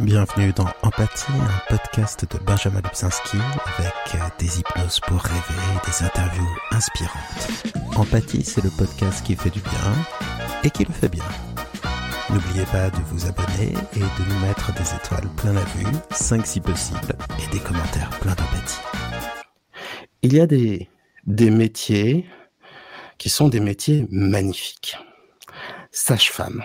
[0.00, 5.90] Bienvenue dans Empathie, un podcast de Benjamin Lubzinski avec euh, des hypnoses pour rêver et
[5.90, 7.74] des interviews inspirantes.
[7.96, 9.92] Empathie, c'est le podcast qui fait du bien
[10.62, 11.24] et qui le fait bien.
[12.30, 16.46] N'oubliez pas de vous abonner et de nous mettre des étoiles plein la vue, 5
[16.46, 18.78] si possible, et des commentaires plein d'empathie.
[20.22, 20.88] Il y a des,
[21.26, 22.24] des métiers
[23.18, 24.96] qui sont des métiers magnifiques.
[25.90, 26.62] Sage-femme.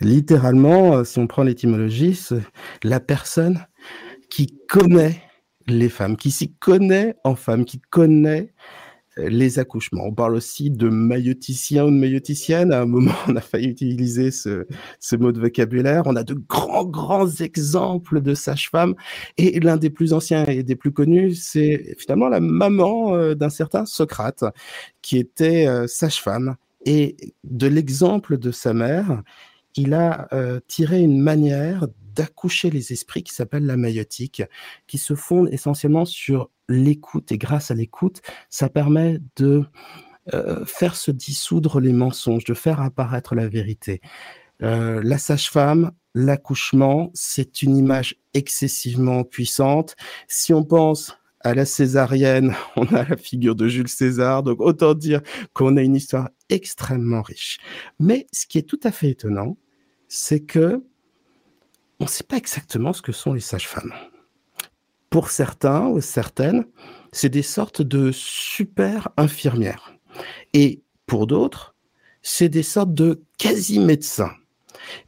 [0.00, 2.42] Littéralement, euh, si on prend l'étymologie, c'est
[2.82, 3.60] la personne
[4.28, 5.22] qui connaît
[5.66, 8.52] les femmes, qui s'y connaît en femmes, qui connaît
[9.18, 10.04] euh, les accouchements.
[10.04, 12.72] On parle aussi de mailloticien ou de mailloticienne.
[12.72, 14.66] À un moment, on a failli utiliser ce,
[14.98, 16.02] ce mot de vocabulaire.
[16.06, 18.94] On a de grands, grands exemples de sages-femmes.
[19.36, 23.50] Et l'un des plus anciens et des plus connus, c'est finalement la maman euh, d'un
[23.50, 24.44] certain Socrate,
[25.02, 26.56] qui était sage-femme.
[26.86, 29.22] Et de l'exemple de sa mère,
[29.76, 34.42] il a euh, tiré une manière d'accoucher les esprits qui s'appelle la maïotique,
[34.86, 37.32] qui se fonde essentiellement sur l'écoute.
[37.32, 39.64] Et grâce à l'écoute, ça permet de
[40.34, 44.00] euh, faire se dissoudre les mensonges, de faire apparaître la vérité.
[44.62, 49.96] Euh, la sage-femme, l'accouchement, c'est une image excessivement puissante.
[50.28, 54.94] Si on pense à la césarienne, on a la figure de Jules César, donc autant
[54.94, 55.22] dire
[55.54, 57.58] qu'on a une histoire extrêmement riche.
[57.98, 59.56] Mais ce qui est tout à fait étonnant,
[60.10, 60.84] c'est que
[62.00, 63.92] on ne sait pas exactement ce que sont les sages-femmes.
[65.08, 66.66] Pour certains ou certaines,
[67.12, 69.94] c'est des sortes de super infirmières.
[70.52, 71.74] Et pour d'autres,
[72.22, 74.32] c'est des sortes de quasi-médecins.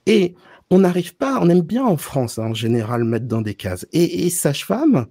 [0.06, 0.34] Et
[0.70, 3.86] on n'arrive pas, on aime bien en France hein, en général mettre dans des cases.
[3.92, 5.06] Et, et sages-femmes,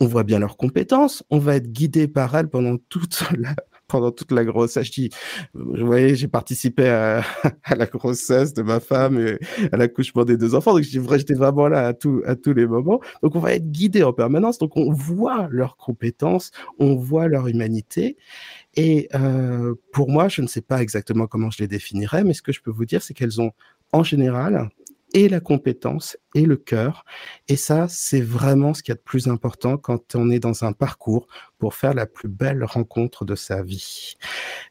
[0.00, 3.54] on voit bien leurs compétences, on va être guidé par elles pendant toute la,
[3.88, 4.86] pendant toute la grossesse.
[4.86, 5.10] Je dis,
[5.54, 7.24] vous voyez, j'ai participé à,
[7.76, 9.38] la grossesse de ma femme et
[9.72, 10.74] à l'accouchement des deux enfants.
[10.74, 13.00] Donc, j'étais vraiment là à, tout, à tous les moments.
[13.22, 14.58] Donc, on va être guidé en permanence.
[14.58, 18.16] Donc, on voit leurs compétences, on voit leur humanité.
[18.76, 22.42] Et euh, pour moi, je ne sais pas exactement comment je les définirais, mais ce
[22.42, 23.52] que je peux vous dire, c'est qu'elles ont
[23.92, 24.68] en général
[25.14, 27.04] et la compétence et le cœur.
[27.48, 30.64] Et ça, c'est vraiment ce qu'il y a de plus important quand on est dans
[30.64, 31.26] un parcours
[31.58, 34.14] pour faire la plus belle rencontre de sa vie.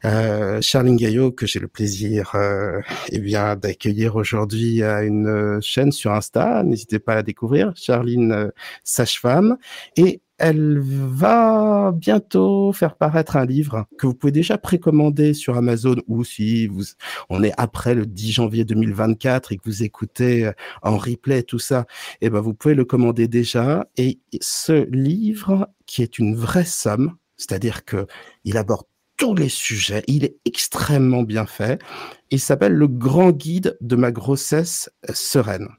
[0.06, 5.92] Euh, Charline Gaillot, que j'ai le plaisir euh, eh bien d'accueillir aujourd'hui à une chaîne
[5.92, 8.50] sur Insta, n'hésitez pas à la découvrir, Charline euh,
[8.84, 9.58] Sage-Femme.
[9.96, 15.96] Et elle va bientôt faire paraître un livre que vous pouvez déjà précommander sur Amazon
[16.08, 16.84] ou si vous,
[17.30, 20.52] on est après le 10 janvier 2024 et que vous écoutez euh,
[20.84, 21.86] en replay tout ça,
[22.22, 23.88] et eh ben vous pouvez le commander déjà.
[23.98, 28.08] Et ce livre, qui est une vraie somme, c'est-à-dire que
[28.44, 28.86] il aborde
[29.18, 31.82] tous les sujets, il est extrêmement bien fait.
[32.30, 35.70] Il s'appelle Le Grand Guide de ma grossesse sereine.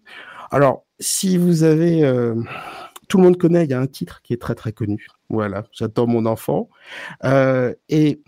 [0.51, 2.35] Alors, si vous avez euh,
[3.09, 5.07] tout le monde connaît, il y a un titre qui est très très connu.
[5.31, 6.69] Voilà, j'attends mon enfant.
[7.25, 8.21] Euh, et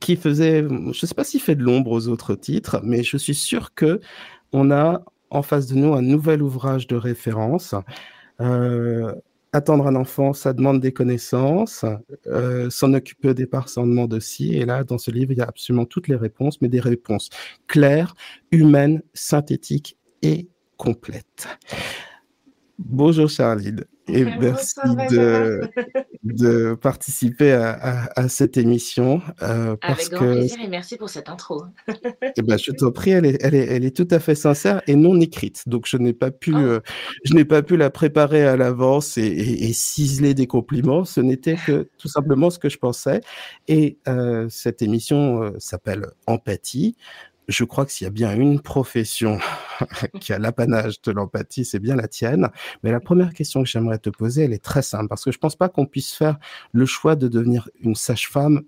[0.00, 3.16] qui faisait, je ne sais pas s'il fait de l'ombre aux autres titres, mais je
[3.16, 4.00] suis sûr que
[4.52, 7.74] on a en face de nous un nouvel ouvrage de référence.
[8.40, 9.12] Euh,
[9.52, 11.84] attendre un enfant, ça demande des connaissances.
[12.26, 14.54] Euh, s'en occuper au départ, ça en demande aussi.
[14.54, 17.30] Et là, dans ce livre, il y a absolument toutes les réponses, mais des réponses
[17.66, 18.14] claires,
[18.52, 21.48] humaines, synthétiques et complètes.
[22.78, 24.74] Bonjour Charline et merci
[25.10, 25.62] de,
[26.22, 29.22] de participer à, à, cette émission.
[29.42, 30.32] Euh, parce Avec grand que...
[30.32, 31.64] plaisir et merci pour cette intro.
[31.88, 34.82] eh ben, je t'en prie, elle est, elle, est, elle est tout à fait sincère
[34.86, 35.62] et non écrite.
[35.66, 36.58] Donc je n'ai pas pu, oh.
[36.58, 36.80] euh,
[37.24, 41.04] je n'ai pas pu la préparer à l'avance et, et, et, ciseler des compliments.
[41.04, 43.22] Ce n'était que tout simplement ce que je pensais.
[43.68, 46.94] Et euh, cette émission s'appelle Empathie
[47.48, 49.38] je crois que s'il y a bien une profession
[50.20, 52.48] qui a l'apanage de l'empathie, c'est bien la tienne.
[52.82, 55.38] Mais la première question que j'aimerais te poser, elle est très simple, parce que je
[55.38, 56.38] pense pas qu'on puisse faire
[56.72, 58.62] le choix de devenir une sage-femme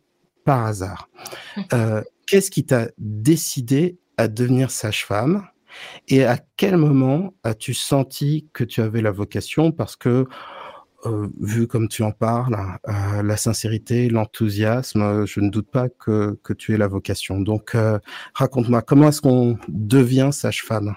[0.44, 1.08] par hasard.
[1.72, 5.48] Euh, Qu'est-ce qui t'a décidé à devenir sage-femme
[6.08, 9.72] et à quel moment as-tu senti que tu avais la vocation?
[9.72, 10.26] Parce que
[11.06, 12.56] euh, vu comme tu en parles,
[12.88, 17.40] euh, la sincérité, l'enthousiasme, euh, je ne doute pas que, que tu aies la vocation.
[17.40, 17.76] Donc,
[18.34, 20.96] raconte-moi, comment est-ce qu'on devient sage-femme?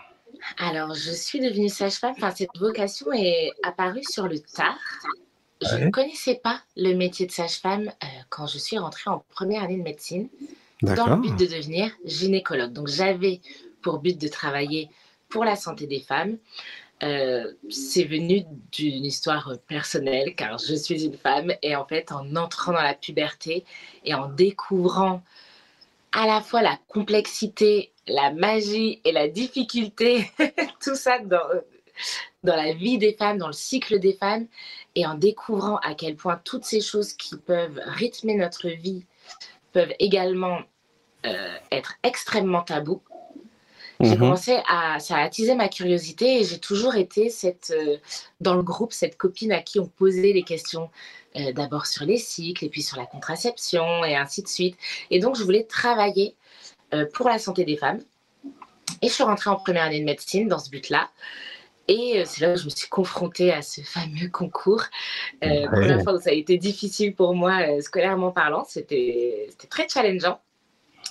[0.58, 4.80] Alors, je suis devenue sage-femme, enfin, cette vocation est apparue sur le tard.
[5.62, 7.92] Je ne connaissais pas le métier de sage-femme
[8.30, 10.30] quand je suis rentrée en première année de médecine,
[10.82, 12.74] dans le but de devenir gynécologue.
[12.74, 13.40] Donc, j'avais
[13.84, 14.90] pour but de travailler
[15.30, 16.38] pour la santé des femmes.
[17.04, 22.36] Euh, c'est venu d'une histoire personnelle car je suis une femme et en fait en
[22.36, 23.66] entrant dans la puberté
[24.06, 25.24] et en découvrant
[26.12, 30.30] à la fois la complexité, la magie et la difficulté,
[30.82, 31.40] tout ça dans,
[32.44, 34.48] la vie des femmes, dans le cycle des femmes,
[34.96, 39.06] et en découvrant à quel point toutes ces choses qui peuvent rythmer notre vie
[39.72, 40.60] peuvent également
[41.26, 43.02] euh, être extrêmement tabous.
[44.02, 44.20] J'ai mhm.
[44.20, 47.98] commencé à, ça a attisé ma curiosité et j'ai toujours été cette, euh,
[48.40, 50.90] dans le groupe cette copine à qui on posait les questions
[51.36, 54.78] euh, d'abord sur les cycles et puis sur la contraception et ainsi de suite.
[55.10, 56.36] Et donc je voulais travailler
[57.14, 58.02] pour la santé des femmes.
[59.02, 61.10] Et je suis rentrée en première année de médecine dans ce but-là.
[61.88, 64.84] Et c'est là que je me suis confrontée à ce fameux concours.
[65.44, 70.40] Euh, Première fois où ça a été difficile pour moi, scolairement parlant, c'était très challengeant.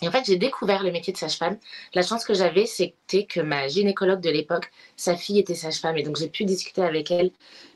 [0.03, 1.59] Et en fait, j'ai découvert le métier de sage-femme.
[1.95, 5.99] La chance que j'avais, c'était que ma gynécologue de l'époque, sa fille était sage-femme.
[5.99, 7.31] Et donc, j'ai pu discuter avec elle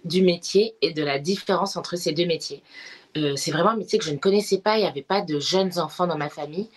[0.05, 2.63] du métier et de la différence entre ces deux métiers.
[3.17, 4.77] Euh, c'est vraiment un métier que je ne connaissais pas.
[4.77, 6.69] Il n'y avait pas de jeunes enfants dans ma famille.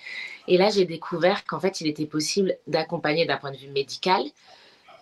[0.48, 4.24] Et là, j'ai découvert qu'en fait, il était possible d'accompagner d'un point de vue médical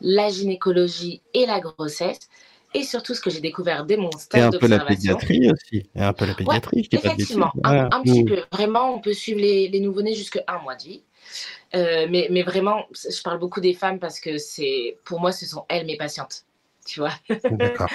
[0.01, 2.29] la gynécologie et la grossesse
[2.75, 5.89] et surtout ce que j'ai découvert dès mon stage Et un peu la pédiatrie aussi.
[5.95, 6.87] Et un peu la pédiatrie.
[6.91, 8.27] effectivement, un, petit mm.
[8.27, 8.41] peu.
[8.51, 11.03] Vraiment, on peut suivre les, les nouveau-nés jusqu'à un mois de vie.
[11.73, 15.45] Euh, mais, mais, vraiment, je parle beaucoup des femmes parce que c'est, pour moi, ce
[15.45, 16.45] sont elles mes patientes.
[16.85, 17.13] Tu vois?
[17.51, 17.89] D'accord.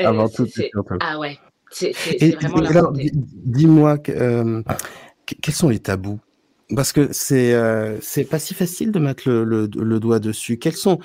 [0.00, 0.70] Euh, Avant tout, c'est.
[1.00, 1.38] Ah ouais.
[1.70, 1.92] C'est
[2.36, 4.62] vraiment la Dis-moi, euh,
[5.42, 6.20] quels sont les tabous?
[6.74, 7.54] Parce que c'est
[8.00, 10.58] c'est pas si facile de mettre le, le, le, doigt dessus.
[10.58, 10.98] Quels sont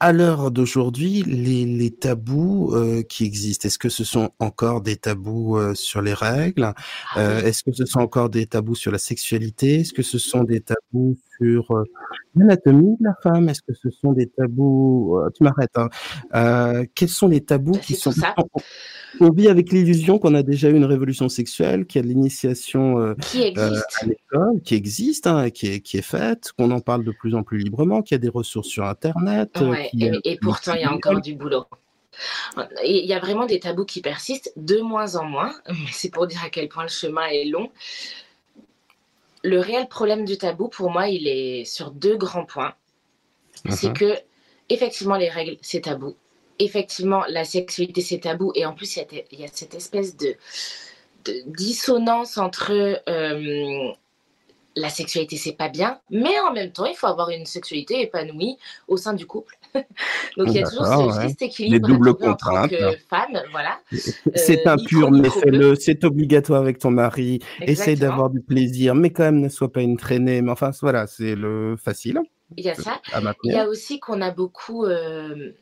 [0.00, 4.96] à l'heure d'aujourd'hui, les, les, tabous euh, qui existent, est-ce que ce sont encore des
[4.96, 6.72] tabous euh, sur les règles?
[7.14, 9.80] Ah euh, Est-ce que ce sont encore des tabous sur la sexualité?
[9.80, 11.84] Est-ce que ce sont des tabous sur euh,
[12.36, 15.76] l'anatomie de la femme Est-ce que ce sont des tabous Tu m'arrêtes.
[15.76, 16.84] Hein.
[16.94, 18.12] quels sont les tabous bah, qui sont
[19.20, 22.08] on vit avec l'illusion qu'on a déjà eu une révolution sexuelle, qu'il y a de
[22.08, 26.80] l'initiation euh, euh, à l'école, qui existe, hein, qui, est, qui est faite, qu'on en
[26.80, 29.50] parle de plus en plus librement, qu'il y a des ressources sur Internet.
[29.60, 29.74] Euh,
[30.24, 31.64] et, pourtant, il y a encore du boulot.
[32.84, 36.26] Il y a vraiment des tabous qui persistent, de moins en moins, mais c'est pour
[36.26, 37.70] dire à quel point le chemin est long.
[39.44, 42.74] Le réel problème du tabou, pour moi, il est sur deux grands points.
[43.70, 44.14] C'est que,
[44.68, 46.14] effectivement, les règles, c'est tabou
[46.58, 48.52] effectivement, la sexualité, c'est tabou.
[48.54, 50.36] Et en plus, il y, a cette espèce de,
[51.46, 52.72] dissonance entre
[53.08, 53.92] euh,
[54.76, 58.56] la sexualité, c'est pas bien, mais en même temps, il faut avoir une sexualité épanouie
[58.86, 59.57] au sein du couple.
[60.36, 61.74] Donc, il y a toujours ce juste équilibre.
[61.74, 62.72] Les doubles contraintes.
[63.50, 63.78] Voilà.
[64.34, 65.74] C'est euh, impur, mais fais-le.
[65.74, 67.40] C'est obligatoire avec ton mari.
[67.60, 70.42] Essaye d'avoir du plaisir, mais quand même, ne sois pas une traînée.
[70.42, 72.20] Mais enfin, voilà, c'est le facile.
[72.56, 73.00] Il y a ça.
[73.44, 74.84] Il y a aussi qu'on a beaucoup.
[74.84, 75.52] Euh,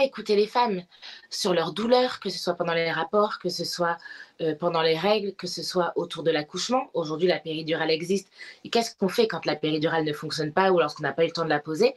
[0.00, 0.82] écouter les femmes
[1.30, 3.98] sur leurs douleurs, que ce soit pendant les rapports, que ce soit
[4.40, 6.90] euh, pendant les règles, que ce soit autour de l'accouchement.
[6.94, 8.28] Aujourd'hui, la péridurale existe.
[8.64, 11.26] Et qu'est-ce qu'on fait quand la péridurale ne fonctionne pas ou lorsqu'on n'a pas eu
[11.26, 11.94] le temps de la poser?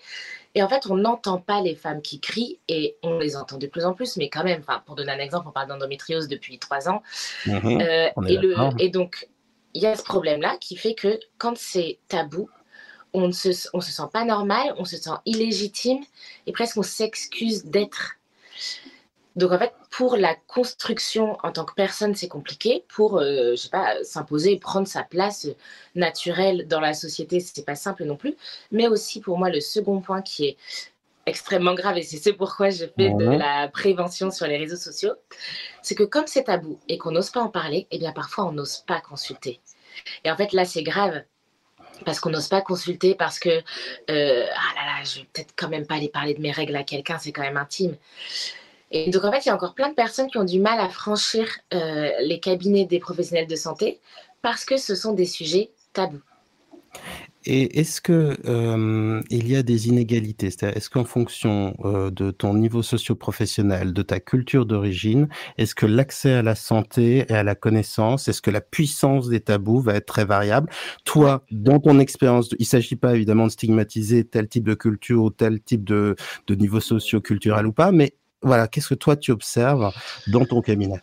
[0.54, 3.68] Et en fait, on n'entend pas les femmes qui crient et on les entend de
[3.68, 6.90] plus en plus, mais quand même, pour donner un exemple, on parle d'endométriose depuis trois
[6.90, 7.02] ans.
[7.46, 7.82] Mhm.
[7.82, 9.28] Euh, et, le, et donc,
[9.74, 12.50] il y a ce problème-là qui fait que quand c'est tabou,
[13.16, 16.04] on ne se, se sent pas normal, on se sent illégitime
[16.46, 18.16] et presque on s'excuse d'être.
[19.36, 22.86] Donc en fait, pour la construction en tant que personne, c'est compliqué.
[22.88, 25.48] Pour, euh, je sais pas, s'imposer, prendre sa place
[25.94, 28.36] naturelle dans la société, c'est pas simple non plus.
[28.72, 30.58] Mais aussi pour moi, le second point qui est
[31.26, 35.13] extrêmement grave, et c'est ce pourquoi je fais de la prévention sur les réseaux sociaux,
[35.82, 38.46] c'est que comme c'est tabou et qu'on n'ose pas en parler, et eh bien parfois
[38.46, 39.60] on n'ose pas consulter.
[40.24, 41.24] Et en fait, là, c'est grave
[42.04, 43.62] parce qu'on n'ose pas consulter, parce que, euh,
[44.10, 46.84] ah là là, je vais peut-être quand même pas aller parler de mes règles à
[46.84, 47.96] quelqu'un, c'est quand même intime.
[48.92, 50.80] Et donc, en fait, il y a encore plein de personnes qui ont du mal
[50.80, 54.00] à franchir euh, les cabinets des professionnels de santé
[54.42, 56.22] parce que ce sont des sujets tabous.
[57.48, 60.48] Et est-ce que euh, il y a des inégalités?
[60.48, 66.34] Est-ce qu'en fonction euh, de ton niveau socio-professionnel, de ta culture d'origine, est-ce que l'accès
[66.34, 70.08] à la santé et à la connaissance, est-ce que la puissance des tabous va être
[70.08, 70.70] très variable?
[71.04, 75.30] Toi, dans ton expérience, il s'agit pas évidemment de stigmatiser tel type de culture ou
[75.30, 76.16] tel type de,
[76.48, 79.92] de niveau socio-culturel ou pas, mais voilà, qu'est-ce que toi tu observes
[80.28, 81.00] dans ton cabinet?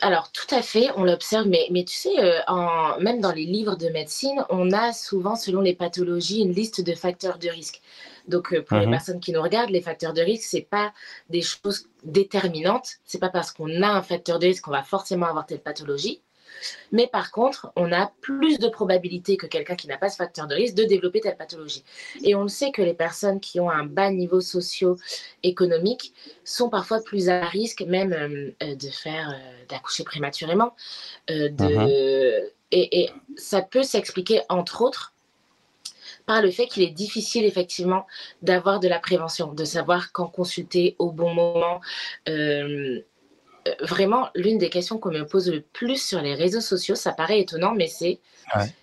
[0.00, 3.44] Alors, tout à fait, on l'observe, mais, mais tu sais, euh, en, même dans les
[3.44, 7.80] livres de médecine, on a souvent, selon les pathologies, une liste de facteurs de risque.
[8.28, 8.92] Donc, euh, pour les mhm.
[8.92, 10.92] personnes qui nous regardent, les facteurs de risque, c'est pas
[11.30, 12.98] des choses déterminantes.
[13.04, 16.22] C'est pas parce qu'on a un facteur de risque qu'on va forcément avoir telle pathologie.
[16.92, 20.46] Mais par contre, on a plus de probabilité que quelqu'un qui n'a pas ce facteur
[20.46, 21.84] de risque de développer telle pathologie.
[22.22, 26.12] Et on le sait que les personnes qui ont un bas niveau socio-économique
[26.44, 30.74] sont parfois plus à risque même euh, euh, de faire, euh, d'accoucher prématurément.
[31.28, 32.50] de, uh-huh.
[32.72, 35.12] et, et, ça peut s'expliquer entre autres
[36.28, 38.06] par le fait qu'il est difficile effectivement
[38.42, 41.80] d'avoir de la prévention, de savoir quand consulter au bon moment.
[42.28, 43.00] Euh,
[43.80, 47.40] vraiment, l'une des questions qu'on me pose le plus sur les réseaux sociaux, ça paraît
[47.40, 48.20] étonnant, mais c'est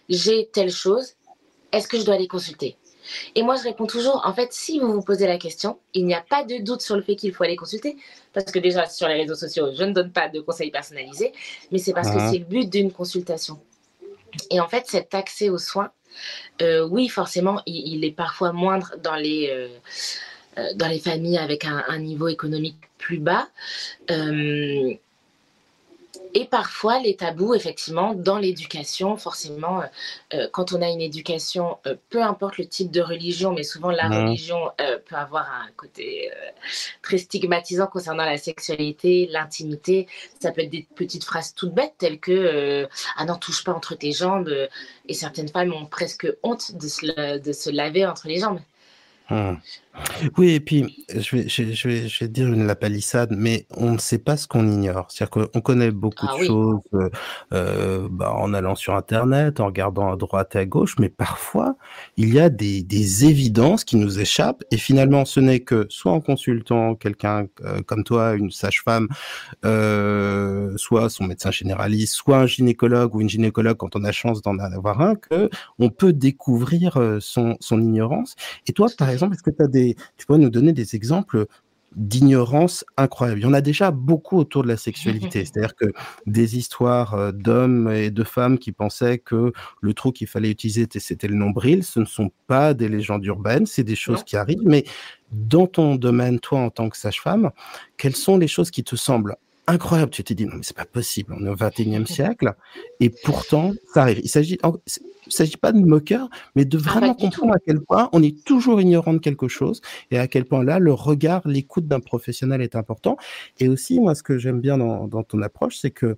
[0.09, 1.13] j'ai telle chose,
[1.71, 2.77] est-ce que je dois aller consulter?
[3.35, 6.13] Et moi, je réponds toujours, en fait, si vous vous posez la question, il n'y
[6.13, 7.97] a pas de doute sur le fait qu'il faut aller consulter.
[8.33, 11.31] Parce que déjà, sur les réseaux sociaux, je ne donne pas de conseils personnalisés,
[11.71, 13.59] mais c'est parce que c'est le but d'une consultation.
[14.49, 15.91] Et en fait, cet accès aux soins,
[16.61, 19.79] euh, oui, forcément, il, est parfois moindre dans les, euh, euh,
[20.75, 23.47] dans les familles avec un, un, niveau économique plus bas.
[26.35, 29.85] Et parfois, les tabous, effectivement, dans l'éducation, forcément, euh,
[30.33, 33.89] euh, quand on a une éducation, euh, peu importe le type de religion, mais souvent
[33.89, 36.29] la religion peut avoir un côté
[37.01, 40.07] très stigmatisant concernant la sexualité, l'intimité.
[40.41, 42.85] Ça peut être des petites phrases toutes bêtes telles que
[43.15, 44.53] Ah non, touche pas entre tes jambes.
[45.07, 48.59] Et certaines femmes ont presque honte de se, de se laver entre les jambes.
[49.29, 49.53] Mmh.
[50.37, 53.97] Oui, et puis je vais, je, vais, je vais dire une lapalissade, mais on ne
[53.97, 55.07] sait pas ce qu'on ignore.
[55.09, 57.09] C'est-à-dire qu'on connaît beaucoup ah de choses euh,
[57.53, 61.75] euh, bah, en allant sur Internet, en regardant à droite et à gauche, mais parfois
[62.17, 66.11] il y a des, des évidences qui nous échappent, et finalement ce n'est que soit
[66.11, 69.07] en consultant quelqu'un euh, comme toi, une sage-femme,
[70.77, 74.57] soit son médecin généraliste, soit un gynécologue ou une gynécologue quand on a chance d'en
[74.59, 75.49] avoir un, que
[75.79, 78.35] on peut découvrir son, son ignorance.
[78.67, 79.84] Et toi, par exemple, est-ce que tu as des
[80.17, 81.45] tu peux nous donner des exemples
[81.95, 83.39] d'ignorance incroyable.
[83.39, 85.45] Il y en a déjà beaucoup autour de la sexualité.
[85.45, 85.93] C'est-à-dire que
[86.25, 90.87] des histoires euh, d'hommes et de femmes qui pensaient que le trou qu'il fallait utiliser,
[90.91, 91.83] c'était le nombril.
[91.83, 94.65] Ce ne sont pas des légendes urbaines, c'est des choses qui arrivent.
[94.65, 94.83] Mais
[95.31, 97.51] dans ton domaine, toi, en tant que sage-femme,
[97.97, 99.35] quelles sont les choses qui te semblent
[99.67, 101.35] incroyables Tu t'es dit, non, mais c'est pas possible.
[101.37, 102.53] On est au 21e siècle.
[102.99, 104.19] Et pourtant, ça arrive.
[104.23, 104.57] Il s'agit,
[105.27, 108.43] il s'agit pas de moqueur, mais de ah, vraiment comprendre à quel point on est
[108.45, 109.81] toujours ignorant de quelque chose
[110.11, 113.17] et à quel point là, le regard, l'écoute d'un professionnel est important.
[113.59, 116.17] Et aussi, moi, ce que j'aime bien dans, ton approche, c'est que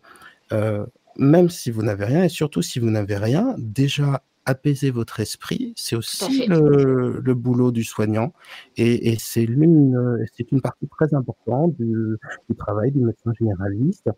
[0.52, 0.86] euh,
[1.18, 5.74] même si vous n'avez rien, et surtout si vous n'avez rien, déjà apaiser votre esprit,
[5.76, 8.34] c'est aussi le, boulot du soignant
[8.78, 12.18] et, c'est l'une, c'est une partie très importante du,
[12.50, 14.10] du travail du médecin généraliste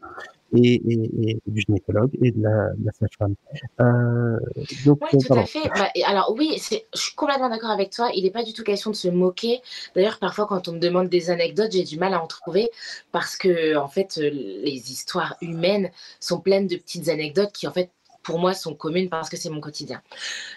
[0.55, 3.36] et, du gynécologue et de la, sage-femme.
[3.81, 5.67] Euh, oui, tout à fait.
[5.75, 8.09] Bah, alors oui, je suis complètement d'accord avec toi.
[8.15, 9.62] Il n'est pas du tout question de se moquer.
[9.95, 12.69] D'ailleurs, parfois, quand on me demande des anecdotes, j'ai du mal à en trouver
[13.12, 17.71] parce que, en fait, euh, les histoires humaines sont pleines de petites anecdotes qui, en
[17.71, 17.91] fait,
[18.24, 20.02] pour moi, sont communes parce que c'est mon quotidien.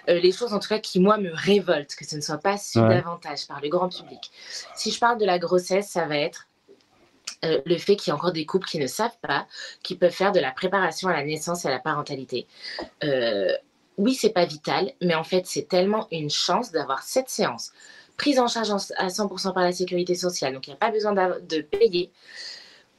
[0.08, 2.58] Euh, les choses, en tout cas, qui, moi, me révoltent, que ce ne soit pas
[2.58, 4.30] su davantage par le grand public.
[4.74, 6.48] Si je parle de la grossesse, ça va être
[7.44, 9.46] euh, le fait qu'il y a encore des couples qui ne savent pas,
[9.82, 12.46] qui peuvent faire de la préparation à la naissance et à la parentalité.
[13.04, 13.52] Euh,
[13.98, 17.72] oui, c'est pas vital, mais en fait, c'est tellement une chance d'avoir cette séance
[18.16, 20.54] prise en charge à 100% par la sécurité sociale.
[20.54, 22.12] Donc, il n'y a pas besoin de payer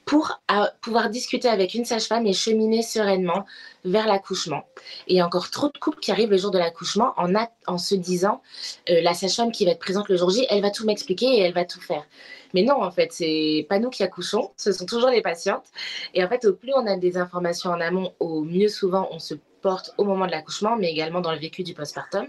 [0.05, 0.41] pour
[0.81, 3.45] pouvoir discuter avec une sage-femme et cheminer sereinement
[3.85, 4.63] vers l'accouchement.
[5.07, 7.33] Et il y a encore trop de couples qui arrivent le jour de l'accouchement en,
[7.67, 8.41] en se disant
[8.89, 11.39] euh, la sage-femme qui va être présente le jour J, elle va tout m'expliquer et
[11.39, 12.05] elle va tout faire.
[12.53, 15.65] Mais non, en fait, c'est pas nous qui accouchons, ce sont toujours les patientes.
[16.13, 19.19] Et en fait, au plus on a des informations en amont, au mieux souvent on
[19.19, 22.27] se porte au moment de l'accouchement, mais également dans le vécu du postpartum.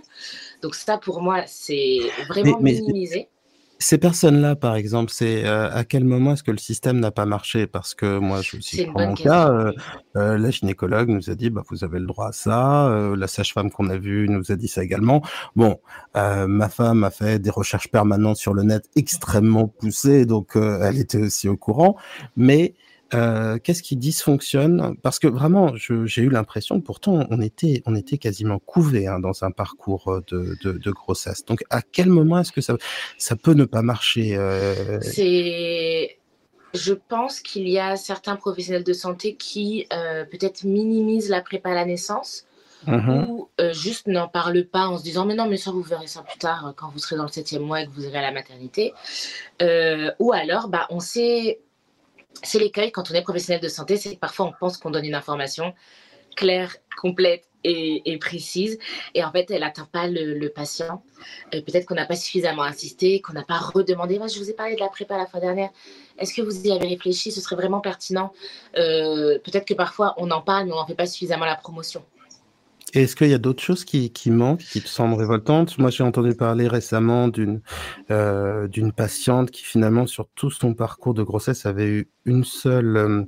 [0.63, 3.29] Donc ça, pour moi, c'est vraiment minimisé.
[3.85, 7.27] Ces personnes-là, par exemple, c'est euh, à quel moment est-ce que le système n'a pas
[7.27, 7.67] marché?
[7.67, 9.73] Parce que moi, je aussi prends mon cas, euh,
[10.17, 12.89] euh, la gynécologue nous a dit, bah, vous avez le droit à ça.
[13.15, 15.21] la sage-femme qu'on a vue nous a dit ça également.
[15.55, 15.81] Bon,
[16.15, 21.21] ma femme a fait des recherches permanentes sur le net extrêmement poussées, donc elle était
[21.21, 21.95] aussi au courant.
[22.39, 22.73] Mais
[23.15, 24.97] euh, qu'est-ce qui dysfonctionne?
[25.03, 29.45] Parce que vraiment, j'ai eu l'impression, pourtant, on était, on était quasiment couvé hein, dans
[29.45, 31.45] un parcours euh, de, grossesse.
[31.45, 32.77] Donc, à quel moment est-ce que ça,
[33.19, 35.01] ça peut ne pas marcher euh?
[35.01, 36.19] C'est,
[36.75, 39.87] je pense qu'il y a certains professionnels de santé qui
[40.31, 42.47] peut-être minimisent la prépa à la naissance.
[42.87, 46.07] Mmh ou juste n'en parlent pas en se disant mais non mais ça vous verrez
[46.07, 48.21] ça plus tard quand vous serez dans le septième mois et que vous irez à
[48.21, 48.93] la maternité
[50.19, 51.61] ou alors bah on sait
[52.43, 55.05] c'est l'écueil quand on est professionnel de santé, c'est que parfois on pense qu'on donne
[55.05, 55.75] une information
[56.37, 58.79] claire, complète et, précise,
[59.15, 61.03] et en fait elle n'atteint pas le, patient.
[61.55, 64.19] Euh, peut-être qu'on n'a pas suffisamment insisté, qu'on n'a pas redemandé.
[64.19, 65.71] Moi, je vous ai parlé de la prépa la fois dernière.
[66.19, 67.33] Est-ce que vous y avez réfléchi?
[67.33, 68.33] Ce serait vraiment pertinent.
[68.77, 72.05] Euh, peut-être que parfois on en parle, mais on n'en fait pas suffisamment la promotion.
[72.95, 75.79] Est-ce qu'il y a d'autres choses qui, qui, manquent, qui te semblent révoltantes?
[75.79, 77.61] Moi, j'ai entendu parler récemment d'une
[78.11, 83.27] euh, d'une patiente qui finalement, sur tout son parcours de grossesse, avait eu une seule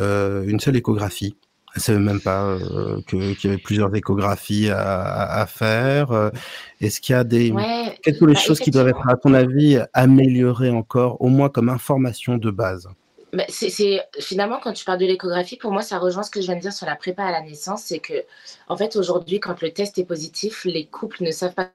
[0.00, 1.36] euh, une seule échographie.
[1.76, 6.30] Ne savait même pas euh, qu'il y avait plusieurs échographies à, faire.
[6.80, 7.52] Est-ce qu'il y a des
[8.02, 11.48] quelles sont les bah, choses qui doivent être, à ton avis, améliorées encore, au moins
[11.48, 12.88] comme information de base?
[13.34, 13.70] Bah, c'est
[14.20, 16.60] finalement quand tu parles de l'échographie, pour moi, ça rejoint ce que je viens de
[16.60, 18.24] dire sur la prépa à la naissance, c'est que
[18.68, 21.70] en fait aujourd'hui, quand le test est positif, les couples ne savent pas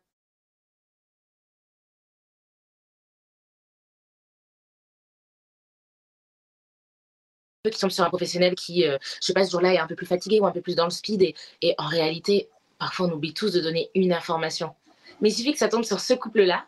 [7.65, 9.95] qui tombent sur un professionnel qui, euh, je sais pas, ce jour-là est un peu
[9.95, 11.21] plus fatigué ou un peu plus dans le speed.
[11.21, 12.49] Et, et, en réalité,
[12.79, 14.73] parfois, on oublie tous de donner une information.
[15.21, 16.65] Mais il suffit que ça tombe sur ce couple-là.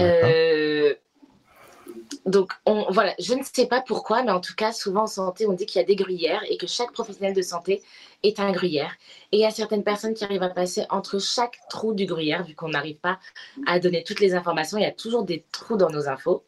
[0.00, 0.94] Euh,
[2.26, 5.46] donc, on, voilà, je ne sais pas pourquoi, mais en tout cas, souvent en santé,
[5.46, 7.82] on dit qu'il y a des gruyères et que chaque professionnel de santé
[8.22, 8.94] est un gruyère.
[9.32, 12.44] Et il y a certaines personnes qui arrivent à passer entre chaque trou du gruyère,
[12.44, 13.18] vu qu'on n'arrive pas
[13.66, 14.78] à donner toutes les informations.
[14.78, 16.44] Il y a toujours des trous dans nos infos.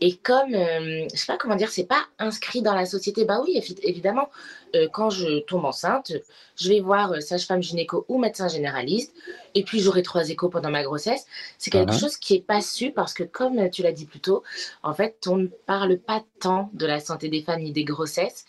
[0.00, 3.40] Et comme, euh, je sais pas comment dire, c'est pas inscrit dans la société, bah
[3.42, 4.28] oui, évidemment,
[4.74, 6.12] euh, quand je tombe enceinte,
[6.56, 9.14] je vais voir euh, sage-femme gynéco ou médecin généraliste,
[9.54, 11.26] et puis j'aurai trois échos pendant ma grossesse.
[11.58, 14.42] C'est quelque chose qui est pas su parce que, comme tu l'as dit plus tôt,
[14.82, 18.44] en fait, on ne parle pas tant de la santé des femmes ni des grossesses,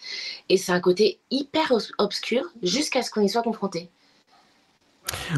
[0.50, 3.90] et c'est un côté hyper obscur jusqu'à ce qu'on y soit confronté.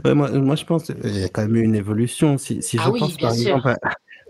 [0.03, 2.37] moi, moi, je pense qu'il y a quand même eu une évolution.
[2.37, 3.73] Si, si ah je pense par exemple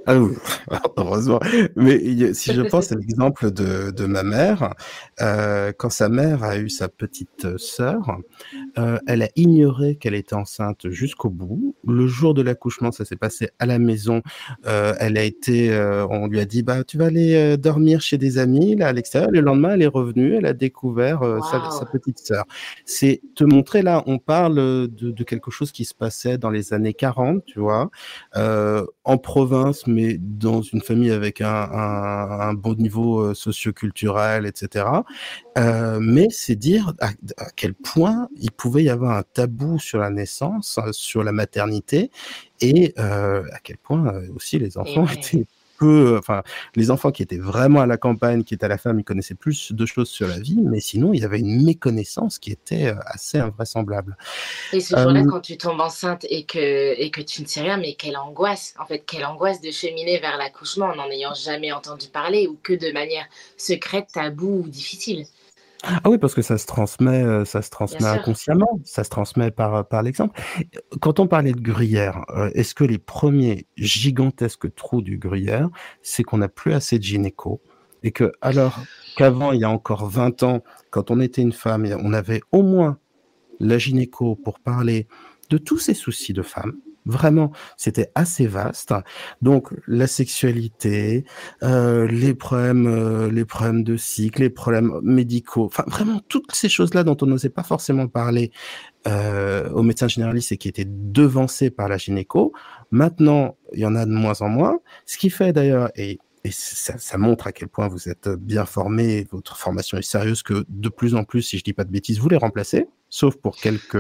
[0.06, 0.36] ah oui,
[0.98, 1.40] heureusement.
[1.76, 4.74] Mais si je pense à l'exemple de, de ma mère,
[5.22, 8.18] euh, quand sa mère a eu sa petite sœur,
[8.78, 11.76] euh, elle a ignoré qu'elle était enceinte jusqu'au bout.
[11.86, 14.22] Le jour de l'accouchement, ça s'est passé à la maison.
[14.66, 15.70] Euh, elle a été,
[16.10, 19.30] on lui a dit, bah tu vas aller dormir chez des amis là à l'extérieur.
[19.32, 22.46] Le lendemain, elle est revenue, elle a découvert sa, sa, petite sœur.
[22.86, 26.74] C'est te montrer là, on parle de, de, quelque chose qui se passait dans les
[26.74, 27.90] années 40, tu vois,
[28.34, 34.86] en province mais dans une famille avec un, un, un bon niveau euh, socioculturel, etc.
[35.58, 37.10] Euh, mais c'est dire à,
[37.56, 42.12] quel point il pouvait y avoir un tabou sur la naissance, sur la maternité,
[42.62, 45.46] et euh, à quel point euh, aussi les enfants étaient
[45.80, 46.44] peu, enfin,
[46.76, 49.36] les enfants qui étaient vraiment à la campagne, qui étaient à la ferme, ils connaissaient
[49.36, 52.88] plus de choses sur la vie, mais sinon, il y avait une méconnaissance qui était
[52.88, 54.18] euh, assez invraisemblable.
[54.74, 57.78] Et ce jour-là, quand tu tombes enceinte et que, et que tu ne sais rien,
[57.78, 61.72] mais quelle angoisse, en fait, quelle angoisse de cheminer vers l'accouchement en n'en ayant jamais
[61.72, 63.26] entendu parler ou que de manière
[63.58, 65.26] secrète, taboue ou difficile.
[65.84, 69.50] Ah oui, parce que ça se transmet, euh, ça se transmet inconsciemment, ça se transmet
[69.50, 70.40] par, euh, par l'exemple.
[71.00, 75.70] Quand on parlait de gruyère, euh, est-ce que les premiers gigantesques trous du gruyère,
[76.02, 77.62] c'est qu'on n'a plus assez de gynéco
[78.04, 78.80] et que alors
[79.16, 82.62] qu'avant, il y a encore 20 ans, quand on était une femme, on avait au
[82.62, 82.98] moins
[83.60, 85.08] la gynéco pour parler
[85.50, 86.74] de tous ces soucis de femme,
[87.06, 88.94] Vraiment, c'était assez vaste.
[89.42, 91.26] Donc la sexualité,
[91.64, 96.70] euh, les problèmes, euh, les problèmes de cycle, les problèmes médicaux, enfin vraiment toutes ces
[96.70, 98.52] choses-là dont on n'osait pas forcément parler
[99.08, 102.54] euh, aux médecins généralistes et qui étaient devancés par la gynéco.
[102.92, 104.80] Maintenant, il y en a de moins en moins.
[105.06, 108.66] Ce qui fait d'ailleurs, et et ça, ça, montre à quel point vous êtes bien
[108.66, 111.92] formé, votre formation est sérieuse, que de plus en plus, si je dis pas de
[111.92, 113.98] bêtises, vous les remplacez, sauf pour quelques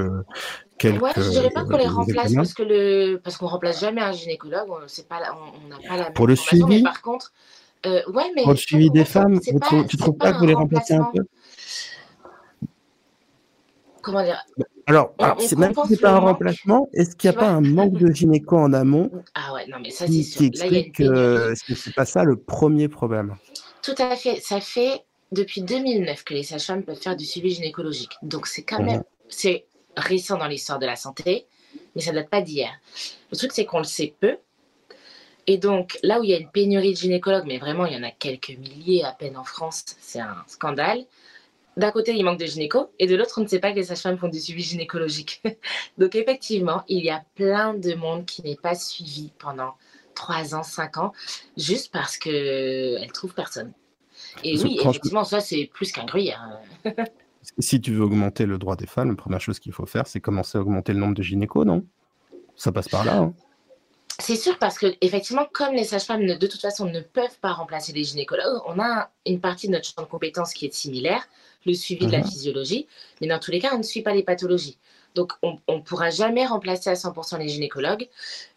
[0.77, 1.01] quelques.
[1.01, 4.11] Ouais, je dirais pas qu'on les remplace parce que le parce qu'on remplace jamais un
[4.11, 4.69] gynécologue.
[4.69, 6.11] On c'est pas on n'a pas la.
[6.11, 6.77] Pour le suivi.
[6.77, 7.33] Mais par contre,
[7.85, 10.47] euh, ouais, mais pour le suivi des femmes, tu, pas, tu trouves pas, que vous
[10.47, 11.23] les remplacez un peu?
[14.01, 14.43] Comment dire?
[14.87, 17.61] Alors, alors c'est même si c'est pas un remplacement, est-ce qu'il n'y a pas un
[17.61, 21.93] manque de gynéco en amont ah ouais, non, mais ça, qui, qui explique que c'est
[21.93, 23.35] pas ça le premier problème?
[23.83, 24.39] Tout à fait.
[24.41, 28.13] Ça fait depuis 2009 que les sages-femmes peuvent faire du suivi gynécologique.
[28.21, 29.03] Donc c'est quand même, mmh.
[29.29, 29.65] c'est
[29.95, 31.45] récent dans l'histoire de la santé,
[31.95, 32.71] mais ça ne date pas d'hier.
[33.31, 34.37] Le truc, c'est qu'on le sait peu.
[35.47, 37.97] Et donc, là où il y a une pénurie de gynécologues, mais vraiment, il y
[37.97, 41.05] en a quelques milliers à peine en France, c'est un scandale.
[41.77, 43.85] D'un côté, il manque de gynéco, et de l'autre, on ne sait pas que les
[43.85, 45.41] sages-femmes font du suivi gynécologique.
[45.97, 49.73] donc, effectivement, il y a plein de monde qui n'est pas suivi pendant
[50.13, 51.13] 3 ans, 5 ans,
[51.57, 53.73] juste parce qu'elles ne trouvent personne.
[54.43, 56.59] Et oui, effectivement, ça, c'est plus qu'un gruyère.
[57.57, 60.19] Si tu veux augmenter le droit des femmes, la première chose qu'il faut faire, c'est
[60.19, 61.83] commencer à augmenter le nombre de gynécos, non?
[62.55, 63.17] Ça passe par là.
[63.17, 63.33] Hein.
[64.19, 67.93] c'est sûr, parce que effectivement, comme les sages-femmes de toute façon ne peuvent pas remplacer
[67.93, 71.27] les gynécologues, on a une partie de notre champ de compétences qui est similaire,
[71.65, 72.25] le suivi de la mhm.
[72.25, 72.87] physiologie,
[73.21, 74.77] mais dans tous les cas, on ne suit pas les pathologies.
[75.15, 78.07] Donc, on ne pourra jamais remplacer à 100% les gynécologues.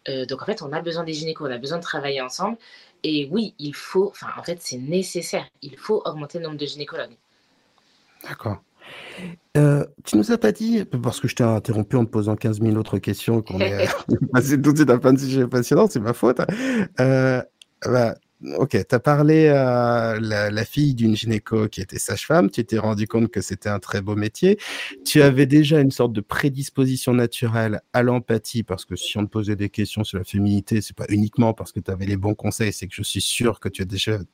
[0.07, 2.57] Euh, donc, en fait, on a besoin des gynécos, on a besoin de travailler ensemble.
[3.03, 5.45] Et oui, il faut, enfin, en fait, c'est nécessaire.
[5.61, 7.17] Il faut augmenter le nombre de gynécologues.
[8.23, 8.61] D'accord.
[9.55, 12.61] Euh, tu nous as pas dit, parce que je t'ai interrompu en te posant 15
[12.61, 13.87] 000 autres questions, qu'on est
[14.33, 16.39] passé tout de suite à plein de sujets passionnants, c'est ma faute.
[16.99, 17.41] Euh,
[17.85, 18.15] bah,
[18.57, 23.07] ok, tu as parlé à la, fille d'une gynéco qui était sage-femme, tu t'es rendu
[23.07, 24.57] compte que c'était un très beau métier.
[25.05, 29.31] Tu avais déjà une sorte de prédisposition naturelle à l'empathie, parce que si on te
[29.31, 32.35] posait des questions sur la féminité, c'est pas uniquement parce que tu avais les bons
[32.35, 33.83] conseils, c'est que je suis sûr que tu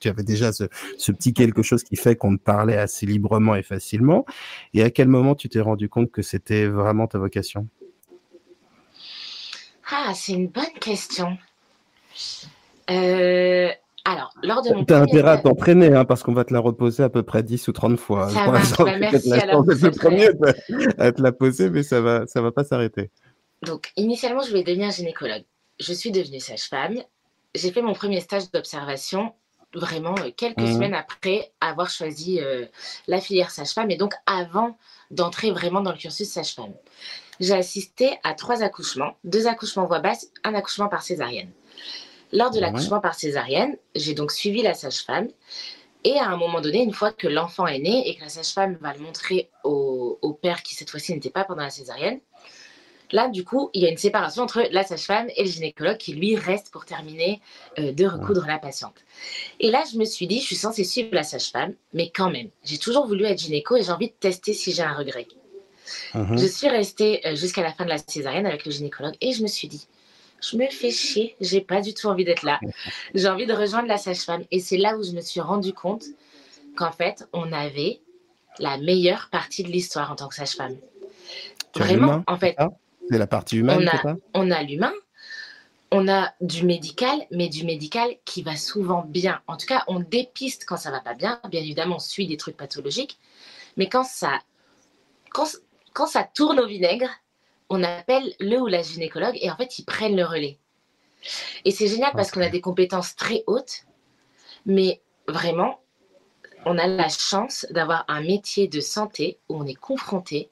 [0.08, 0.64] avais déjà ce,
[0.98, 4.26] ce petit quelque chose qui fait qu'on te parlait assez librement et facilement.
[4.74, 7.68] Et à quel moment tu t'es rendu compte que c'était vraiment ta vocation?
[9.92, 11.38] Ah, c'est une bonne question.
[12.90, 13.70] Euh,
[14.12, 17.04] alors, lors de mon T'as intérêt à t'entraîner, hein, parce qu'on va te la reposer
[17.04, 18.30] à peu près 10 ou 30 fois.
[18.30, 19.32] Ça marche, bah, merci.
[19.34, 19.64] Alors,
[20.98, 23.12] à te la poser, mais ça va, ça va pas s'arrêter.
[23.62, 25.44] Donc, initialement, je voulais devenir gynécologue.
[25.80, 26.98] Je suis devenue sage-femme.
[27.56, 29.34] J'ai fait mon premier stage d'observation
[29.74, 30.74] vraiment euh, quelques mmh.
[30.74, 32.66] semaines après avoir choisi euh,
[33.08, 34.78] la filière sage-femme et donc avant
[35.12, 36.74] d'entrer vraiment dans le cursus sage-femme.
[37.40, 41.52] J'ai assisté à trois accouchements, deux accouchements voix basse, un accouchement par césarienne.
[42.32, 45.28] Lors de l'accouchement par césarienne, j'ai donc suivi la sage-femme.
[46.04, 48.78] Et à un moment donné, une fois que l'enfant est né et que la sage-femme
[48.80, 52.20] va le montrer au, père qui cette fois-ci n'était pas pendant la césarienne,
[53.12, 56.14] là, du coup, il y a une séparation entre la sage-femme et le gynécologue qui,
[56.14, 57.42] lui, reste pour terminer
[57.80, 59.04] euh, de recoudre la patiente.
[59.60, 62.50] Et là, je me suis dit, je suis censée suivre la sage-femme, mais quand même,
[62.64, 65.28] j'ai toujours voulu être gynéco et j'ai envie de tester si j'ai un regret.
[66.14, 66.38] Mhm.
[66.38, 69.42] Je suis restée euh, jusqu'à la fin de la césarienne avec le gynécologue et je
[69.42, 69.88] me suis dit,
[70.42, 72.60] je me fais chier, j'ai pas du tout envie d'être là.
[73.14, 74.44] J'ai envie de rejoindre la sage-femme.
[74.52, 76.06] Et c'est là où je me suis rendu compte
[76.76, 78.00] qu'en fait, on avait
[78.60, 80.78] la meilleure partie de l'histoire en tant que sage-femme.
[81.76, 82.56] Vraiment, en fait.
[83.10, 84.94] C'est la partie humaine, on a, on a l'humain,
[85.92, 89.42] on a du médical, mais du médical qui va souvent bien.
[89.48, 91.40] En tout cas, on dépiste quand ça va pas bien.
[91.50, 93.18] Bien évidemment, on suit des trucs pathologiques,
[93.78, 94.40] mais quand ça,
[95.32, 95.48] quand,
[95.94, 97.10] quand ça tourne au vinaigre,
[97.70, 100.58] on appelle le ou la gynécologue et en fait, ils prennent le relais.
[101.66, 103.84] Et c'est génial parce qu'on a des compétences très hautes,
[104.66, 105.80] mais vraiment,
[106.66, 110.50] on a la chance d'avoir un métier de santé où on est confronté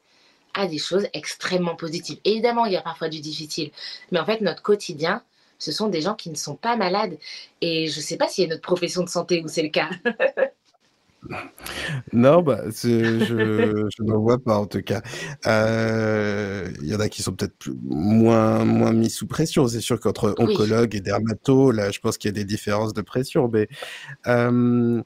[0.54, 2.20] à des choses extrêmement positives.
[2.24, 3.72] Évidemment, il y a parfois du difficile,
[4.12, 5.24] mais en fait, notre quotidien,
[5.60, 7.18] ce sont des gens qui ne sont pas malades.
[7.62, 9.70] Et je ne sais pas s'il y a notre profession de santé où c'est le
[9.70, 9.90] cas.
[12.14, 15.02] Non, bah, je, ne vois pas en tout cas.
[15.46, 19.68] Euh, il y en a qui sont peut-être moins, moins mis sous pression.
[19.68, 23.02] C'est sûr qu'entre oncologue et dermato, là, je pense qu'il y a des différences de
[23.02, 23.50] pression.
[23.52, 23.68] Mais
[24.28, 25.02] euh,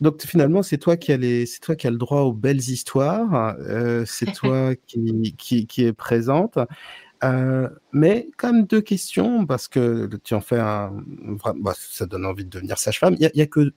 [0.00, 1.18] donc finalement, c'est toi qui as
[1.60, 3.56] toi qui as le droit aux belles histoires.
[3.60, 6.58] Euh, c'est toi qui, qui, qui est présente.
[7.24, 10.92] Euh, mais quand même deux questions, parce que tu en fais un...
[11.56, 13.16] Bah, ça donne envie de devenir sage-femme.
[13.18, 13.72] Il n'y a, que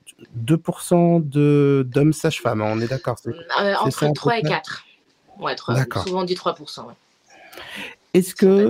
[0.46, 4.86] 2% d'hommes sage-femmes, on est d'accord euh, Entre 3 et 4.
[5.40, 6.88] Ouais, 3, souvent dit 3%.
[8.14, 8.70] Est-ce que...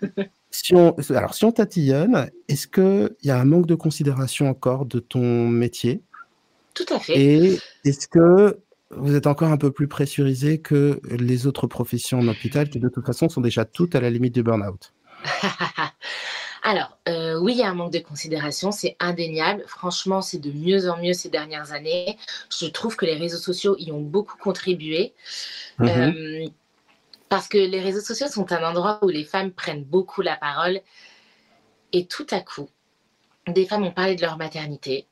[0.50, 4.86] si on, alors, si on tatillonne, est-ce qu'il y a un manque de considération encore
[4.86, 6.02] de ton métier?
[6.74, 7.18] Tout à fait.
[7.18, 8.58] Et est-ce que
[8.96, 12.88] vous êtes encore un peu plus pressurisé que les autres professions en hôpital qui de
[12.88, 14.92] toute façon sont déjà toutes à la limite du burn-out
[16.64, 19.64] Alors, euh, oui, il y a un manque de considération, c'est indéniable.
[19.66, 22.16] Franchement, c'est de mieux en mieux ces dernières années.
[22.56, 25.12] Je trouve que les réseaux sociaux y ont beaucoup contribué.
[25.78, 25.88] Mhm.
[25.88, 26.46] Euh,
[27.28, 30.80] parce que les réseaux sociaux sont un endroit où les femmes prennent beaucoup la parole.
[31.92, 32.68] Et tout à coup,
[33.48, 35.06] des femmes ont parlé de leur maternité,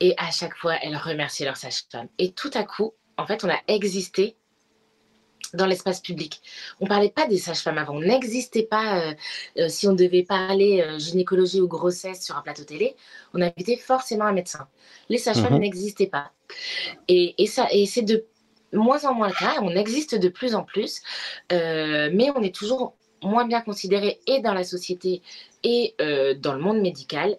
[0.00, 2.08] et à chaque fois, elles remerciaient leur sage-femme.
[2.18, 4.36] Et tout à coup, en fait, on a existé
[5.54, 6.40] dans l'espace public.
[6.80, 7.96] On ne parlait pas des sages-femmes avant.
[7.96, 9.14] On n'existait pas, euh,
[9.58, 12.94] euh, si on devait parler euh, gynécologie ou grossesse sur un plateau télé,
[13.34, 14.68] on invitait forcément un médecin.
[15.08, 15.60] Les sages-femmes mhm.
[15.60, 16.32] n'existaient pas.
[17.08, 18.26] Et, ça, et c'est de
[18.72, 19.56] moins en moins le cas.
[19.62, 21.00] On existe de plus en plus,
[21.50, 25.22] mais on est toujours moins bien considéré et dans la société
[25.62, 27.38] et dans le monde médical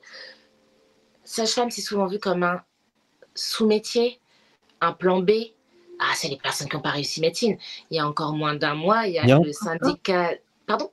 [1.31, 2.61] Sage-femme, c'est souvent vu comme un
[3.35, 4.19] sous-métier,
[4.81, 5.31] un plan B.
[5.97, 7.57] Ah, c'est les personnes qui n'ont pas réussi médecine.
[7.89, 10.33] Il y a encore moins d'un mois, il y a, le syndicat.
[10.67, 10.91] Pardon?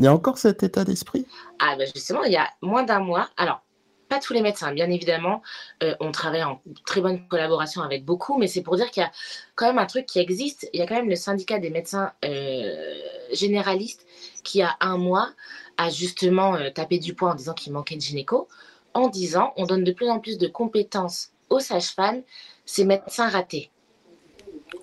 [0.00, 1.24] Il y a encore cet état d'esprit?
[1.60, 3.28] Ah, ben justement, il y a moins d'un mois.
[3.36, 3.62] Alors,
[4.08, 5.40] pas tous les médecins, bien évidemment.
[5.84, 9.06] Euh, on travaille en très bonne collaboration avec beaucoup, mais c'est pour dire qu'il y
[9.06, 9.12] a
[9.54, 10.68] quand même un truc qui existe.
[10.72, 12.92] Il y a quand même le syndicat des médecins euh,
[13.32, 14.04] généralistes
[14.42, 15.30] qui, a un mois,
[15.76, 18.48] a justement euh, tapé du poing en disant qu'il manquait de gynéco
[18.96, 22.22] en disant on donne de plus en plus de compétences aux sages-femmes,
[22.64, 23.70] ces médecins ratés.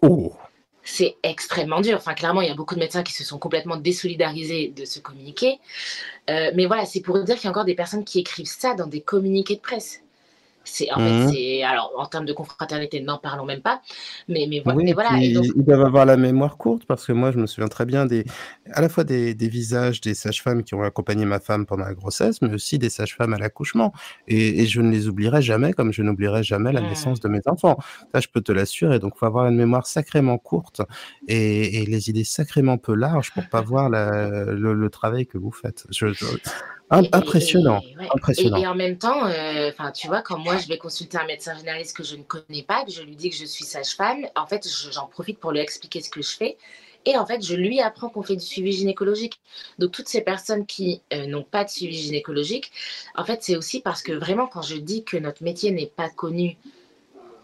[0.02, 0.34] Oh.
[0.86, 1.96] C'est extrêmement dur.
[1.98, 5.00] Enfin, clairement, il y a beaucoup de médecins qui se sont complètement désolidarisés de ce
[5.00, 5.60] communiqué.
[6.30, 8.76] Euh, mais voilà, c'est pour dire qu'il y a encore des personnes qui écrivent ça
[8.76, 10.03] dans des communiqués de presse.
[10.64, 11.32] C'est en fait, mmh.
[11.32, 13.82] c'est alors en termes de confraternité, n'en parlons même pas.
[14.28, 14.62] Mais mais,
[14.94, 15.12] voilà.
[15.18, 18.26] Ils doivent avoir la mémoire courte parce que moi, je me souviens très bien des,
[18.72, 21.94] à la fois des, des visages des sages-femmes qui ont accompagné ma femme pendant la
[21.94, 23.94] grossesse, mais aussi des sages-femmes à l'accouchement.
[24.28, 26.88] Et, et, je ne les oublierai jamais, comme je n'oublierai jamais la mmh.
[26.88, 27.78] naissance de mes enfants.
[28.14, 29.00] Ça, je peux te l'assurer.
[29.00, 30.82] Donc, faut avoir une mémoire sacrément courte
[31.28, 35.52] et, et les idées sacrément peu larges pour pas voir la, le, travail que vous
[35.52, 35.86] faites.
[35.90, 36.08] je,
[36.94, 37.82] Impressionnant.
[38.00, 38.58] Et, impressionnant.
[38.58, 41.96] Et, en même temps, euh, tu vois, quand moi je vais consulter un médecin généraliste
[41.96, 44.68] que je ne connais pas, que je lui dis que je suis sage-femme, en fait,
[44.92, 46.58] j'en profite pour lui expliquer ce que je fais.
[47.06, 49.40] Et en fait, je lui apprends qu'on fait du suivi gynécologique.
[49.78, 52.72] Donc, toutes ces personnes qui euh, n'ont pas de suivi gynécologique,
[53.16, 56.10] en fait, c'est aussi parce que vraiment, quand je dis que notre métier n'est pas
[56.10, 56.58] connu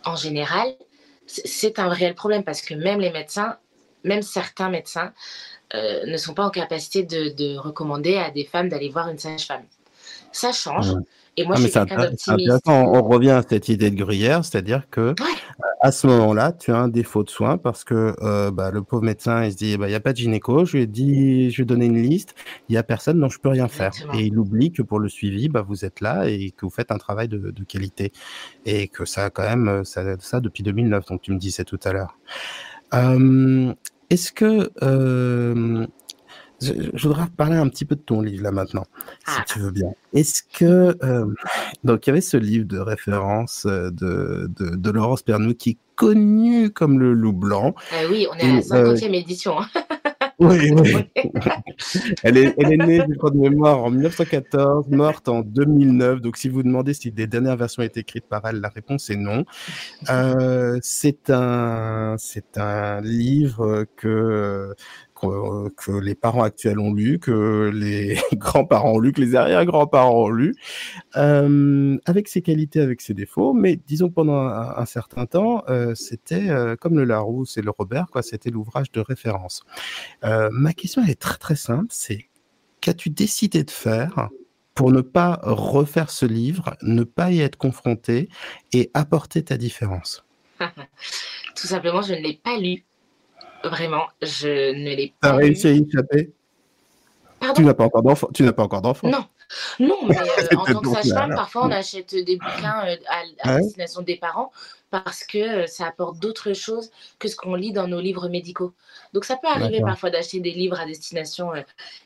[0.05, 0.75] en général,
[1.25, 3.57] c'est un réel problème parce que même les médecins,
[4.03, 5.13] même certains médecins,
[5.75, 9.63] euh, ne sont pas en capacité de, recommander à des femmes d'aller voir une sage-femme.
[10.31, 10.93] Ça change.
[11.37, 12.61] Et moi, je suis quelqu'un d'optimiste.
[12.65, 15.13] On revient à cette idée de gruyère, c'est-à-dire que euh,
[15.81, 19.03] à ce moment-là, tu as un défaut de soins parce que euh, bah, le pauvre
[19.03, 21.51] médecin, il se dit, bah, il n'y a pas de gynéco, je lui ai dit,
[21.51, 22.35] je lui ai donné une liste,
[22.67, 23.93] il n'y a personne, donc je peux rien faire.
[24.13, 26.91] Et il oublie que pour le suivi, bah, vous êtes là et que vous faites
[26.91, 28.11] un travail de, qualité.
[28.65, 31.93] Et que ça quand même, ça, ça depuis 2009, donc tu me disais tout à
[31.93, 32.17] l'heure.
[34.09, 35.85] Est-ce que euh,
[36.61, 38.85] je, voudrais parler un petit peu de ton livre là maintenant,
[39.27, 39.45] si ah.
[39.47, 39.93] tu veux bien.
[40.13, 41.25] Est-ce que euh,
[41.83, 45.71] donc il y avait ce livre de référence euh, de, de, de Laurence Pernou qui
[45.71, 47.75] est connu comme le loup blanc.
[48.09, 49.57] oui, on est à la 50e édition.
[50.39, 50.95] Oui, oui.
[52.23, 56.21] elle, est, elle est née, je crois, de mémoire en 1914, morte en 2009.
[56.21, 59.17] Donc, si vous demandez si des dernières versions été écrites par elle, la réponse est
[59.17, 59.45] non.
[60.09, 64.73] Euh, c'est un, c'est un livre que
[65.19, 70.29] que, les parents actuels ont lu, que les grands-parents ont lu, que les arrière-grands-parents ont
[70.29, 70.55] lu,
[71.17, 73.53] euh, avec ses qualités, avec ses défauts.
[73.53, 77.71] Mais disons que pendant un, certain temps, euh, c'était euh, comme le Larousse et le
[77.71, 78.21] Robert, quoi.
[78.21, 79.63] C'était l'ouvrage de référence.
[80.23, 81.87] ma question est très très simple.
[81.89, 82.29] C'est
[82.81, 84.29] qu'as-tu décidé de faire
[84.73, 88.29] pour ne pas refaire ce livre, ne pas y être confronté
[88.71, 90.25] et apporter ta différence?
[91.55, 92.85] Tout simplement, je ne l'ai pas lu.
[93.63, 95.29] Vraiment, je ne l'ai pas.
[95.29, 96.31] Tu as réussi à y échapper?
[97.55, 98.29] Tu n'as pas encore d'enfant.
[98.33, 99.09] Tu n'as pas encore d'enfant.
[99.09, 99.25] Non,
[99.79, 102.95] non, mais euh, en tant que sage-femme, parfois on achète des bouquins euh,
[103.39, 104.51] à, destination des parents
[104.91, 108.73] parce que euh, ça apporte d'autres choses que ce qu'on lit dans nos livres médicaux.
[109.13, 111.51] Donc ça peut arriver parfois d'acheter des livres à destination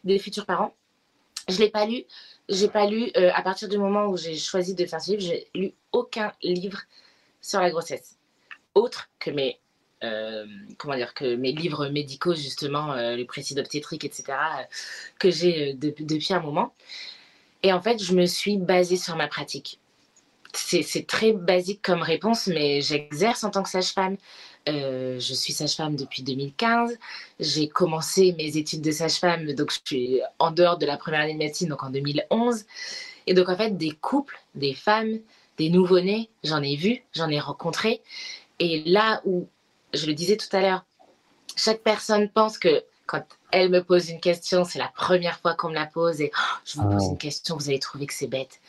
[0.04, 0.74] des futurs parents.
[1.50, 2.04] Je l'ai pas lu.
[2.50, 5.48] J'ai pas lu à partir du moment où j'ai choisi de faire ce livre, j'ai
[5.56, 6.80] lu aucun livre
[7.42, 8.18] sur la grossesse
[8.76, 9.60] autre que mes
[10.04, 10.46] euh,
[10.78, 14.64] comment dire, que mes livres médicaux, justement, euh, les précis d'obstétrique, etc., euh,
[15.20, 16.74] que j'ai depuis un moment.
[17.64, 19.80] Et en fait, je me suis basée sur ma pratique.
[20.54, 24.18] C'est très basique comme réponse, mais j'exerce en tant que sage-femme.
[24.68, 26.96] je suis sage-femme depuis 2015.
[27.40, 31.34] J'ai commencé mes études de sage-femme, donc je suis en dehors de la première année
[31.34, 32.66] de médecine, donc en 2011.
[33.26, 35.20] Et donc, en fait, des couples, des femmes,
[35.58, 38.02] des nouveau-nés, j'en ai vu, j'en ai rencontré.
[38.60, 39.48] Et là où
[39.94, 40.86] je le disais tout à l'heure,
[41.56, 45.70] chaque personne pense que quand elle me pose une question, c'est la première fois qu'on
[45.70, 47.12] me la pose et oh, je vous pose ah.
[47.12, 48.60] une question, vous allez trouver que c'est bête.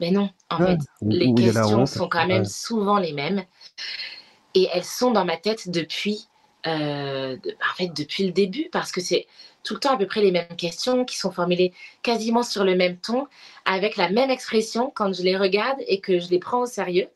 [0.00, 3.44] Mais non, en fait, les questions sont quand même souvent les mêmes
[4.54, 6.26] et elles sont dans ma tête depuis,
[6.66, 9.26] euh, en fait, depuis le début parce que c'est
[9.62, 12.76] tout le temps à peu près les mêmes questions qui sont formulées quasiment sur le
[12.76, 13.26] même ton,
[13.66, 17.08] avec la même expression quand je les regarde et que je les prends au sérieux.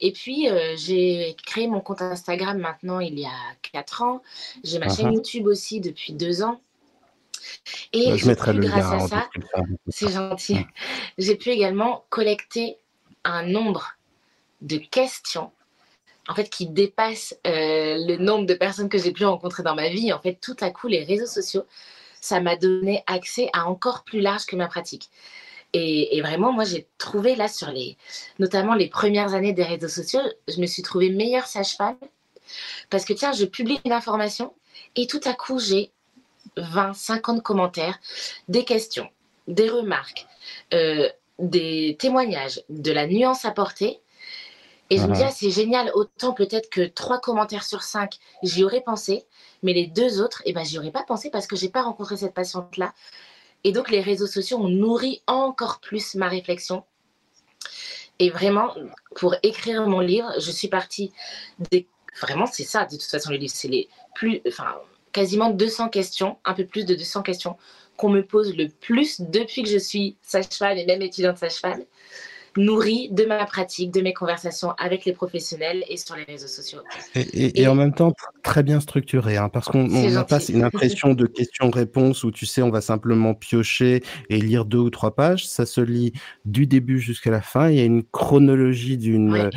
[0.00, 3.30] Et puis, euh, j'ai créé mon compte Instagram maintenant il y a
[3.72, 4.22] 4 ans.
[4.64, 5.14] J'ai ma chaîne uh-huh.
[5.14, 6.60] YouTube aussi depuis 2 ans.
[7.92, 9.30] Et bah, je mettrai le grâce à ça,
[9.88, 10.58] c'est gentil.
[11.18, 12.76] J'ai pu également collecter
[13.24, 13.96] un nombre
[14.60, 15.52] de questions
[16.28, 19.88] en fait, qui dépassent euh, le nombre de personnes que j'ai pu rencontrer dans ma
[19.88, 20.12] vie.
[20.12, 21.64] En fait, tout à coup, les réseaux sociaux,
[22.20, 25.10] ça m'a donné accès à encore plus large que ma pratique.
[25.74, 27.96] Et, vraiment, moi, j'ai trouvé là sur les,
[28.38, 31.98] notamment les premières années des réseaux sociaux, je me suis trouvée meilleure sage-femme
[32.88, 34.54] parce que tiens, je publie une information
[34.96, 35.92] et tout à coup, j'ai
[36.56, 37.98] 20, 50 commentaires,
[38.48, 39.08] des questions,
[39.46, 40.26] des remarques,
[40.72, 44.00] euh, des témoignages, de la nuance apportée.
[44.90, 48.64] Et je me dis, ah, c'est génial, autant peut-être que trois commentaires sur cinq, j'y
[48.64, 49.26] aurais pensé,
[49.62, 52.16] mais les deux autres, eh ben, j'y aurais pas pensé parce que j'ai pas rencontré
[52.16, 52.94] cette patiente-là.
[53.64, 56.84] Et donc, les réseaux sociaux ont nourri encore plus ma réflexion.
[58.18, 58.74] Et vraiment,
[59.16, 61.12] pour écrire mon livre, je suis partie
[61.70, 61.86] des...
[62.20, 64.40] Vraiment, c'est ça, de toute façon, le livre, c'est les plus...
[64.46, 64.76] Enfin,
[65.12, 67.56] quasiment 200 questions, un peu plus de 200 questions
[67.96, 71.84] qu'on me pose le plus depuis que je suis sage-femme et même étudiante sage-femme.
[72.58, 76.80] Nourri de ma pratique, de mes conversations avec les professionnels et sur les réseaux sociaux.
[77.14, 81.26] Et, en même temps, très bien structuré, hein, parce qu'on n'a pas une impression de
[81.26, 85.46] questions-réponses où tu sais, on va simplement piocher et lire deux ou trois pages.
[85.46, 86.12] Ça se lit
[86.44, 87.70] du début jusqu'à la fin.
[87.70, 89.48] Il y a une chronologie d'une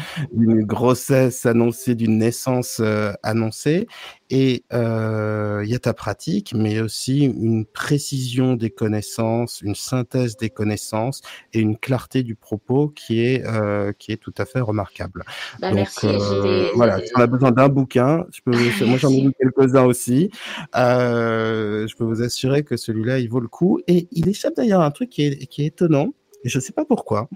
[0.64, 3.88] grossesse annoncée, d'une naissance euh, annoncée.
[4.34, 10.38] Et euh, il y a ta pratique, mais aussi une précision des connaissances, une synthèse
[10.38, 14.62] des connaissances et une clarté du propos qui est euh, qui est tout à fait
[14.62, 15.26] remarquable.
[15.60, 19.20] Bah, Donc euh, voilà, si on a besoin d'un bouquin, je peux, moi j'en ai
[19.20, 20.32] lu quelques-uns aussi.
[20.74, 24.86] Je peux vous assurer que celui-là il vaut le coup et il échappe d'ailleurs à
[24.86, 26.14] un truc qui est qui est étonnant
[26.46, 27.28] et je ne sais pas pourquoi.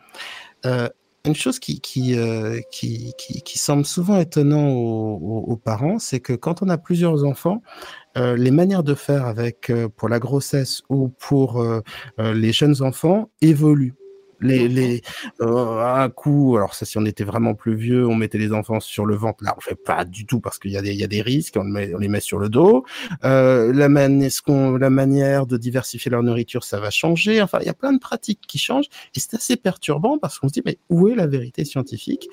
[1.25, 1.59] Une chose
[1.97, 7.63] euh, qui, semble souvent étonnant aux, parents, c'est que quand on a plusieurs enfants,
[8.17, 11.65] euh, les manières de faire avec euh, pour la grossesse ou pour
[12.17, 13.95] les jeunes enfants évoluent.
[14.41, 15.01] Les, les
[15.41, 18.79] euh, un coup, alors ça, si on était vraiment plus vieux, on mettait les enfants
[18.79, 19.43] sur le ventre.
[19.43, 21.21] Là, on fait pas du tout parce qu'il y a des, il y a des
[21.21, 21.55] risques.
[21.57, 22.85] On, on les met sur le dos.
[23.23, 27.41] Euh, la, man, est-ce qu'on, la manière de diversifier leur nourriture, ça va changer?
[27.41, 30.47] Enfin, il y a plein de pratiques qui changent et c'est assez perturbant parce qu'on
[30.47, 32.27] se dit mais où est la vérité scientifique?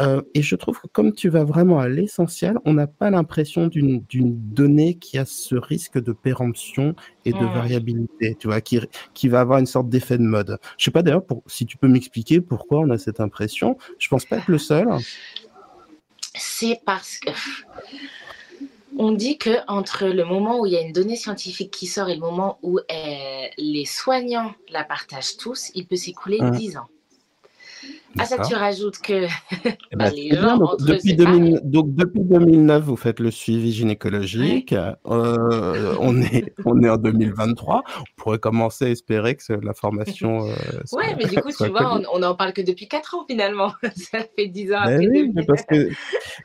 [0.00, 3.66] Euh, et je trouve que comme tu vas vraiment à l'essentiel, on n'a pas l'impression
[3.66, 7.54] d'une donnée qui a ce risque de péremption et de mmh.
[7.54, 8.80] variabilité, tu vois, qui,
[9.14, 10.58] qui va avoir une sorte d'effet de mode.
[10.78, 13.76] Je sais pas d'ailleurs si tu peux m'expliquer pourquoi on a cette impression.
[13.98, 14.88] Je pense pas être le seul.
[16.34, 17.30] C'est parce que
[18.96, 22.08] on dit que entre le moment où il y a une donnée scientifique qui sort
[22.08, 26.50] et le moment où euh, les soignants la partagent tous, il peut s'écouler mmh.
[26.52, 26.88] dix ans.
[28.18, 29.28] À ça, tu rajoutes que eh
[29.94, 34.72] bah, ben, les gens donc, depuis, 2000, donc, depuis 2009, vous faites le suivi gynécologique.
[34.72, 37.84] Euh, on, est, on est en 2023.
[37.98, 40.48] On pourrait commencer à espérer que la formation.
[40.48, 40.54] Euh,
[40.92, 43.72] oui, mais du coup, tu vois, on n'en parle que depuis 4 ans finalement.
[43.94, 45.06] ça fait 10 ans après.
[45.06, 45.90] Oui, mais parce que,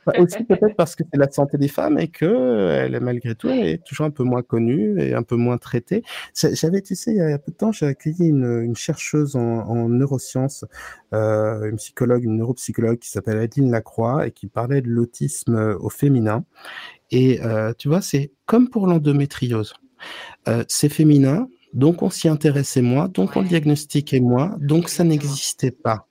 [0.06, 3.66] bah, aussi peut-être parce que c'est la santé des femmes et qu'elle, malgré tout, elle
[3.66, 6.04] est toujours un peu moins connue et un peu moins traitée.
[6.34, 9.40] J'avais, tu sais, il y a peu de temps, j'ai accueilli une, une chercheuse en,
[9.40, 10.64] en neurosciences.
[11.12, 15.76] Euh, une psychologue, une neuropsychologue qui s'appelle Adeline Lacroix et qui parlait de l'autisme euh,
[15.78, 16.44] au féminin.
[17.10, 19.74] Et euh, tu vois, c'est comme pour l'endométriose.
[20.68, 25.70] c'est féminin, donc on s'y intéressait moins, donc on le diagnostiquait moins, donc ça n'existait
[25.70, 26.08] pas.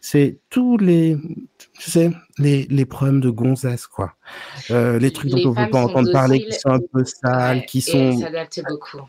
[0.00, 1.18] C'est tous les,
[1.78, 4.14] tu sais, les, les problèmes de gonzesse, quoi.
[4.70, 7.82] les trucs dont on ne veut pas entendre parler, qui sont un peu sales, qui
[7.82, 8.18] sont.
[8.68, 9.02] beaucoup.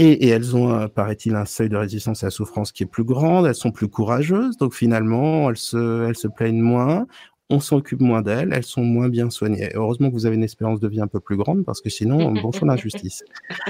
[0.00, 3.02] Et, elles ont, euh, paraît-il, un seuil de résistance à la souffrance qui est plus
[3.02, 7.06] grand, elles sont plus courageuses, donc finalement, elles se, elles se plaignent moins,
[7.50, 9.70] on s'occupe moins d'elles, elles sont moins bien soignées.
[9.74, 12.32] Heureusement que vous avez une espérance de vie un peu plus grande, parce que sinon,
[12.32, 13.24] bonjour l'injustice.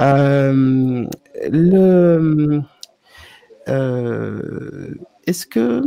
[0.00, 1.04] Euh,
[1.50, 2.62] le,
[3.68, 4.94] euh,
[5.26, 5.82] est-ce que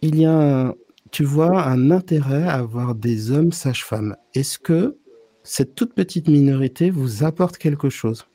[0.00, 0.72] il y a,
[1.10, 4.16] tu vois, un intérêt à avoir des hommes sages-femmes?
[4.34, 4.96] Est-ce que
[5.42, 8.26] cette toute petite minorité vous apporte quelque chose?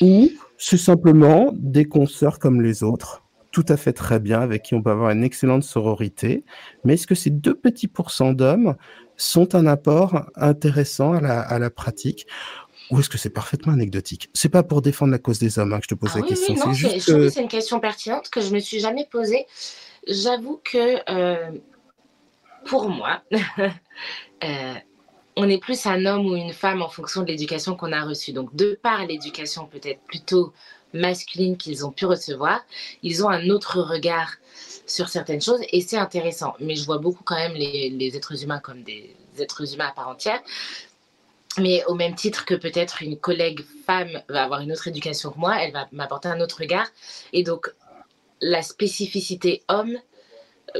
[0.00, 4.74] Ou c'est simplement des consoeurs comme les autres, tout à fait très bien, avec qui
[4.74, 6.44] on peut avoir une excellente sororité.
[6.84, 8.76] Mais est-ce que ces deux petits pourcents d'hommes
[9.16, 12.26] sont un apport intéressant à la, à la pratique
[12.90, 14.30] ou est-ce que c'est parfaitement anecdotique?
[14.32, 16.26] C'est pas pour défendre la cause des hommes hein, que je te pose ah la
[16.26, 16.54] question.
[16.54, 19.46] Oui, non, c'est c'est une question pertinente que je me suis jamais posée.
[20.06, 21.50] J'avoue que euh,
[22.66, 23.22] pour moi,
[24.44, 24.74] euh,
[25.36, 28.32] on est plus un homme ou une femme en fonction de l'éducation qu'on a reçue.
[28.32, 30.52] Donc, de par l'éducation peut-être plutôt
[30.94, 32.64] masculine qu'ils ont pu recevoir,
[33.02, 34.32] ils ont un autre regard
[34.86, 36.54] sur certaines choses et c'est intéressant.
[36.60, 40.08] Mais je vois beaucoup quand même les, êtres humains comme des êtres humains à part
[40.08, 40.40] entière.
[41.58, 45.38] Mais au même titre que peut-être une collègue femme va avoir une autre éducation que
[45.38, 46.86] moi, elle va m'apporter un autre regard.
[47.32, 47.70] Et donc,
[48.40, 49.98] la spécificité homme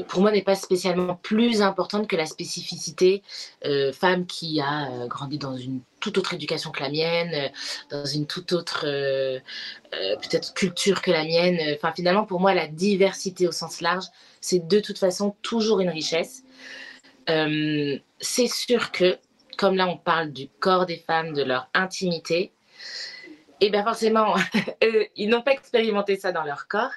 [0.03, 3.23] pour moi, n'est pas spécialement plus importante que la spécificité
[3.65, 7.49] euh, femme qui a euh, grandi dans une toute autre éducation que la mienne, euh,
[7.89, 8.85] dans une toute autre
[9.91, 11.59] peut-être culture que la mienne.
[11.75, 14.05] Enfin, finalement, pour moi, la diversité au sens large,
[14.41, 16.43] c'est de toute façon toujours une richesse.
[17.27, 19.17] c'est sûr que,
[19.57, 22.51] comme là, on parle du corps des femmes, de leur intimité,
[23.59, 24.35] et bien forcément,
[25.15, 26.91] ils n'ont pas expérimenté ça dans leur corps.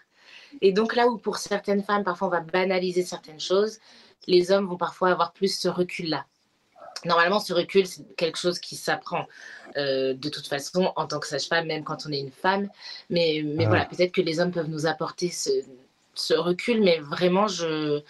[0.60, 3.78] Et donc là où pour certaines femmes, parfois on va banaliser certaines choses,
[4.26, 6.26] les hommes vont parfois avoir plus ce recul-là.
[7.04, 9.26] Normalement, ce recul, c'est quelque chose qui s'apprend
[9.78, 12.68] euh, de toute façon en tant que sage-femme, même quand on est une femme.
[13.08, 15.50] Mais, mais voilà, peut-être que les hommes peuvent nous apporter ce,
[16.14, 18.02] ce recul, mais vraiment, je,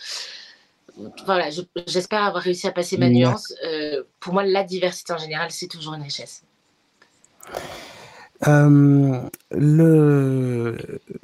[1.24, 1.50] voilà,
[1.86, 3.54] j'espère avoir réussi à passer ma nuance.
[3.64, 6.42] Euh, pour moi, la diversité en général, c'est toujours une richesse.
[8.48, 10.76] Euh, le,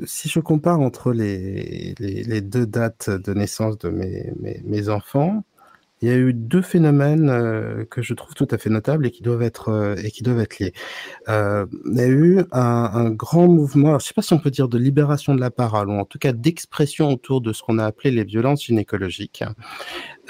[0.04, 1.94] si je compare entre les,
[2.42, 5.42] deux dates de naissance de mes enfants,
[6.02, 9.10] il y a eu deux phénomènes euh, que je trouve tout à fait notables et
[9.10, 10.72] qui doivent être euh, et qui doivent être liés.
[11.28, 14.34] Euh, il y a eu un, un grand mouvement, alors, je ne sais pas si
[14.34, 17.52] on peut dire de libération de la parole ou en tout cas d'expression autour de
[17.52, 19.42] ce qu'on a appelé les violences gynécologiques.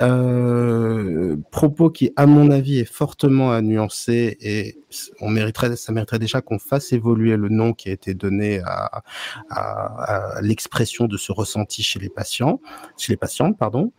[0.01, 4.79] Euh, propos qui, à mon avis, est fortement à nuancer et
[5.21, 9.03] on mériterait, ça mériterait déjà qu'on fasse évoluer le nom qui a été donné à,
[9.51, 12.61] à, à l'expression de ce ressenti chez les patients,
[12.97, 13.93] chez les patientes, pardon.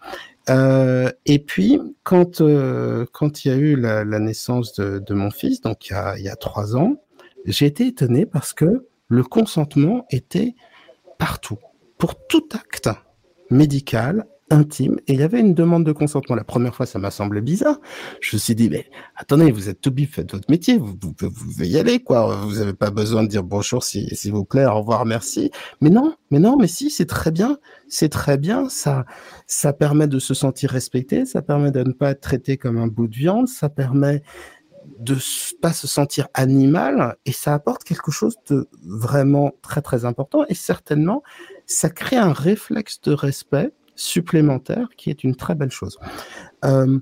[0.50, 5.30] Euh, et puis, quand euh, quand il y a eu la, naissance de, de, mon
[5.30, 6.96] fils, donc il y a, il y a trois ans,
[7.46, 10.56] j'ai été étonné parce que le consentement était
[11.18, 11.58] partout,
[11.98, 12.90] pour tout acte
[13.50, 16.36] médical, intime et il y avait une demande de consentement.
[16.36, 17.80] La première fois, ça m'a semblé bizarre.
[18.22, 21.14] Je me suis dit, mais attendez, vous êtes tout bif, faites votre métier, vous, vous,
[21.20, 22.36] vous pouvez y aller, quoi.
[22.38, 25.52] Vous n'avez pas besoin de dire bonjour, s'il vous plaît, au revoir, merci.
[25.82, 28.70] Mais non, mais non, mais si, c'est très bien, c'est très bien.
[28.70, 29.06] Ça,
[29.48, 32.88] ça permet de se sentir respecté, ça permet de ne pas être traité comme un
[32.88, 34.24] bout de viande, ça permet
[35.00, 35.18] de
[35.62, 40.54] pas se sentir animal et ça apporte quelque chose de vraiment très très important et
[40.54, 41.24] certainement
[41.66, 46.00] ça crée un réflexe de respect supplémentaire qui est une très belle chose.
[46.64, 47.00] Euh,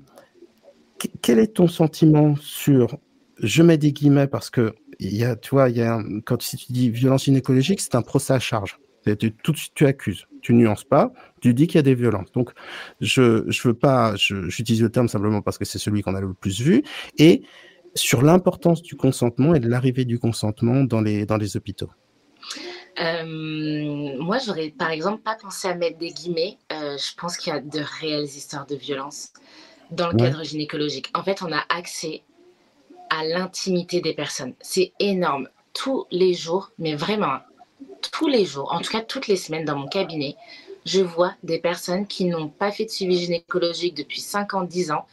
[1.22, 2.98] quel est ton sentiment sur,
[3.38, 6.56] je mets des guillemets parce que y a, tu vois, il y a, quand tu
[6.70, 8.78] dis violence gynécologique, c'est un procès à charge.
[9.20, 11.94] Tu, tout de suite, tu accuses, tu nuances pas, tu dis qu'il y a des
[11.94, 12.32] violences.
[12.32, 12.50] Donc,
[13.00, 16.34] je, je veux pas, j'utilise le terme simplement parce que c'est celui qu'on a le
[16.34, 16.82] plus vu.
[17.16, 17.42] Et
[17.94, 21.90] sur l'importance du consentement et de l'arrivée du consentement dans les, dans les hôpitaux.
[22.98, 26.58] Euh, moi, j'aurais par exemple pas pensé à mettre des guillemets.
[26.72, 29.32] Euh, je pense qu'il y a de réelles histoires de violence
[29.90, 31.10] dans le cadre gynécologique.
[31.14, 32.22] En fait, on a accès
[33.10, 34.54] à l'intimité des personnes.
[34.60, 35.48] C'est énorme.
[35.72, 37.38] Tous les jours, mais vraiment,
[38.12, 40.36] tous les jours, en tout cas toutes les semaines dans mon cabinet,
[40.86, 44.92] je vois des personnes qui n'ont pas fait de suivi gynécologique depuis 5 ans, 10
[44.92, 45.06] ans,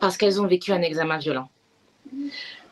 [0.00, 1.48] parce qu'elles ont vécu un examen violent.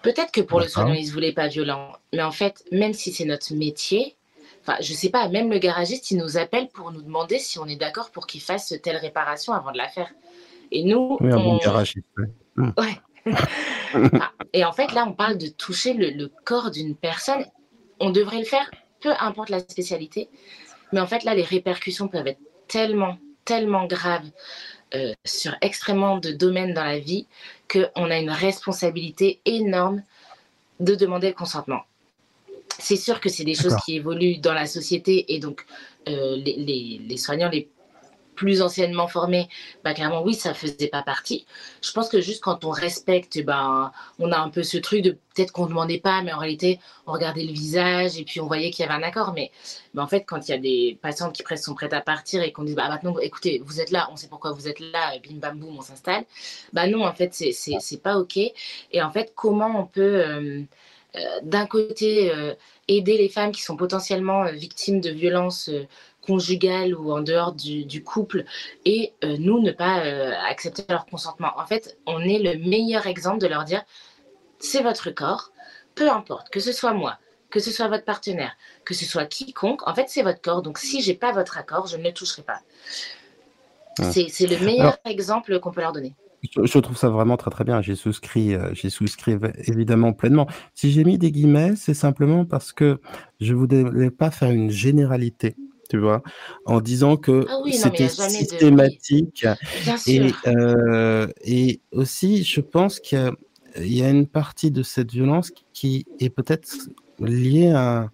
[0.03, 2.94] Peut-être que pour le soignant, ils ne se voulaient pas violent, mais en fait, même
[2.94, 4.16] si c'est notre métier,
[4.62, 7.66] Enfin, je sais pas, même le garagiste, il nous appelle pour nous demander si on
[7.66, 10.11] est d'accord pour qu'il fasse telle réparation avant de la faire.
[10.70, 11.16] Et nous.
[11.20, 12.07] Oui, un bon garagiste.
[12.57, 13.01] Ouais.
[13.92, 17.44] Ah, et en fait, là, on parle de toucher le, corps d'une personne.
[17.98, 18.70] On devrait le faire,
[19.01, 20.28] peu importe la spécialité.
[20.92, 24.30] Mais en fait, là, les répercussions peuvent être tellement, tellement graves
[24.94, 27.26] euh, sur extrêmement de domaines dans la vie
[27.70, 30.02] qu'on a une responsabilité énorme
[30.80, 31.82] de demander le consentement.
[32.78, 35.66] C'est sûr que c'est des choses qui évoluent dans la société et donc
[36.08, 37.68] euh, les, les, soignants les
[38.41, 39.51] plus anciennement formés,
[39.84, 41.45] bah clairement oui, ça faisait pas partie.
[41.82, 45.11] Je pense que juste quand on respecte, ben on a un peu ce truc de
[45.11, 48.47] peut-être qu'on ne demandait pas, mais en réalité on regardait le visage et puis on
[48.47, 49.34] voyait qu'il y avait un accord.
[49.34, 49.51] Mais,
[49.93, 52.51] mais en fait, quand il y a des patientes qui sont prêtes à partir et
[52.51, 55.36] qu'on dit bah maintenant écoutez, vous êtes là, on sait pourquoi vous êtes là, bim
[55.36, 56.24] bam boum, on s'installe.
[56.72, 58.38] Bah non, en fait c'est pas ok.
[58.38, 60.62] Et en fait, comment on peut euh,
[61.16, 62.55] euh, d'un côté, euh,
[62.88, 65.70] aider les femmes qui sont potentiellement victimes de violences
[66.20, 68.44] conjugales ou en dehors du, couple
[68.84, 70.02] et nous ne pas
[70.48, 71.52] accepter leur consentement.
[71.56, 73.82] En fait, on est le meilleur exemple de leur dire
[74.58, 75.52] c'est votre corps,
[75.94, 77.18] peu importe, que ce soit moi,
[77.50, 80.62] que ce soit votre partenaire, que ce soit quiconque, en fait c'est votre corps.
[80.62, 82.60] Donc si j'ai pas votre accord, je ne le toucherai pas.
[83.98, 86.14] C'est le meilleur exemple qu'on peut leur donner.
[86.42, 87.82] Je, trouve ça vraiment très très bien.
[87.82, 90.46] J'ai souscrit, euh, j'ai souscrit évidemment pleinement.
[90.74, 92.98] Si j'ai mis des guillemets, c'est simplement parce que
[93.40, 95.54] je voulais pas faire une généralité,
[95.91, 96.22] tu vois,
[96.64, 99.47] en disant que ah c'était systématique.
[100.07, 103.32] Et, euh, et aussi, je pense qu'il
[103.78, 106.68] y, a une partie de cette violence qui est peut-être
[107.18, 108.11] liée à,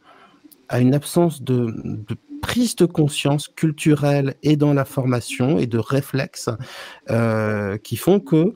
[0.69, 5.79] à une absence de, de prise de conscience culturelle et dans la formation et de
[5.79, 6.51] réflexes
[7.11, 8.55] euh, qui font que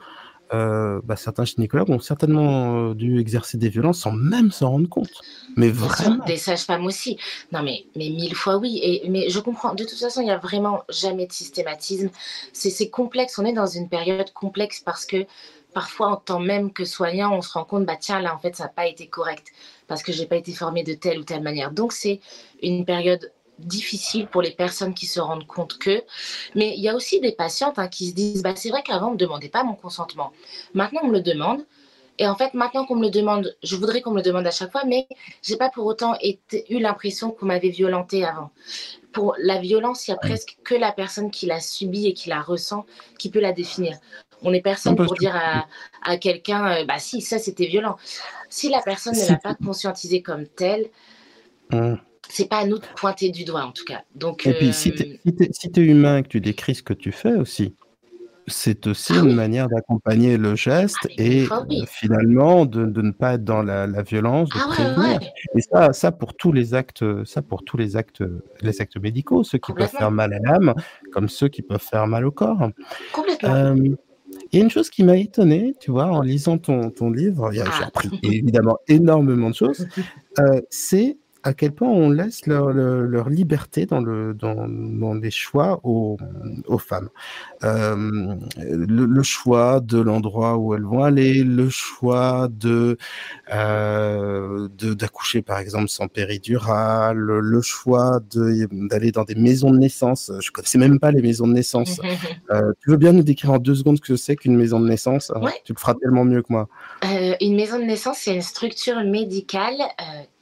[0.52, 4.88] euh, bah, certains gynécologues ont certainement euh, dû exercer des violences sans même s'en rendre
[4.88, 5.10] compte.
[5.56, 6.24] Mais vraiment.
[6.24, 7.18] Des sages-femmes aussi.
[7.52, 8.80] Non, mais, mais mille fois oui.
[8.82, 9.74] Et, mais je comprends.
[9.74, 12.10] De toute façon, il n'y a vraiment jamais de systématisme.
[12.52, 13.38] C'est complexe.
[13.38, 15.24] On est dans une période complexe parce que
[15.72, 18.56] parfois, en tant même que soignant, on se rend compte, bah tiens, là, en fait,
[18.56, 19.48] ça n'a pas été correct
[19.86, 21.70] parce que j'ai pas été formée de telle ou telle manière.
[21.70, 22.20] Donc, c'est
[22.62, 23.30] une période
[23.60, 26.02] difficile pour les personnes qui se rendent compte que.
[26.54, 29.06] Mais il y a aussi des patientes hein, qui se disent bah, c'est vrai qu'avant,
[29.06, 30.32] on ne me demandait pas mon consentement.
[30.74, 31.64] Maintenant, on me le demande.
[32.18, 34.50] Et en fait, maintenant qu'on me le demande, je voudrais qu'on me le demande à
[34.50, 35.08] chaque fois, mais
[35.42, 38.50] j'ai pas pour autant eu l'impression qu'on m'avait violenté avant.
[39.12, 42.28] Pour la violence, il y a presque que la personne qui l'a subie et qui
[42.28, 42.84] la ressent
[43.18, 43.96] qui peut la définir.
[44.42, 45.34] On n'est personne pour dire
[46.02, 47.96] à, quelqu'un, euh, bah si, ça c'était violent.
[48.50, 50.90] Si la personne ne l'a pas conscientisé comme tel,
[51.72, 51.98] hum.
[52.30, 54.02] C'est pas à nous de pointer du doigt en tout cas.
[54.14, 54.94] Donc, et puis si euh,
[55.72, 57.74] tu es, humain, que tu décris ce que tu fais aussi,
[58.46, 63.34] c'est aussi ah une manière d'accompagner le geste ah, et euh, finalement de, ne pas
[63.34, 65.18] être dans la, violence, de ah.
[65.54, 68.24] Et ça, ça pour tous les actes, ça pour tous les actes,
[68.62, 70.74] les actes médicaux, ceux qui peuvent faire mal à l'âme,
[71.12, 72.70] comme ceux qui peuvent faire mal au corps.
[73.12, 73.74] Complètement.
[74.52, 77.52] Il y a une chose qui m'a étonné, tu vois, en lisant ton, ton livre,
[77.52, 79.86] j'ai appris évidemment énormément de choses,
[80.38, 85.30] euh, c'est à quel point on laisse leur, leur, liberté dans, le, dans, dans les
[85.30, 86.18] choix aux,
[86.66, 87.08] aux femmes.
[87.64, 92.98] Euh, le, choix de l'endroit où elles vont aller, le choix de
[93.52, 100.30] euh, d'accoucher par exemple sans péridurale, le choix d'aller dans des maisons de naissance.
[100.40, 102.00] Je connaissais même pas les maisons de naissance.
[102.50, 104.88] euh, tu veux bien nous décrire en deux secondes ce que c'est qu'une maison de
[104.88, 105.32] naissance?
[105.64, 106.68] Tu le feras tellement mieux que moi.
[107.04, 109.76] Euh, une maison de naissance, c'est une structure médicale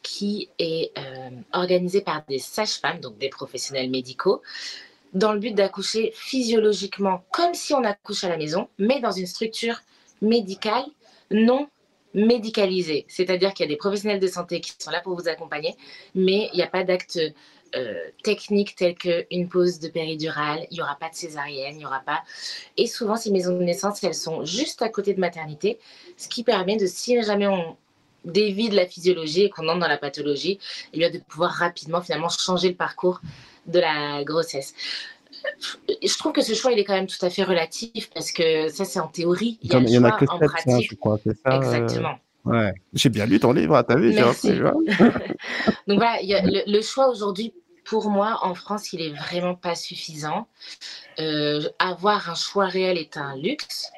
[0.08, 4.40] qui est euh, organisée par des sages-femmes, donc des professionnels médicaux,
[5.12, 9.26] dans le but d'accoucher physiologiquement comme si on accouche à la maison, mais dans une
[9.26, 9.82] structure
[10.22, 10.84] médicale
[11.30, 11.68] non
[12.14, 13.04] médicalisée.
[13.08, 15.76] C'est-à-dire qu'il y a des professionnels de santé qui sont là pour vous accompagner,
[16.14, 17.20] mais il n'y a pas d'acte
[17.76, 21.86] euh, technique tel qu'une pause de péridurale, il n'y aura pas de césarienne, il n'y
[21.86, 22.22] aura pas.
[22.78, 25.78] Et souvent, ces maisons de naissance, elles sont juste à côté de maternité,
[26.16, 27.76] ce qui permet de, si jamais on
[28.24, 30.58] dévie de la physiologie et qu'on entre dans la pathologie,
[30.92, 33.20] et bien de pouvoir rapidement finalement changer le parcours
[33.66, 34.74] de la grossesse.
[35.88, 38.68] Je trouve que ce choix, il est quand même tout à fait relatif parce que
[38.68, 39.58] ça, c'est en théorie.
[39.62, 40.90] Il y, en a que en pratique.
[40.90, 41.30] je crois, ça.
[41.52, 42.18] Euh, Exactement.
[42.44, 42.72] Ouais.
[42.94, 44.14] J'ai bien lu ton livre, t'as vu
[45.86, 47.52] Donc voilà, le, choix aujourd'hui,
[47.84, 50.48] pour moi, en France, il est vraiment pas suffisant.
[51.18, 53.90] Euh, avoir un choix réel est un luxe.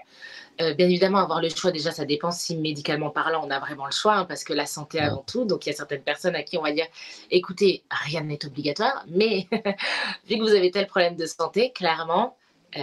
[0.61, 3.87] Euh, bien évidemment, avoir le choix, déjà, ça dépend si médicalement parlant, on a vraiment
[3.87, 5.45] le choix, hein, parce que la santé avant tout.
[5.45, 6.87] Donc, il y a certaines personnes à qui on va dire,
[7.31, 9.47] écoutez, rien n'est obligatoire, mais
[10.29, 12.37] vu que vous avez tel problème de santé, clairement,
[12.77, 12.83] euh,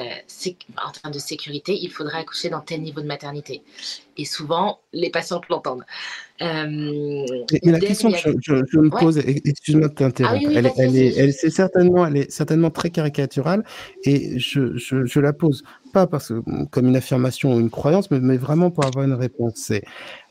[0.86, 3.62] en termes de sécurité, il faudrait accoucher dans tel niveau de maternité.
[4.18, 5.86] Et souvent, les patientes l'entendent.
[6.42, 7.26] Euh,
[7.64, 12.32] la question que je, me pose, excuse-moi de t'interrompre, ah elle, est, certainement, elle est
[12.32, 13.64] certainement très caricaturale
[14.04, 15.64] et je, je, la pose
[16.06, 19.54] parce que, comme une affirmation ou une croyance, mais, vraiment pour avoir une réponse.
[19.56, 19.84] C'est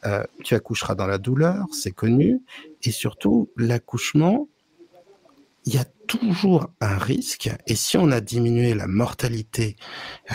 [0.04, 2.40] euh, tu accoucheras dans la douleur, c'est connu,
[2.82, 4.48] et surtout l'accouchement,
[5.64, 7.50] il y a toujours un risque.
[7.66, 9.76] Et si on a diminué la mortalité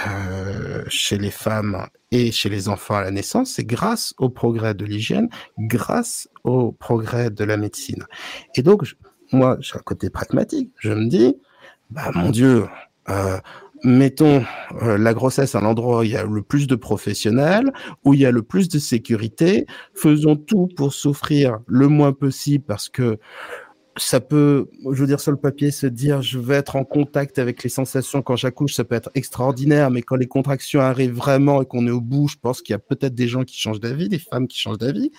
[0.06, 4.74] euh, chez les femmes et chez les enfants à la naissance, c'est grâce au progrès
[4.74, 8.06] de l'hygiène, grâce au progrès de la médecine.
[8.56, 8.84] Et donc,
[9.32, 10.72] moi, j'ai un côté pragmatique.
[10.78, 11.38] Je me dis,
[11.90, 12.68] bah mon Dieu,
[13.10, 13.40] euh,
[13.84, 14.44] mettons
[14.82, 17.72] euh, la grossesse à l'endroit où il y a le plus de professionnels,
[18.06, 22.64] où il y a le plus de sécurité, faisons tout pour souffrir le moins possible
[22.66, 23.18] parce que
[23.98, 27.40] ça peut, je veux dire, sur le papier, se dire je vais être en contact
[27.40, 31.62] avec les sensations quand j'accouche, ça peut être extraordinaire, mais quand les contractions arrivent vraiment
[31.62, 33.82] et qu'on est au bout, je pense qu'il y a peut-être des gens qui changent
[33.82, 35.12] d'avis, des femmes qui changent d'avis.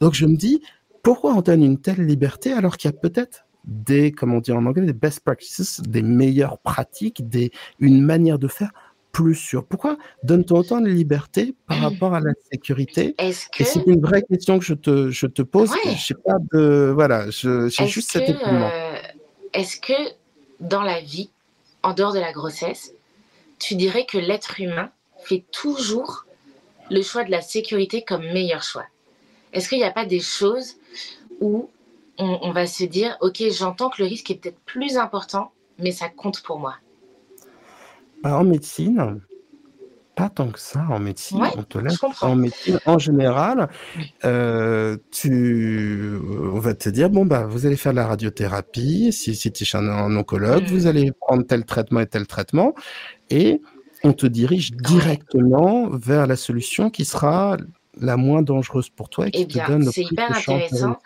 [0.00, 0.60] Donc je me dis,
[1.02, 4.52] pourquoi on donne une telle liberté alors qu'il y a peut-être des, comme on dit
[4.52, 8.70] en anglais, des best practices, des meilleures pratiques, des, une manière de faire
[9.12, 13.14] plus sûr Pourquoi donne-t-on autant de liberté par rapport à la sécurité?
[13.18, 15.72] Et c'est une vraie question que je te, je te pose.
[15.84, 16.92] Je sais pas de.
[16.94, 18.30] Voilà, j'ai juste cet.
[18.30, 18.96] Euh,
[19.52, 20.12] est-ce que
[20.60, 21.30] dans la vie,
[21.82, 22.94] en dehors de la grossesse,
[23.58, 26.26] tu dirais que l'être humain fait toujours
[26.90, 28.86] le choix de la sécurité comme meilleur choix?
[29.52, 30.76] Est-ce qu'il n'y a pas des choses
[31.40, 31.68] où
[32.20, 35.90] on, on va se dire, OK, j'entends que le risque est peut-être plus important, mais
[35.90, 36.76] ça compte pour moi
[38.22, 39.20] bah, en médecine,
[40.14, 40.84] pas tant que ça.
[40.90, 41.98] En médecine, on te laisse.
[42.20, 43.68] En médecine, en général,
[44.24, 46.18] euh, tu,
[46.52, 49.12] on va te dire bon bah vous allez faire de la radiothérapie.
[49.12, 50.88] Si, si tu es un oncologue, vous mmh.
[50.88, 52.74] allez prendre tel traitement et tel traitement,
[53.30, 53.62] et
[54.04, 57.56] on te dirige directement vers la solution qui sera
[58.00, 60.98] la moins dangereuse pour toi et qui eh te donne le c'est hyper intéressant.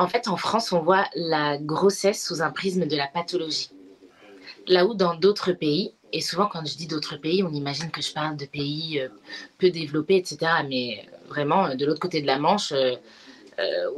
[0.00, 3.70] En fait, en France, on voit la grossesse sous un prisme de la pathologie.
[4.66, 8.00] Là où dans d'autres pays, et souvent, quand je dis d'autres pays, on imagine que
[8.00, 9.08] je parle de pays euh,
[9.58, 10.38] peu développés, etc.
[10.66, 12.96] Mais vraiment, euh, de l'autre côté de la Manche, euh,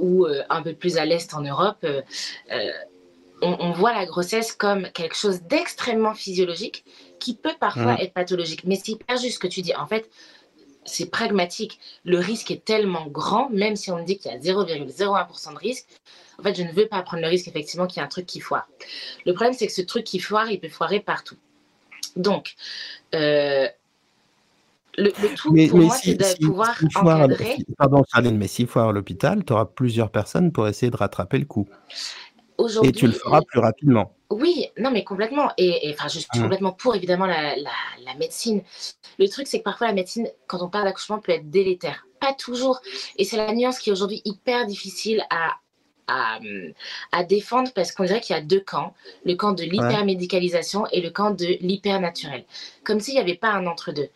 [0.01, 1.87] ou un peu plus à l'est en Europe,
[3.43, 6.85] on, voit la grossesse comme quelque chose d'extrêmement physiologique
[7.21, 8.01] qui peut parfois mmh.
[8.01, 8.65] être pathologique.
[8.65, 9.73] Mais c'est hyper juste ce que tu dis.
[9.77, 10.11] En fait,
[10.85, 11.79] c'est pragmatique.
[12.05, 15.59] Le risque est tellement grand, même si on me dit qu'il y a 0,01% de
[15.59, 15.87] risque.
[16.39, 18.27] En fait, je ne veux pas prendre le risque, effectivement, qu'il y ait un truc
[18.27, 18.67] qui foire.
[19.27, 21.37] Le problème, c'est que ce truc qui foire, il peut foirer partout.
[22.17, 22.55] Donc,
[23.15, 23.69] euh,
[24.99, 27.57] le, tout pour moi, c'est de pouvoir encadrer.
[27.79, 31.39] pardon, Charline, mais s'il foire à l'hôpital, tu auras plusieurs personnes pour essayer de rattraper
[31.39, 31.69] le coup.
[32.83, 34.15] Et tu le feras plus rapidement.
[34.33, 35.51] Oui, non, mais complètement.
[35.59, 36.43] Et, enfin, je suis mmh.
[36.43, 37.55] complètement pour, évidemment, la,
[38.19, 38.63] médecine.
[39.19, 42.07] Le truc, c'est que parfois, la médecine, quand on parle d'accouchement, peut être délétère.
[42.21, 42.81] Pas toujours.
[43.17, 45.57] Et c'est la nuance qui est aujourd'hui hyper difficile à,
[46.09, 48.95] à, défendre parce qu'on dirait qu'il y a deux camps.
[49.25, 52.45] Le camp de l'hypermédicalisation et le camp de l'hypernaturel.
[52.85, 54.09] Comme s'il n'y avait pas un entre-deux.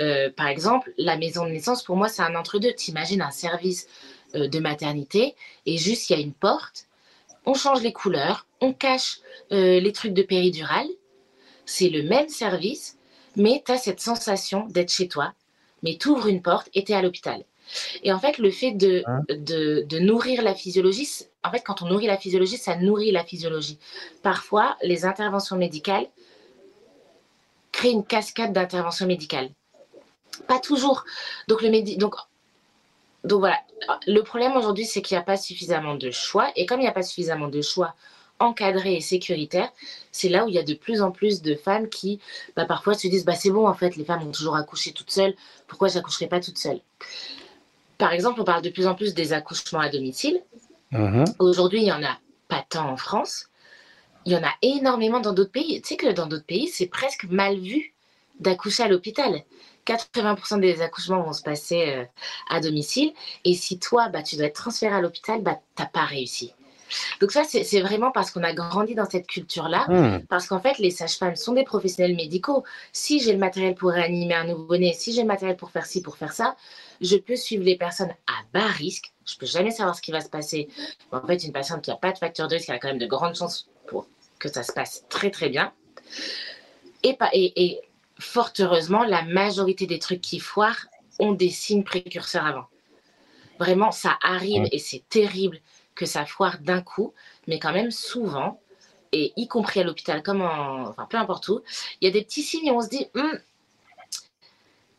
[0.00, 2.72] Euh, par exemple, la maison de naissance, pour moi, c'est un entre-deux.
[2.72, 3.88] T'imagines un service
[4.34, 5.34] euh, de maternité
[5.66, 6.87] et juste, il y a une porte
[7.48, 9.20] on change les couleurs, on cache
[9.52, 10.86] euh, les trucs de péridurale.
[11.64, 12.98] C'est le même service,
[13.36, 15.32] mais tu as cette sensation d'être chez toi.
[15.82, 17.44] Mais tu ouvres une porte et tu es à l'hôpital.
[18.02, 21.08] Et en fait, le fait de, hein de, nourrir la physiologie,
[21.42, 23.78] en fait, quand on nourrit la physiologie, ça nourrit la physiologie.
[24.22, 26.06] Parfois, les interventions médicales
[27.72, 29.50] créent une cascade d'interventions médicales.
[30.46, 31.04] Pas toujours.
[31.48, 32.14] Donc, le médi donc
[33.24, 33.58] donc voilà,
[34.06, 36.50] le problème aujourd'hui, c'est qu'il n'y a pas suffisamment de choix.
[36.56, 37.94] Et comme il n'y a pas suffisamment de choix
[38.38, 39.70] encadrés et sécuritaires,
[40.12, 42.20] c'est là où il y a de plus en plus de femmes qui,
[42.54, 45.10] bah, parfois, se disent bah, c'est bon, en fait, les femmes ont toujours accouché toutes
[45.10, 45.34] seules,
[45.66, 46.80] pourquoi j'accoucherai pas toute seule
[47.98, 50.40] Par exemple, on parle de plus en plus des accouchements à domicile.
[50.92, 51.34] Mm-hmm.
[51.40, 53.46] Aujourd'hui, il n'y en a pas tant en France.
[54.24, 55.80] Il y en a énormément dans d'autres pays.
[55.80, 57.94] Tu sais que dans d'autres pays, c'est presque mal vu
[58.38, 59.42] d'accoucher à l'hôpital.
[59.88, 62.04] 80% des accouchements vont se passer euh,
[62.50, 63.12] à domicile.
[63.44, 66.52] Et si toi, bah, tu dois être transféré à l'hôpital, bah, tu n'as pas réussi.
[67.20, 70.26] Donc ça, c'est vraiment parce qu'on a grandi dans cette culture-là, hmm.
[70.26, 72.64] parce qu'en fait, les sages-femmes sont des professionnels médicaux.
[72.92, 76.02] Si j'ai le matériel pour réanimer un nouveau-né, si j'ai le matériel pour faire ci,
[76.02, 76.56] pour faire ça,
[77.00, 79.12] je peux suivre les personnes à bas risque.
[79.26, 80.68] Je peux jamais savoir ce qui va se passer.
[81.12, 82.98] En fait, une patiente qui n'a pas de facteur de risque, elle a quand même
[82.98, 84.06] de grandes chances pour
[84.38, 85.72] que ça se passe très très bien.
[87.02, 87.80] Et, et, et
[88.18, 90.86] fort heureusement, la majorité des trucs qui foirent
[91.18, 92.66] ont des signes précurseurs avant.
[93.58, 95.60] Vraiment, ça arrive et c'est terrible
[95.94, 97.12] que ça foire d'un coup,
[97.48, 98.60] mais quand même souvent,
[99.12, 101.60] et y compris à l'hôpital, comme en, enfin peu importe où,
[102.00, 103.38] il y a des petits signes et on se dit, hum,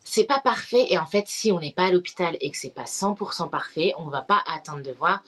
[0.04, 0.86] c'est pas parfait.
[0.90, 3.94] Et en fait, si on n'est pas à l'hôpital et que c'est pas 100% parfait,
[3.96, 5.22] on va pas attendre de voir,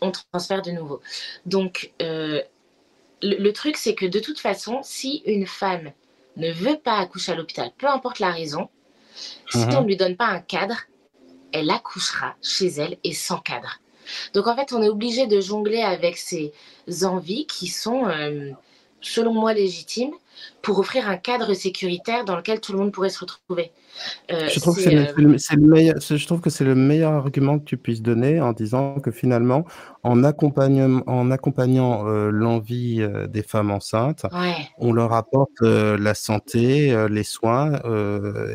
[0.00, 1.00] on transfère de nouveau.
[1.46, 2.42] Donc, euh,
[3.22, 5.92] le truc, c'est que de toute façon, si une femme
[6.36, 8.68] ne veut pas accoucher à l'hôpital, peu importe la raison,
[9.50, 9.74] si mhm.
[9.76, 10.76] on ne lui donne pas un cadre,
[11.52, 13.80] elle accouchera chez elle et sans cadre.
[14.34, 16.52] Donc en fait, on est obligé de jongler avec ces
[17.02, 18.50] envies qui sont, euh,
[19.00, 20.14] selon moi, légitimes
[20.62, 23.72] pour offrir un cadre sécuritaire dans lequel tout le monde pourrait se retrouver.
[24.30, 24.90] Euh, je, trouve que c'est
[25.56, 28.98] le, meilleur, je trouve que c'est le meilleur argument que tu puisses donner en disant
[29.00, 29.64] que finalement,
[30.02, 34.26] en accompagnant, en accompagnant euh, l'envie euh, des femmes enceintes,
[34.78, 37.72] on leur apporte la santé, les soins,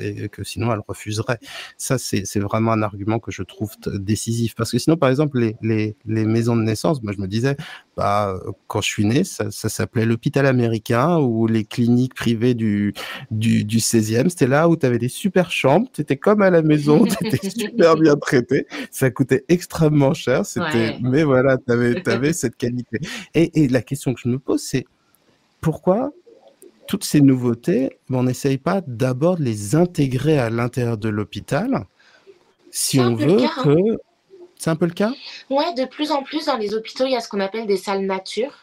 [0.02, 1.39] et que sinon elles refuseraient.
[1.78, 4.56] Ça, c'est vraiment un argument que je trouve décisif.
[4.56, 7.56] Parce que sinon, par exemple, les, les, les maisons de naissance, moi je me disais,
[7.98, 12.94] bah, quand je suis né, ça, ça s'appelait l'hôpital américain ou les cliniques privées du,
[13.32, 14.30] du, du 16e.
[14.30, 17.27] C'était là où tu avais des super chambres, tu étais comme à la maison, tu
[17.27, 18.67] étais super bien traité.
[18.91, 22.99] Ça coûtait extrêmement cher, c'était, mais voilà, tu avais, cette qualité.
[23.34, 24.86] Et, et la question que je me pose, c'est
[25.59, 26.11] pourquoi
[26.88, 31.86] toutes ces nouveautés, on n'essaye pas d'abord de les intégrer à l'intérieur de l'hôpital
[32.71, 33.63] si on veut hein.
[33.63, 33.99] que.
[34.57, 35.11] C'est un peu le cas?
[35.49, 37.77] Oui, de plus en plus dans les hôpitaux, il y a ce qu'on appelle des
[37.77, 38.53] salles nature.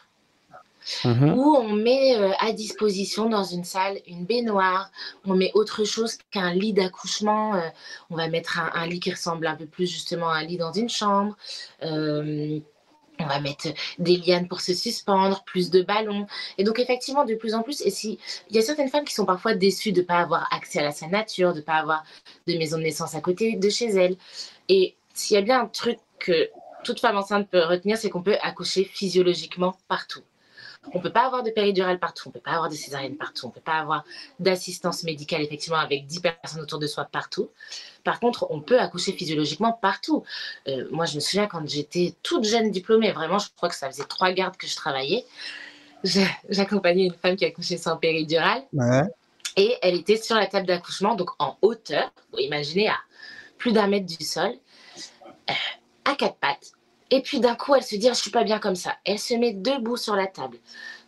[1.05, 1.33] Mhm.
[1.37, 4.91] où on met euh, à disposition dans une salle une baignoire,
[5.25, 7.69] on met autre chose qu'un lit d'accouchement, euh,
[8.09, 10.71] on va mettre un, lit qui ressemble un peu plus justement à un lit dans
[10.71, 11.35] une chambre.
[11.83, 12.59] Euh,
[13.19, 13.67] on va mettre
[13.97, 16.25] des lianes pour se suspendre, plus de ballons.
[16.57, 18.17] Et donc, effectivement, de plus en plus, si,
[18.49, 20.83] il y a certaines femmes qui sont parfois déçues de ne pas avoir accès à
[20.83, 22.03] la salle nature, de ne pas avoir
[22.47, 24.15] de maison de naissance à côté de chez elles.
[24.69, 26.49] Et s'il y a bien un truc que
[26.83, 30.21] toute femme enceinte peut retenir, c'est qu'on peut accoucher physiologiquement partout.
[30.93, 33.17] On ne peut pas avoir de péridurale partout, on ne peut pas avoir de césarienne
[33.17, 34.05] partout, on ne peut pas avoir
[34.39, 37.49] d'assistance médicale effectivement avec 10 personnes autour de soi partout.
[38.03, 40.23] Par contre, on peut accoucher physiologiquement partout.
[40.67, 43.87] Euh, moi, je me souviens quand j'étais toute jeune diplômée, vraiment, je crois que ça
[43.87, 45.25] faisait trois gardes que je travaillais.
[46.49, 48.63] J'accompagnais une femme qui accouchait sans péridurale.
[49.57, 52.97] Et elle était sur la table d'accouchement, donc en hauteur, vous imaginez, à
[53.57, 54.51] plus d'un mètre du sol,
[55.49, 55.53] euh,
[56.05, 56.71] à quatre pattes
[57.11, 58.95] et puis d'un coup, elle se dit, ah, je suis pas bien comme ça.
[59.05, 60.57] Elle se met debout sur la table.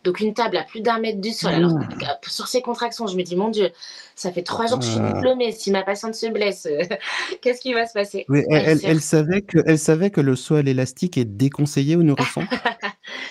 [0.04, 1.54] Donc une table à plus d'un mètre du sol.
[1.54, 1.74] Alors
[2.08, 2.18] ah.
[2.28, 3.70] sur ces contractions, je me dis, mon Dieu,
[4.16, 5.14] ça fait trois jours que je suis ah.
[5.14, 5.52] diplômée.
[5.52, 6.68] Si ma patiente se blesse,
[7.41, 8.26] qu'est-ce qui va se passer?
[8.49, 12.45] Elle, savait que, elle savait que le saut à l'élastique est déconseillé aux nourrissons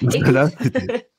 [0.02, 0.48] là,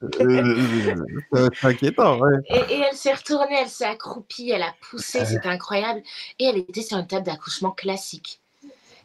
[0.22, 2.20] euh, inquiétant.
[2.49, 6.02] Et, elle s'est retournée, elle s'est accroupie, elle a poussé, c'était incroyable.
[6.39, 8.39] Et elle était sur une table d'accouchement classique.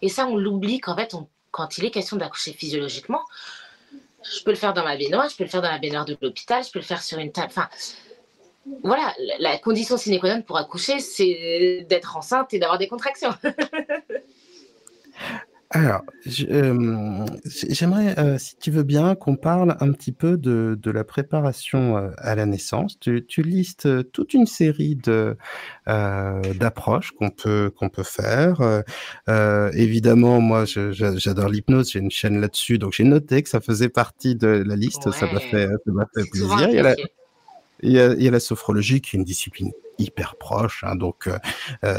[0.03, 1.15] Et ça, on l'oublie qu'en fait,
[1.57, 3.23] quand il est question d'accoucher physiologiquement,
[4.23, 6.15] je peux le faire dans ma baignoire, je peux le faire dans la baignoire de
[6.21, 7.49] l'hôpital, je peux le faire sur une table.
[7.49, 7.71] Enfin,
[8.83, 13.35] voilà, la condition sine qua non pour accoucher, c'est d'être enceinte et d'avoir des contractions.
[15.71, 16.03] Alors,
[16.49, 21.97] euh, j'aimerais, euh, si tu veux bien, qu'on parle un petit peu de, la préparation
[21.97, 22.99] euh, à la naissance.
[23.01, 25.37] Tu, listes toute une série de
[25.87, 28.83] d'approches qu'on peut qu'on peut faire.
[29.75, 31.91] évidemment, moi, j'adore l'hypnose.
[31.93, 35.11] J'ai une chaîne là-dessus, donc j'ai noté que ça faisait partie de la liste.
[35.11, 35.69] Ça m'a fait,
[36.31, 36.95] plaisir.
[37.83, 41.29] Il y, a la, sophrologie qui est une discipline hyper proche, hein, donc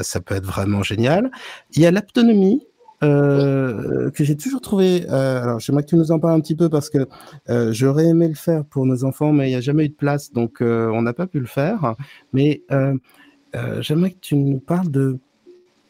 [0.01, 1.31] ça peut être vraiment génial.
[1.73, 2.65] Il y a l'autonomie
[3.03, 5.05] euh, que j'ai toujours trouvé.
[5.09, 7.07] Euh, alors, j'aimerais que tu nous en parles un petit peu parce que
[7.49, 9.93] euh, j'aurais aimé le faire pour nos enfants, mais il n'y a jamais eu de
[9.93, 11.95] place, donc on n'a pas pu le faire.
[12.33, 12.63] Mais
[13.79, 15.19] j'aimerais que tu nous parles de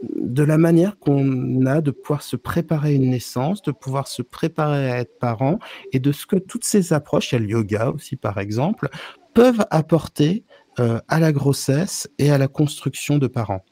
[0.04, 4.22] de la manière qu'on a de pouvoir se préparer à une naissance, de pouvoir se
[4.22, 5.58] préparer à être parent,
[5.92, 8.90] et de ce que toutes ces approches, il y a le yoga aussi par exemple,
[9.34, 10.44] peuvent apporter
[10.78, 13.66] à la grossesse et à la construction de parents.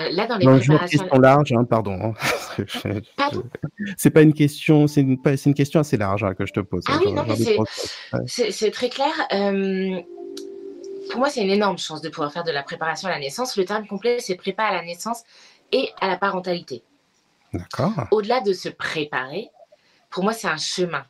[0.00, 0.98] Euh, là, dans les non, préparations...
[0.98, 1.98] question large, hein, pardon.
[2.02, 2.62] Hein.
[3.96, 6.84] c'est pas une question, c'est une, une, question assez large hein, que je te pose.
[6.88, 7.24] Ah oui, non,
[8.26, 9.12] c'est très clair.
[9.32, 10.00] Euh,
[11.10, 13.56] pour moi, c'est une énorme chance de pouvoir faire de la préparation à la naissance.
[13.56, 15.22] Le terme complet, c'est prépa à la naissance
[15.72, 16.82] et à la parentalité.
[17.52, 17.92] D'accord.
[18.12, 19.48] Au-delà de se préparer,
[20.08, 21.04] pour moi, c'est un chemin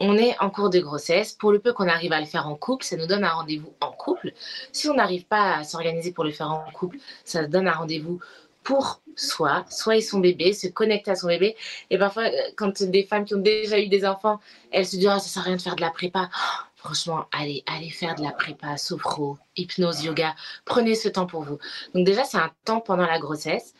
[0.00, 1.32] on est en cours de grossesse.
[1.32, 3.72] Pour le peu qu'on arrive à le faire en couple, ça nous donne un rendez-vous
[3.80, 4.32] en couple.
[4.72, 8.20] Si on n'arrive pas à s'organiser pour le faire en couple, ça donne un rendez-vous
[8.62, 11.54] pour soi, soi et son bébé, se connecter à son bébé.
[11.90, 14.40] Et parfois, euh, quand des femmes qui ont déjà eu des enfants,
[14.72, 16.30] elles se disent ah, ça sert à rien de faire de la prépa.
[16.76, 20.34] franchement, allez, allez faire de la prépa, sophro, hypnose, yoga.
[20.64, 21.58] Prenez ce temps pour vous.
[21.94, 23.74] Donc déjà, c'est un temps pendant la grossesse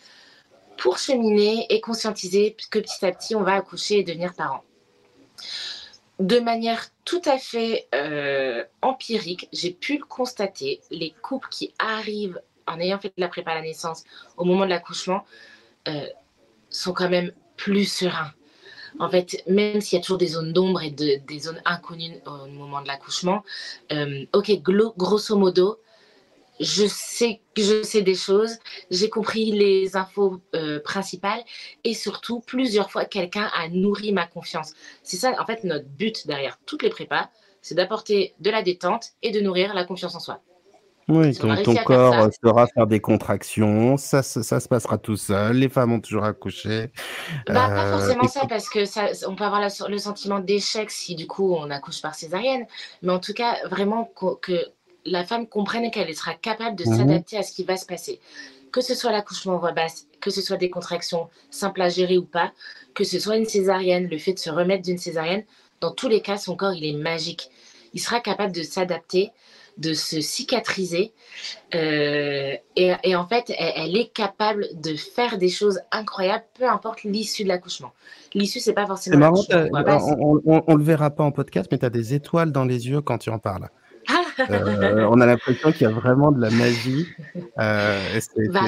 [0.76, 4.64] pour cheminer et conscientiser que petit à petit, on va accoucher et devenir parent
[6.20, 12.40] de manière tout à fait euh, empirique, j'ai pu le constater, les couples qui arrivent
[12.66, 14.04] en ayant fait de la prépa à la naissance
[14.36, 15.24] au moment de l'accouchement
[15.88, 16.06] euh,
[16.70, 18.32] sont quand même plus sereins.
[19.00, 22.46] En fait, même s'il y a toujours des zones d'ombre et des zones inconnues au
[22.46, 23.42] moment de l'accouchement,
[23.92, 25.80] euh, ok, grosso modo,
[26.60, 28.58] je sais que je sais des choses,
[28.90, 31.42] j'ai compris les infos euh, principales
[31.82, 34.72] et surtout plusieurs fois quelqu'un a nourri ma confiance.
[35.02, 37.28] C'est ça en fait notre but derrière toutes les prépas,
[37.62, 40.40] c'est d'apporter de la détente et de nourrir la confiance en soi.
[41.08, 45.68] Oui, ton, ton corps sera faire des contractions, ça, ça, se passera tout seul, les
[45.68, 46.90] femmes ont toujours accouché.
[47.46, 51.14] Bah, pas euh, forcément ça, parce que ça, on peut avoir le sentiment d'échec si
[51.14, 52.66] du coup on accouche par césarienne,
[53.02, 54.56] mais en tout cas vraiment que
[55.04, 56.96] la femme comprenne qu'elle sera capable de mhm.
[56.96, 58.20] s'adapter à ce qui va se passer.
[58.72, 62.18] Que ce soit l'accouchement en voix basse, que ce soit des contractions simples à gérer
[62.18, 62.52] ou pas,
[62.94, 65.44] que ce soit une césarienne, le fait de se remettre d'une césarienne,
[65.80, 67.50] dans tous les cas, son corps, il est magique.
[67.92, 69.30] Il sera capable de s'adapter,
[69.76, 71.12] de se cicatriser.
[71.74, 77.44] Euh, et, en fait, elle, est capable de faire des choses incroyables, peu importe l'issue
[77.44, 77.92] de l'accouchement.
[78.32, 79.34] L'issue, c'est pas forcément.
[79.36, 82.64] C'est marrant, on, on, le verra pas en podcast, mais tu as des étoiles dans
[82.64, 83.68] les yeux quand tu en parles.
[84.38, 87.08] Euh, on a l'impression qu'il y a vraiment de la magie.
[87.58, 88.20] Euh,
[88.50, 88.60] bah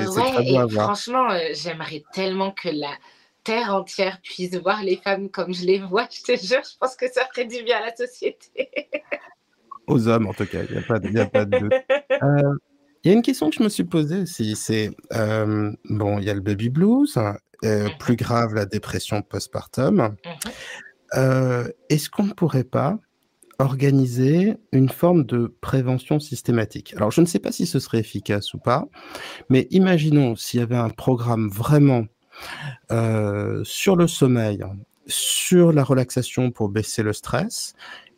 [0.43, 2.93] et franchement, euh, j'aimerais tellement que la
[3.45, 6.09] terre entière puisse voir les femmes comme je les vois.
[6.11, 8.71] Je te jure, je pense que ça ferait du bien à la société.
[9.87, 11.73] Aux hommes, en tout cas, il n'y a pas de, a pas de doute.
[13.05, 16.31] Il y a une question que je me suis posée aussi, c'est bon, il y
[16.31, 17.17] a le baby blues,
[17.63, 17.91] mhm.
[18.01, 20.17] plus grave la dépression postpartum.
[21.15, 21.71] Mhm.
[21.89, 22.99] Est-ce qu'on ne pourrait pas
[23.59, 26.95] organiser une forme de prévention systématique.
[26.97, 28.87] Alors, je ne sais pas si ce serait efficace ou pas,
[29.49, 32.05] mais imaginons s'il y avait un programme vraiment
[32.93, 34.63] euh, sur le sommeil,
[35.07, 37.75] sur la relaxation pour baisser le stress.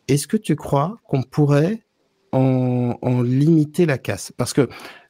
[0.07, 1.83] Est-ce que tu crois qu'on pourrait
[2.31, 4.33] en, en limiter la casse?
[4.35, 4.67] Parce que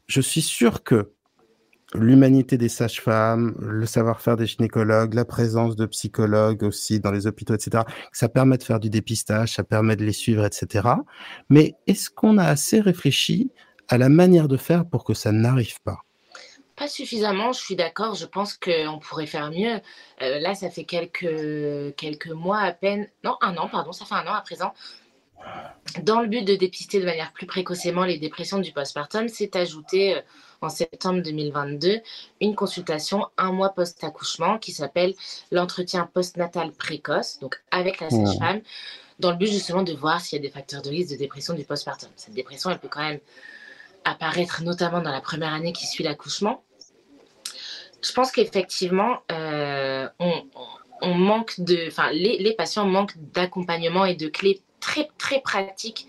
[0.07, 1.13] je suis sûr que
[1.93, 7.55] l'humanité des sages-femmes, le savoir-faire des gynécologues, la présence de psychologues aussi dans les hôpitaux,
[7.55, 7.83] etc.
[8.11, 10.87] Ça permet de faire du dépistage, ça permet de les suivre, etc.
[11.49, 13.51] Mais est-ce qu'on a assez réfléchi
[13.87, 15.99] à la manière de faire pour que ça n'arrive pas?
[16.75, 18.15] Pas suffisamment, je suis d'accord.
[18.15, 19.81] Je pense qu'on pourrait faire mieux.
[20.21, 24.15] Euh, là, ça fait quelques, quelques mois à peine, non, un an, pardon, ça fait
[24.15, 24.73] un an à présent
[26.03, 30.17] dans le but de dépister de manière plus précocement les dépressions du postpartum, s'est ajouté
[30.17, 30.21] euh,
[30.61, 32.01] en septembre 2022
[32.41, 35.13] une consultation un mois post-accouchement qui s'appelle
[35.51, 38.61] l'entretien postnatal précoce, donc avec la sage-femme,
[39.19, 41.53] dans le but justement de voir s'il y a des facteurs de risque de dépression
[41.53, 42.09] du postpartum.
[42.15, 43.19] Cette dépression, elle peut quand même
[44.05, 46.63] apparaître notamment dans la première année qui suit l'accouchement.
[48.01, 50.07] Je pense qu'effectivement, euh,
[51.01, 56.07] on, manque de, enfin, les, les patients manquent d'accompagnement et de clés très très pratiques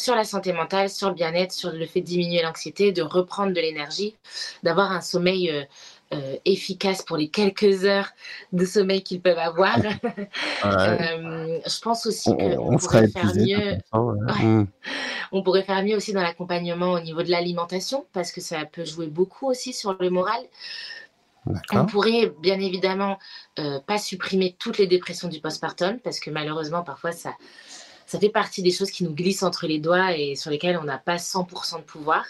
[0.00, 3.52] sur la santé mentale, sur le bien-être, sur le fait de diminuer l'anxiété, de reprendre
[3.52, 4.16] de l'énergie,
[4.62, 5.64] d'avoir un sommeil euh,
[6.12, 8.08] euh, efficace pour les quelques heures
[8.52, 9.76] de sommeil qu'ils peuvent avoir.
[10.62, 13.78] Euh, je pense aussi qu'on pourrait faire mieux.
[13.94, 14.64] Mm.
[15.32, 18.84] On pourrait faire mieux aussi dans l'accompagnement au niveau de l'alimentation parce que ça peut
[18.84, 20.40] jouer beaucoup aussi sur le moral.
[21.72, 23.18] On pourrait bien évidemment
[23.86, 27.32] pas supprimer toutes les dépressions du postpartum parce que malheureusement parfois ça,
[28.10, 30.82] ça fait partie des choses qui nous glissent entre les doigts et sur lesquelles on
[30.82, 32.24] n'a pas 100% de pouvoir.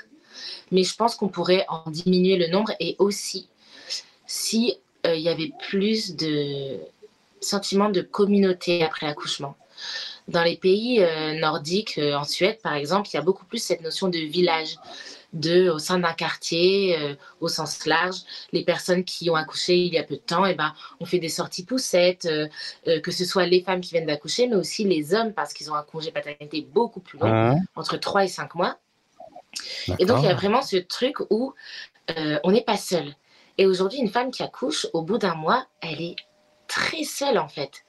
[0.70, 3.48] Mais je pense qu'on pourrait en diminuer le nombre et aussi
[4.26, 4.76] si
[5.06, 6.76] euh, il y avait plus de
[7.40, 9.56] sentiments de communauté après l'accouchement.
[10.28, 13.62] Dans les pays euh, nordiques, euh, en Suède par exemple, il y a beaucoup plus
[13.62, 14.76] cette notion de village
[15.32, 18.18] de, au sein d'un quartier, euh, au sens large,
[18.52, 21.04] les personnes qui ont accouché il y a peu de temps, et eh ben, on
[21.04, 22.48] fait des sorties poussettes, euh,
[22.88, 25.70] euh, que ce soit les femmes qui viennent d'accoucher, mais aussi les hommes, parce qu'ils
[25.70, 28.78] ont un congé paternité beaucoup plus long, entre 3 et 5 mois.
[29.98, 31.54] Et donc, il y a vraiment ce truc où
[32.44, 33.14] on n'est pas seul.
[33.58, 36.16] Et aujourd'hui, une femme qui accouche, au bout d'un mois, elle est
[36.66, 37.84] très seule, en fait.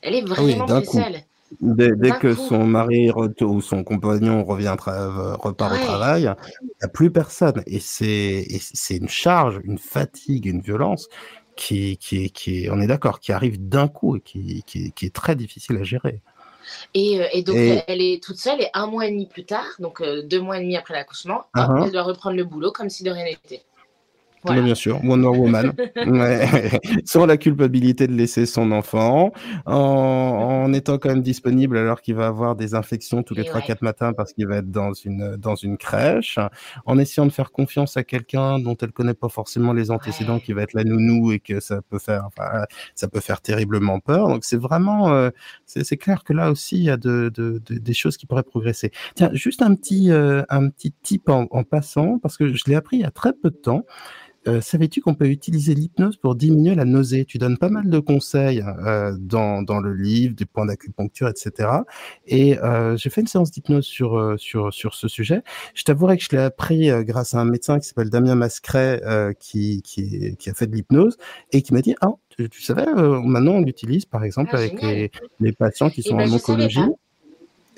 [0.00, 1.22] Elle est ah vraiment très seule.
[1.60, 7.10] Dès, que son mari ou son compagnon revient repart au travail, il n'y a plus
[7.10, 7.62] personne.
[7.66, 11.08] Et c'est une charge, une fatigue, une violence
[11.56, 15.34] qui, qui, qui on est d'accord, qui arrive d'un coup et qui, qui, est très
[15.36, 16.20] difficile à gérer.
[16.94, 20.00] Et, euh, donc, elle est toute seule et un mois et demi plus tard, donc
[20.00, 21.86] euh, deux mois et demi après l'accouchement, uh-huh.
[21.86, 23.62] elle doit reprendre le boulot comme si de rien n'était
[24.44, 25.72] bien sûr, Wonder Woman.
[27.04, 29.32] Sans la culpabilité de laisser son enfant,
[29.66, 34.12] en, étant quand même disponible alors qu'il va avoir des infections tous les 3-4 matins
[34.12, 36.38] parce qu'il va être dans une, dans une crèche,
[36.86, 40.52] en essayant de faire confiance à quelqu'un dont elle connaît pas forcément les antécédents, qui
[40.52, 42.64] va être la nounou et que ça peut faire, enfin,
[42.94, 44.28] ça peut faire terriblement peur.
[44.28, 45.30] Donc c'est vraiment, euh,
[45.66, 48.90] c'est clair que là aussi il y a de, de, des choses qui pourraient progresser.
[49.14, 52.74] Tiens, juste un petit, euh, un petit tip en, en passant parce que je l'ai
[52.74, 53.84] appris il y a très peu de temps.
[54.46, 57.24] Euh, savais-tu qu'on peut utiliser l'hypnose pour diminuer la nausée?
[57.24, 61.70] Tu donnes pas mal de conseils euh, dans, dans le livre, des points d'acupuncture, etc.
[62.26, 65.42] Et euh, j'ai fait une séance d'hypnose sur, sur, sur ce sujet.
[65.74, 69.02] Je t'avouerai que je l'ai appris grâce à un médecin qui s'appelle Damien Mascret,
[69.40, 71.16] qui, qui, qui, a fait de l'hypnose
[71.52, 75.10] et qui m'a dit, ah, tu, savais, maintenant on l'utilise par exemple ah, avec les,
[75.40, 76.80] les, patients qui eh sont en ben, oncologie?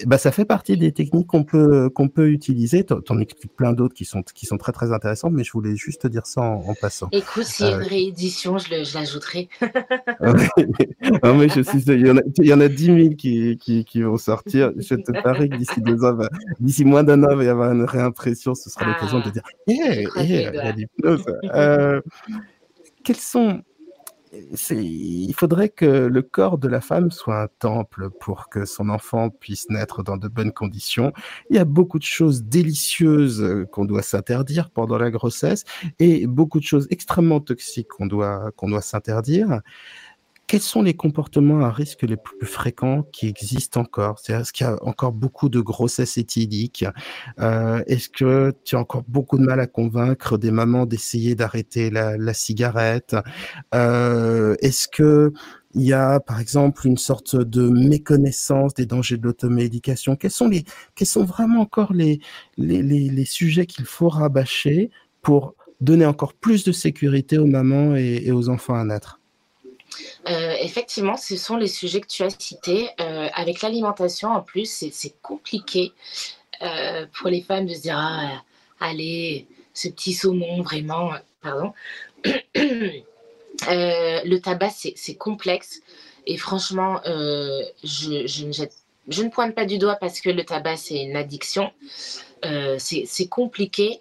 [0.06, 2.84] Bah, ça fait partie des techniques qu'on peut qu'on peut utiliser.
[2.84, 5.76] Tu en expliques plein d'autres qui sont qui sont très très intéressantes, mais je voulais
[5.76, 7.08] juste te dire ça en, passant.
[7.12, 9.48] Écoute, s'il y a une euh, réédition, je l'ajouterai.
[11.22, 13.56] non, mais je suis, il y en a, il y en a 10 000 qui,
[13.58, 14.72] qui, qui vont sortir.
[14.76, 16.16] Je te parie que d'ici deux ans,
[16.60, 18.54] d'ici moins d'un an, il va y avoir une réimpression.
[18.54, 19.30] Ce sera l'occasion de ah.
[19.30, 21.24] dire, hé, hey, hey, il y a l'hypnose.
[21.44, 22.00] Euh,
[23.04, 23.62] quels sont
[24.32, 29.30] il faudrait que le corps de la femme soit un temple pour que son enfant
[29.30, 31.12] puisse naître dans de bonnes conditions.
[31.50, 35.64] Il y a beaucoup de choses délicieuses euh, qu'on doit s'interdire pendant la grossesse
[35.98, 39.60] et beaucoup de choses extrêmement toxiques qu'on doit, qu'on doit s'interdire
[40.50, 44.18] quels sont les comportements à risque les plus fréquents qui existent encore?
[44.18, 46.84] C'est-à-dire, est-ce qu'il y a encore beaucoup de grossesses éthyliques
[47.38, 51.88] euh, Est-ce que tu as encore beaucoup de mal à convaincre des mamans d'essayer d'arrêter
[51.90, 53.14] la, cigarette?
[53.76, 55.32] Euh, Est-ce que
[55.74, 60.16] il y a, par exemple, une sorte de méconnaissance des dangers de l'automédication?
[60.16, 60.64] Quels sont les,
[60.96, 62.18] quels sont vraiment encore les,
[62.58, 64.90] les, les, sujets qu'il faut rabâcher
[65.22, 69.19] pour donner encore plus de sécurité aux mamans et aux enfants à naître?
[70.28, 72.90] Euh, effectivement, ce sont les sujets que tu as cités.
[73.00, 75.92] Euh, avec l'alimentation, en plus, c'est compliqué
[76.62, 78.42] euh, pour les femmes de se dire ah,
[78.80, 81.12] allez, ce petit saumon, vraiment,
[81.42, 81.72] pardon.
[82.54, 85.80] le tabac, c'est complexe.
[86.26, 91.72] Et franchement, je, ne pointe pas du doigt parce que le tabac, c'est une addiction.
[92.78, 94.00] c'est compliqué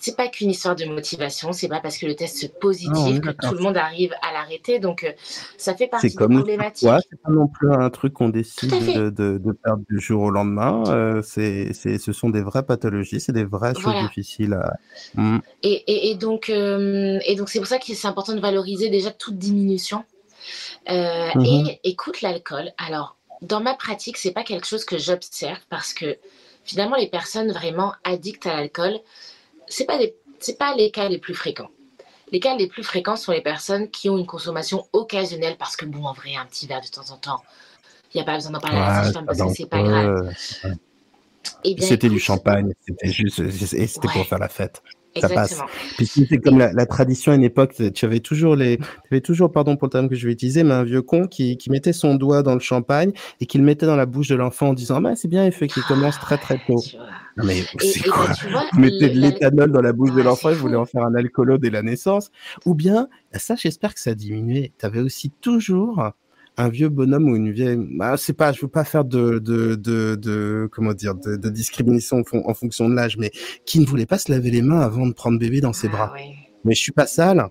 [0.00, 3.30] c'est pas qu'une histoire de motivation, c'est pas parce que le test est positif que
[3.30, 4.78] tout le monde arrive à l'arrêter.
[4.78, 5.12] Donc, euh,
[5.58, 6.88] ça fait partie des problématiques.
[7.10, 10.82] C'est pas non plus un truc qu'on décide de, perdre du jour au lendemain.
[10.88, 14.72] Euh, c'est, ce sont des vraies pathologies, c'est des vraies choses difficiles à.
[15.14, 15.38] Mm.
[15.62, 19.36] Et, donc, euh, et donc, c'est pour ça que c'est important de valoriser déjà toute
[19.36, 20.04] diminution.
[20.88, 21.44] Mm-hmm.
[21.44, 22.72] Et écoute l'alcool.
[22.78, 26.16] Alors, dans ma pratique, c'est pas quelque chose que j'observe parce que
[26.64, 28.98] finalement, les personnes vraiment addictes à l'alcool,
[29.70, 29.98] c'est pas
[30.38, 31.70] c'est pas les cas les plus fréquents.
[32.32, 35.84] Les cas les plus fréquents sont les personnes qui ont une consommation occasionnelle parce que
[35.84, 37.42] bon, en vrai, un petit verre de temps en temps,
[38.14, 40.32] il n'y a pas besoin d'en parler à la femme parce que c'est pas grave.
[41.64, 44.82] Eh c'était du champagne, c'était juste, et c'était pour faire la fête
[45.18, 45.58] ça passe.
[45.96, 49.50] Puis c'est comme la, tradition à une époque, tu avais toujours les, tu avais toujours,
[49.50, 51.92] pardon pour le terme que je vais utiliser, mais un vieux con qui, qui mettait
[51.92, 54.74] son doigt dans le champagne et qui le mettait dans la bouche de l'enfant en
[54.74, 56.82] disant, ah, c'est bien, il fait qu'il commence très très tôt.
[57.36, 58.28] mais c'est quoi?
[58.50, 61.70] bah, de l'éthanol dans la bouche de l'enfant, il voulait en faire un alcoolo dès
[61.70, 62.30] la naissance.
[62.66, 64.72] Ou bien, ça, j'espère que ça a diminué.
[64.78, 66.12] Tu avais aussi toujours
[66.56, 67.78] un vieux bonhomme ou une vieille.
[67.78, 71.48] Bah, c'est pas, je veux pas faire de, de, de, de comment dire, de, de
[71.50, 73.30] discrimination en, fonction de l'âge, mais
[73.64, 75.90] qui ne voulait pas se laver les mains avant de prendre bébé dans ses ah
[75.90, 76.14] bras.
[76.64, 77.48] Mais je suis pas sale.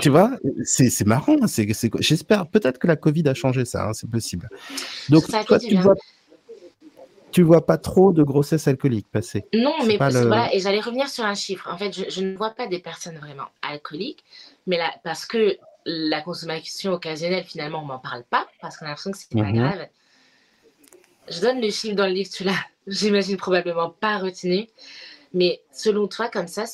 [0.00, 0.30] Tu vois,
[0.64, 1.46] c'est marrant.
[1.46, 1.68] C'est
[2.00, 3.88] j'espère peut-être que la Covid a changé ça.
[3.88, 4.48] Hein, c'est possible.
[5.10, 5.94] Donc toi, tu vois,
[7.32, 9.44] tu vois pas trop de grossesse alcoolique passer.
[9.52, 11.68] Non, mais voilà, et j'allais revenir sur un chiffre.
[11.70, 14.24] En fait, je, je, ne vois pas des personnes vraiment alcooliques,
[14.66, 15.58] mais là, parce que
[15.90, 19.42] la consommation occasionnelle, finalement, on m'en parle pas parce qu'on a l'impression que c'est pas
[19.42, 19.56] mhm.
[19.56, 19.88] grave.
[21.30, 24.68] Je donne le chiffre dans le livre, tu l'as, j'imagine probablement pas retenu.
[25.32, 26.64] Mais selon toi, comme ça,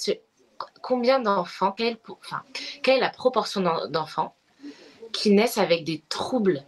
[0.82, 2.42] combien d'enfants, quelle, enfin,
[2.82, 4.34] quelle est la proportion d'enfants
[5.12, 6.64] qui naissent avec des troubles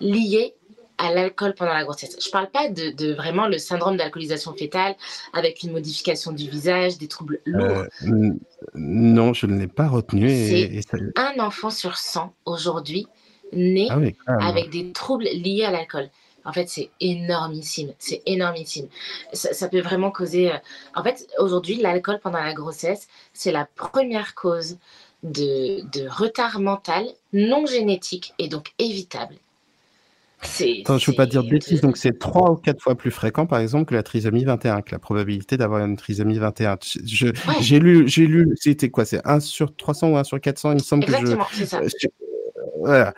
[0.00, 0.54] liés
[1.00, 2.16] à l'alcool pendant la grossesse.
[2.20, 4.94] Je ne parle pas de, vraiment le syndrome d'alcoolisation fétale
[5.32, 7.84] avec une modification du visage, des troubles lourds.
[8.04, 8.30] Euh,
[8.74, 10.30] non, je ne l'ai pas retenu.
[10.30, 10.80] Et,
[11.16, 13.06] un enfant sur 100 aujourd'hui
[13.52, 13.88] né
[14.26, 16.10] ah avec des troubles liés à l'alcool.
[16.44, 17.92] En fait, c'est énormissime.
[17.98, 18.88] C'est énormissime.
[19.32, 20.52] Ça, peut vraiment causer.
[20.52, 20.56] Euh,
[20.94, 24.78] en fait, aujourd'hui, l'alcool pendant la grossesse, c'est la première cause
[25.22, 29.36] de, de retard mental non génétique et donc évitable
[30.42, 33.10] Attends, je ne veux pas dire de bêtises, donc c'est trois ou quatre fois plus
[33.10, 36.78] fréquent, par exemple, que la trisomie 21, que la probabilité d'avoir une trisomie 21.
[37.60, 40.74] J'ai lu, j'ai lu, c'était quoi C'est 1 sur 300 ou 1 sur 400, il
[40.74, 41.64] me semble Exactement, que je.
[41.64, 41.80] c'est ça.
[42.78, 43.14] voilà.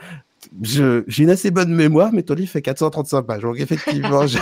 [0.60, 3.42] J'ai une assez bonne mémoire, mais ton livre fait 435 pages.
[3.42, 4.38] Donc, effectivement, je.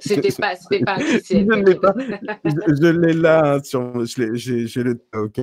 [0.00, 0.98] C'était pas, c'était pas.
[0.98, 5.42] Je l'ai là, hein, sur, j'ai le au cas,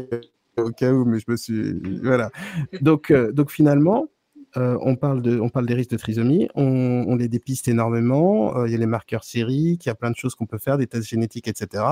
[0.58, 1.80] au cas où, mais je me suis.
[2.04, 2.32] Voilà.
[2.82, 4.08] Donc, euh, donc finalement,
[4.58, 8.68] euh, on, parle de, on parle des risques de trisomie, on, les dépiste énormément, euh,
[8.68, 10.78] il y a les marqueurs sériques, il y a plein de choses qu'on peut faire,
[10.78, 11.84] des tests génétiques, etc.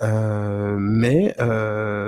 [0.00, 1.34] Euh, mais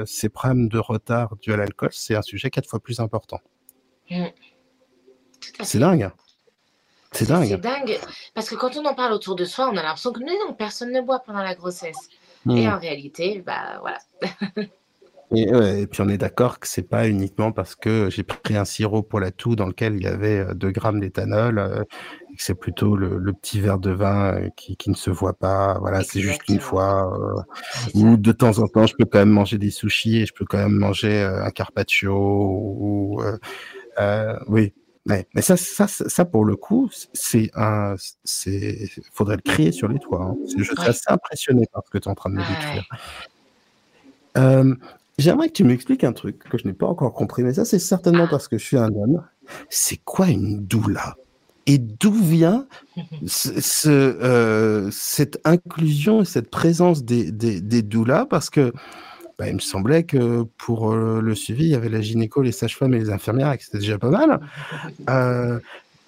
[0.07, 3.41] ces problèmes de retard dû à l'alcool, c'est un sujet quatre fois plus important.
[4.11, 4.25] Mmh.
[5.63, 6.11] C'est dingue.
[7.13, 7.49] C'est dingue.
[7.49, 7.99] C'est dingue.
[8.35, 10.93] Parce que quand on en parle autour de soi, on a l'impression que non, personne
[10.93, 12.09] ne boit pendant la grossesse.
[12.47, 12.73] Et mmh.
[12.73, 13.99] en réalité, bah voilà.
[15.37, 19.03] Et, puis on est d'accord que c'est pas uniquement parce que j'ai pris un sirop
[19.03, 21.83] pour la toux dans lequel il y avait 2 euh, grammes d'éthanol, euh,
[22.33, 25.35] et que c'est plutôt le, petit verre de vin euh, qui, qui, ne se voit
[25.35, 25.79] pas.
[25.81, 27.13] Voilà, c'est juste une fois.
[27.95, 30.45] ou de temps en temps, je peux quand même manger des sushis et je peux
[30.45, 32.15] quand même manger un carpaccio.
[32.15, 33.23] Ou,
[34.49, 34.73] oui,
[35.07, 39.89] mais, mais ça, ça, ça, pour le coup, c'est un, c'est, faudrait le crier sur
[39.89, 40.23] les toits.
[40.23, 40.37] Hein.
[40.57, 42.85] Je suis assez impressionné par ce que tu es en train de me décrire.
[44.37, 44.75] Euh,
[45.19, 47.79] J'aimerais que tu m'expliques un truc que je n'ai pas encore compris, mais ça, c'est
[47.79, 49.23] certainement parce que je suis un homme.
[49.69, 51.17] C'est quoi une doula?
[51.67, 52.67] Et d'où vient
[53.27, 58.27] ce, euh, cette inclusion et cette présence des, des, des doulas?
[58.27, 58.73] Parce que
[59.39, 62.53] bah, il me semblait que pour euh, le suivi, il y avait la gynéco, les
[62.53, 64.41] sages-femmes et les infirmières, et que c'était déjà pas mal.
[65.11, 65.59] Euh,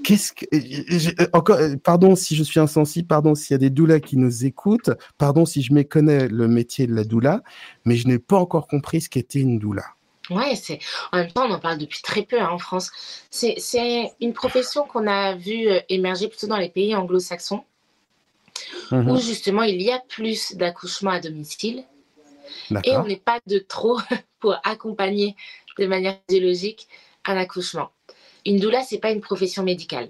[0.05, 3.70] Qu'est-ce que euh, encore euh, pardon si je suis insensible, pardon s'il y a des
[3.70, 7.42] doulas qui nous écoutent, pardon si je méconnais le métier de la doula,
[7.84, 9.84] mais je n'ai pas encore compris ce qu'était une doula.
[10.28, 10.80] Ouais, c'est
[11.12, 12.90] en même temps on en parle depuis très peu hein, en France.
[13.30, 17.64] C'est une profession qu'on a vu euh, émerger plutôt dans les pays anglo-saxons,
[18.92, 21.84] où mmh justement il y a plus d'accouchements à domicile
[22.84, 23.99] et on n'est pas de trop
[24.40, 25.36] pour accompagner
[25.78, 26.88] de manière idéologique
[27.24, 27.90] un accouchement.
[28.47, 30.09] Une doula, c'est pas une profession médicale.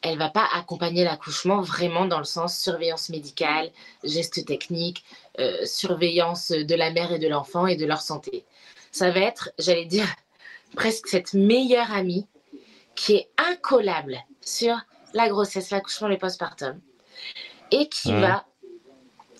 [0.00, 3.72] Elle va pas accompagner l'accouchement vraiment dans le sens surveillance médicale,
[4.04, 5.04] gestes techniques,
[5.40, 8.44] euh, surveillance de la mère et de l'enfant et de leur santé.
[8.92, 10.06] Ça va être, j'allais dire,
[10.76, 12.26] presque cette meilleure amie
[12.94, 14.76] qui est incollable sur
[15.12, 16.80] la grossesse, l'accouchement, les postpartum
[17.70, 18.46] et qui va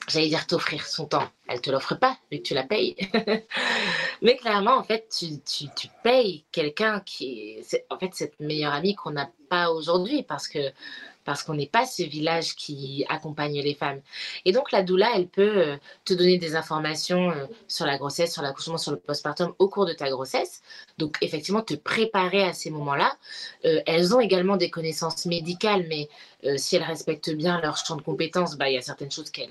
[0.09, 1.29] j'allais dire t'offrir son temps.
[1.47, 2.97] Elle te l'offre pas, vu que tu la payes.
[4.23, 5.39] Mais clairement, en fait, tu,
[6.03, 10.73] payes quelqu'un qui est, en fait, cette meilleure amie qu'on n'a pas aujourd'hui parce que
[11.29, 14.01] parce qu'on n'est pas ce village qui accompagne les femmes.
[14.47, 18.33] Et donc la doula, elle peut euh, te donner des informations euh, sur la grossesse,
[18.33, 20.63] sur l'accouchement, sur le postpartum au cours de ta grossesse.
[20.97, 23.19] Donc effectivement, te préparer à ces moments-là.
[23.67, 26.09] Euh, elles ont également des connaissances médicales, mais
[26.57, 29.51] si elles respectent bien leur champ de compétences, bah, il y a certaines choses qu'elles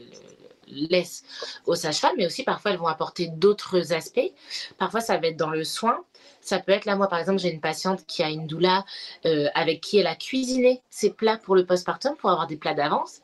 [0.68, 1.24] laissent
[1.66, 4.32] aux sages-femmes, mais aussi parfois elles vont apporter d'autres aspects.
[4.78, 6.04] Parfois, ça va être dans le soin.
[6.42, 8.86] Ça peut être là, moi par exemple, j'ai une patiente qui a une doula
[9.26, 12.74] euh, avec qui elle a cuisiné ses plats pour le postpartum pour avoir des plats
[12.74, 13.22] d'avance.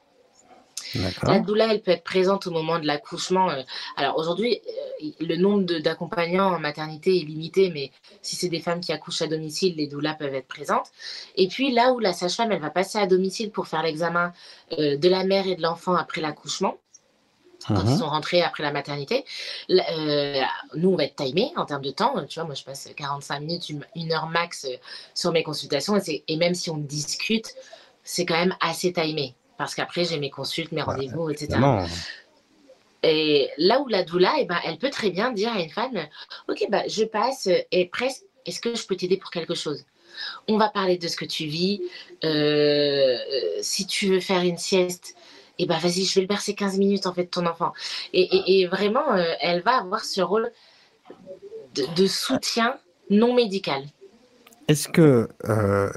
[1.23, 3.49] La doula, elle peut être présente au moment de l'accouchement.
[3.49, 3.63] Euh.
[3.95, 4.59] alors aujourd'hui,
[5.01, 7.91] euh, le nombre d'accompagnants en maternité est limité, mais
[8.21, 10.91] si c'est des femmes qui accouchent à domicile, les doulas peuvent être présentes.
[11.35, 14.33] Et puis là où la sage-femme, elle va passer à domicile pour faire l'examen
[14.77, 16.77] de la mère et de l'enfant après l'accouchement,
[17.67, 19.25] quand ils sont rentrés après la maternité.
[19.69, 20.41] Euh,
[20.75, 22.13] nous, on va être timés en termes de temps.
[22.27, 24.75] Tu vois, moi, je passe 45 minutes, une, heure max euh,
[25.13, 25.97] sur mes consultations.
[26.07, 27.53] Et, et, même si on discute,
[28.03, 29.35] c'est quand même assez timé.
[29.57, 31.59] Parce qu'après, j'ai mes consultes, mes rendez-vous, etc.
[33.03, 36.07] Et là où la doula, eh ben, elle peut très bien dire à une femme
[36.47, 39.85] Ok, bah, je passe et presque, est-ce que je peux t'aider pour quelque chose?
[40.47, 41.81] On va parler de ce que tu vis.
[42.23, 43.17] Euh,
[43.61, 45.15] si tu veux faire une sieste,
[45.59, 47.73] et bah vas-y, je vais le bercer 15 minutes en fait, ton enfant.
[48.13, 50.51] Et, vraiment, euh, elle va avoir ce rôle
[51.75, 52.77] de, soutien
[53.09, 53.83] non médical.
[54.67, 55.89] Est-ce que, euh,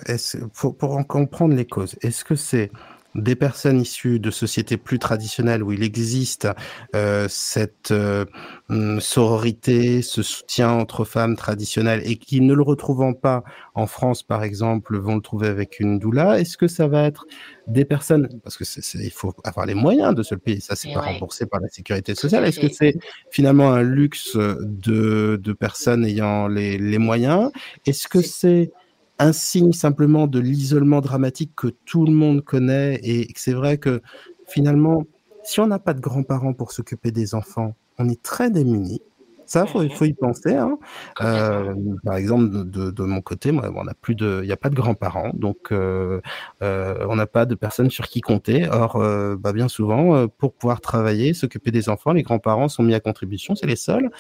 [0.54, 2.70] pour, en comprendre les causes, est-ce que c'est
[3.16, 6.48] des personnes issues de sociétés plus traditionnelles où il existe
[6.94, 8.24] euh, cette euh,
[8.68, 13.42] hum, sororité, ce soutien entre femmes traditionnelles et qui ne le retrouvant pas
[13.74, 17.26] en France par exemple vont le trouver avec une doula Est-ce que ça va être
[17.66, 20.76] des personnes parce que c'est, il faut avoir les moyens de se le payer, ça
[20.76, 22.44] c'est pas remboursé par la sécurité sociale.
[22.44, 22.96] Est-ce que c'est
[23.30, 27.50] finalement un luxe de, de personnes ayant les, les moyens?
[27.86, 28.70] Est-ce que c'est
[29.18, 34.02] un signe simplement de l'isolement dramatique que tout le monde connaît et c'est vrai que
[34.46, 35.04] finalement,
[35.44, 39.00] si on n'a pas de grands-parents pour s'occuper des enfants, on est très démunis.
[39.46, 40.56] Ça, faut, il faut y penser.
[40.56, 40.76] Hein.
[41.20, 41.72] Euh,
[42.04, 44.70] par exemple, de, de, mon côté, moi, on a plus de, il n'y a pas
[44.70, 46.20] de grands-parents, donc euh,
[46.62, 48.68] euh, on n'a pas de personnes sur qui compter.
[48.68, 52.82] Or, euh, bah, bien souvent, euh, pour pouvoir travailler, s'occuper des enfants, les grands-parents sont
[52.82, 54.10] mis à contribution, c'est les seuls.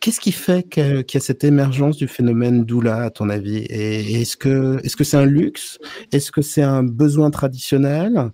[0.00, 3.58] Qu'est-ce qui fait qu'il y a cette émergence du phénomène doula, à ton avis?
[3.58, 5.78] Et est-ce que est-ce que c'est un luxe?
[6.12, 8.30] Est-ce que c'est un besoin traditionnel?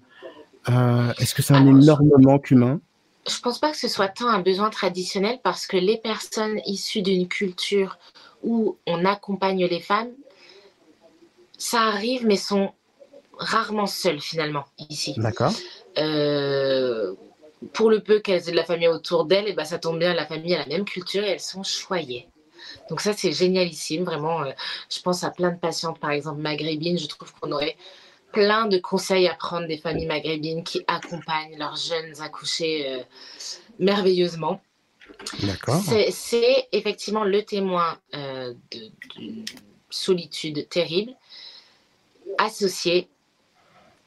[0.69, 2.81] Euh, Est-ce que c'est un énorme manque humain?
[3.27, 7.03] Je pense pas que ce soit tant un besoin traditionnel parce que les personnes issues
[7.03, 7.99] d'une culture
[8.43, 10.11] où on accompagne les femmes,
[11.57, 12.73] ça arrive, mais sont
[13.39, 15.15] rarement seules finalement ici.
[15.17, 15.55] D'accord.
[15.99, 17.15] Euh,
[17.73, 20.15] pour le peu qu'elles aient de la famille autour d'elles, et ben ça tombe bien,
[20.15, 22.29] la famille a la même culture et elles sont choyées.
[22.91, 24.43] Donc ça, c'est génialissime, vraiment.
[24.43, 24.53] Euh,
[24.91, 26.99] je pense à plein de patientes, par exemple maghrébines.
[26.99, 27.77] Je trouve qu'on aurait
[28.33, 33.03] plein de conseils à prendre des familles maghrébines qui accompagnent leurs jeunes accouchés euh,
[33.79, 34.61] merveilleusement.
[35.43, 35.83] D'accord.
[36.11, 39.45] C'est effectivement le témoin euh, d'une
[39.91, 41.13] solitude terrible
[42.39, 43.09] associé,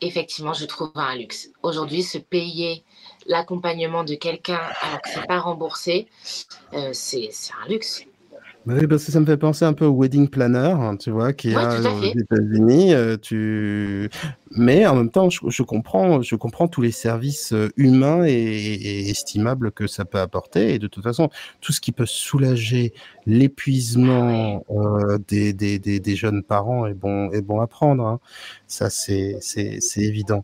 [0.02, 1.50] effectivement, je trouve, à un luxe.
[1.64, 2.84] Aujourd'hui, se payer
[3.28, 6.08] l'accompagnement de quelqu'un alors que c'est pas remboursé,
[6.74, 7.30] euh, c'est
[7.64, 8.06] un luxe.
[8.68, 11.32] Oui, parce que ça me fait penser un peu au wedding planner, hein, tu vois,
[11.32, 12.94] qui a aux États-Unis.
[12.94, 14.10] Euh, tu...
[14.52, 19.72] Mais en même temps, je, comprends, je comprends tous les services euh, humains et, estimables
[19.72, 20.74] que ça peut apporter.
[20.74, 21.30] Et de toute façon,
[21.62, 22.94] tout ce qui peut soulager
[23.26, 28.06] l'épuisement euh, des, des, des, des, jeunes parents est bon, est bon à prendre.
[28.06, 28.20] Hein.
[28.68, 29.40] Ça, c'est
[29.96, 30.44] évident.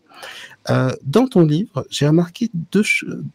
[0.69, 2.83] Euh, dans ton livre, j'ai remarqué deux,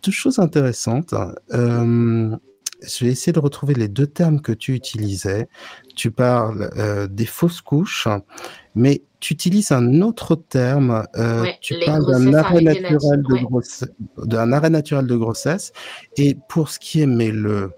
[0.02, 1.14] deux, choses intéressantes.
[1.52, 2.34] Euh,
[2.82, 5.48] je vais essayer de retrouver les deux termes que tu utilisais.
[5.96, 8.08] Tu parles euh, des fausses couches,
[8.74, 11.06] mais tu utilises un autre terme.
[11.16, 15.72] Euh, tu parles d'un arrêt naturel de grossesse, d'un arrêt naturel de grossesse.
[16.16, 17.72] Et pour ce qui est mais le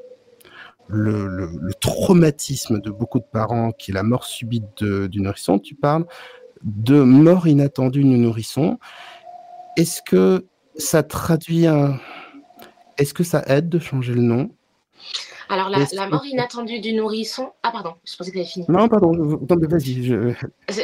[0.93, 5.61] le, le, le, traumatisme de beaucoup de parents, qui est la mort subite du nourrisson,
[5.61, 6.05] tu parles
[6.65, 8.77] de mort inattendue du nourrisson.
[9.77, 10.47] Est-ce que
[10.77, 12.01] ça traduit un...
[12.99, 14.51] Est-ce que ça aide de changer le nom?
[15.51, 17.51] Alors, la, mort inattendue du nourrisson.
[17.65, 18.67] Ah, pardon, je pensais que tu avais fini.
[18.69, 19.11] Non, pardon,
[19.49, 20.05] vas-y.
[20.05, 20.33] Je...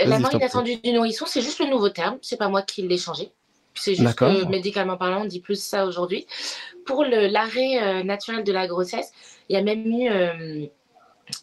[0.06, 2.18] La mort inattendue du nourrisson, c'est juste le nouveau terme.
[2.20, 3.30] C'est pas moi qui l'ai changé.
[3.76, 6.26] C'est juste que médicalement parlant, on dit plus ça aujourd'hui.
[6.84, 9.12] Pour l'arrêt euh, naturel de la grossesse,
[9.48, 10.66] il y a même eu euh,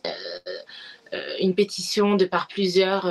[0.06, 3.06] euh, une pétition de par plusieurs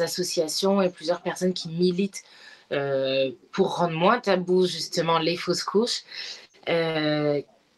[0.00, 2.22] associations et plusieurs personnes qui militent
[3.50, 6.04] pour rendre moins tabou justement les fausses couches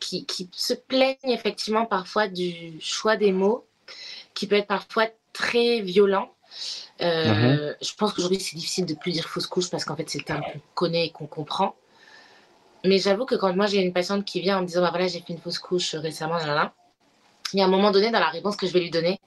[0.00, 3.66] qui, se plaignent effectivement parfois du choix des mots,
[4.34, 6.32] qui peut être parfois très violent.
[7.00, 10.18] Euh, je pense qu'aujourd'hui, c'est difficile de plus dire fausse couche parce qu'en fait, c'est
[10.18, 11.76] le terme qu'on connaît et qu'on comprend.
[12.84, 15.06] Mais j'avoue que quand moi, j'ai une patiente qui vient en me disant bah, voilà,
[15.06, 16.72] j'ai fait une fausse couche récemment, là,
[17.52, 19.20] il y a un moment donné dans la réponse que je vais lui donner,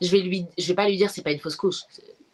[0.00, 1.82] je vais lui, je vais pas lui dire c'est pas une fausse couche.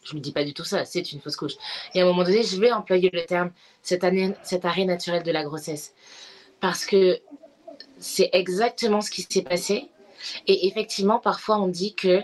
[0.04, 1.54] Je lui dis pas du tout ça, c'est une fausse couche.
[1.94, 3.50] Et à un moment donné, je vais employer le terme
[3.82, 5.94] cet, année, cet arrêt naturel de la grossesse.
[6.60, 7.20] Parce que
[7.98, 9.88] c'est exactement ce qui s'est passé.
[10.46, 12.20] Et effectivement, parfois, on dit que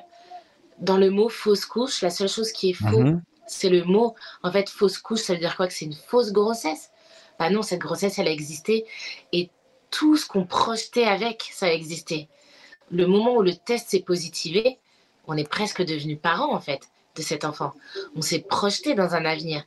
[0.78, 3.22] dans le mot fausse couche, la seule chose qui est faux, mhm.
[3.46, 4.14] c'est le mot.
[4.42, 5.66] En fait, fausse couche, ça veut dire quoi?
[5.66, 6.90] Que c'est une fausse grossesse?
[7.38, 8.86] Bah non, cette grossesse, elle a existé.
[9.32, 9.50] Et
[9.90, 12.28] tout ce qu'on projetait avec, ça a existé.
[12.90, 14.78] Le moment où le test s'est positivé,
[15.26, 17.72] on est presque devenu parent, en fait, de cet enfant.
[18.16, 19.64] On s'est projeté dans un avenir.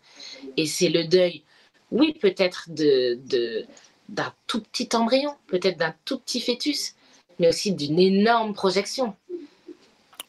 [0.58, 1.44] Et c'est le deuil,
[1.92, 3.66] oui, peut-être de, de,
[4.10, 6.96] d'un tout petit embryon, peut-être d'un tout petit fœtus,
[7.40, 9.16] mais aussi d'une énorme projection.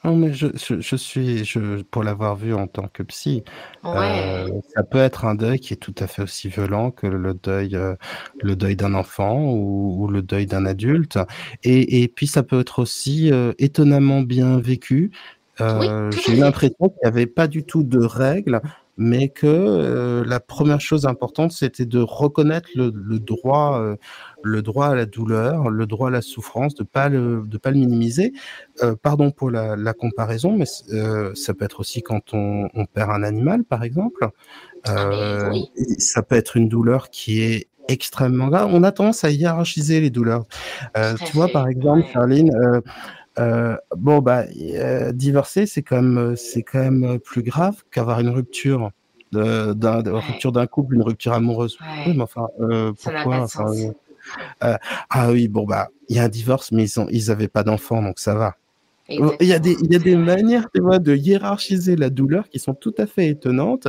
[0.07, 3.43] Non, mais je, je, suis, je, pour l'avoir vu en tant que psy,
[3.85, 7.35] euh, ça peut être un deuil qui est tout à fait aussi violent que le
[7.35, 7.97] deuil, euh,
[8.40, 11.19] le deuil d'un enfant ou, le deuil d'un adulte.
[11.65, 15.11] Et, et, puis ça peut être aussi euh, étonnamment bien vécu.
[15.59, 18.61] J'ai l'impression qu'il n'y avait pas du tout de règles
[18.97, 23.97] mais que euh, la première chose importante, c'était de reconnaître le, le droit, euh,
[24.43, 27.70] le droit à la douleur, le droit à la souffrance, de pas le, de pas
[27.70, 28.32] le minimiser.
[28.82, 33.10] Euh, pardon pour la, la comparaison, mais ça peut être aussi quand on, on, perd
[33.10, 34.28] un animal, par exemple.
[34.85, 35.51] Ah,
[35.98, 38.70] ça peut être une douleur qui est extrêmement grave.
[38.73, 40.47] On a tendance à hiérarchiser les douleurs.
[40.94, 42.51] tu vois, par exemple, Charline,
[43.38, 44.44] euh, bon, bah,
[44.74, 48.90] euh, divorcer, c'est quand même, c'est quand même plus grave qu'avoir une rupture
[49.32, 51.78] d'un, rupture d'un couple, une rupture amoureuse.
[52.06, 53.72] Oui, mais enfin, euh, pourquoi enfin,
[54.64, 54.76] euh,
[55.10, 58.02] Ah oui, bon, bah, il y a un divorce, mais ils ont, ils pas d'enfants,
[58.02, 58.56] donc ça va.
[59.08, 62.48] Il y, a des, il y a des manières tu vois, de hiérarchiser la douleur
[62.48, 63.86] qui sont tout à fait étonnantes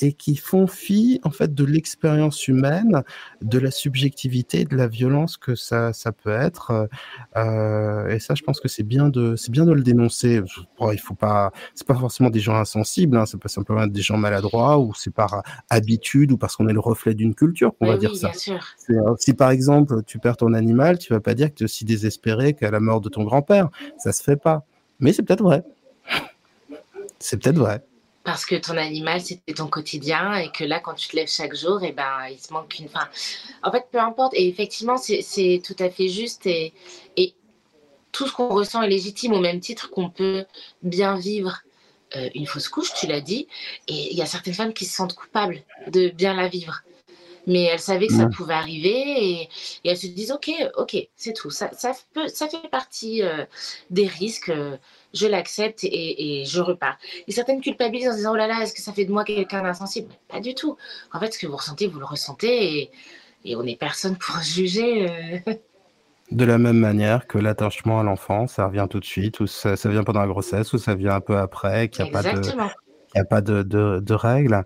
[0.00, 3.02] et qui font fi en fait de l'expérience humaine,
[3.42, 6.88] de la subjectivité, de la violence que ça, ça peut être.
[7.36, 10.42] Euh, et ça, je pense que c'est bien de c'est bien de le dénoncer.
[10.78, 14.02] Bon, il faut pas, c'est pas forcément des gens insensibles, hein, c'est pas simplement des
[14.02, 17.86] gens maladroits ou c'est par habitude ou parce qu'on est le reflet d'une culture qu'on
[17.86, 18.30] va dire ça.
[18.90, 21.66] Euh, si par exemple tu perds ton animal, tu vas pas dire que tu es
[21.66, 23.68] aussi désespéré qu'à la mort de ton grand-père.
[23.98, 24.64] Ça se fait pas.
[25.00, 25.62] Mais c'est peut-être vrai.
[27.18, 27.82] C'est peut-être vrai.
[28.28, 31.54] Parce que ton animal, c'était ton quotidien et que là, quand tu te lèves chaque
[31.54, 32.86] jour, et eh ben, il se manque une.
[32.86, 33.08] fin.
[33.62, 34.34] en fait, peu importe.
[34.34, 36.44] Et effectivement, c'est tout à fait juste.
[36.44, 36.74] Et,
[37.16, 37.32] et
[38.12, 40.44] tout ce qu'on ressent est légitime au même titre qu'on peut
[40.82, 41.62] bien vivre
[42.16, 43.48] euh, une fausse couche, tu l'as dit.
[43.86, 46.82] Et il y a certaines femmes qui se sentent coupables de bien la vivre
[47.46, 48.34] mais elles savaient que ça mm.
[48.34, 49.48] pouvait arriver et,
[49.82, 51.48] elles se disent ok, ok, c'est tout.
[51.48, 53.46] Ça, ça, peut, ça fait partie euh,
[53.88, 54.50] des risques.
[54.50, 54.76] Euh,
[55.14, 56.98] je l'accepte et, je repars.
[57.26, 59.62] Et certaines culpabilisent en disant oh là là, est-ce que ça fait de moi quelqu'un
[59.62, 60.08] d'insensible?
[60.28, 60.76] Pas du tout.
[61.12, 62.90] En fait, ce que vous ressentez, vous le ressentez et,
[63.44, 65.10] et on n'est personne pour juger.
[65.46, 65.54] Euh.
[66.30, 69.76] De la même manière que l'attachement à l'enfant, ça revient tout de suite, ou ça,
[69.76, 72.22] ça, vient pendant la grossesse, ou ça vient un peu après, qu'il n'y a pas
[72.22, 72.40] de
[73.14, 74.64] il n'y a pas de, de, de règles.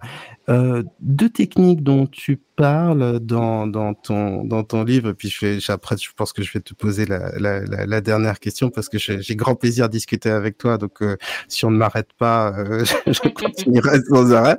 [0.48, 5.58] Euh, deux techniques dont tu parles dans, dans, ton, dans ton livre, puis je vais,
[5.68, 8.98] après je pense que je vais te poser la, la, la, dernière question parce que
[8.98, 11.16] j'ai grand plaisir à discuter avec toi, donc euh,
[11.46, 14.58] si on ne m'arrête pas, euh, je continuerai sans arrêt.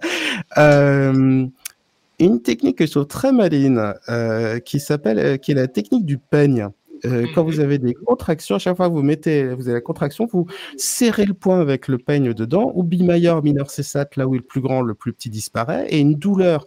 [2.20, 3.94] Une technique que je trouve très maline,
[4.64, 6.70] qui s'appelle, qui est la technique du peigne.
[7.06, 9.82] Euh, quand vous avez des contractions, à chaque fois que vous mettez, vous avez la
[9.82, 10.48] contraction, vous
[10.78, 14.44] serrez le poing avec le peigne dedans, ou bimailleur mineur cessate, là où est le
[14.44, 16.66] plus grand, le plus petit disparaît, et une douleur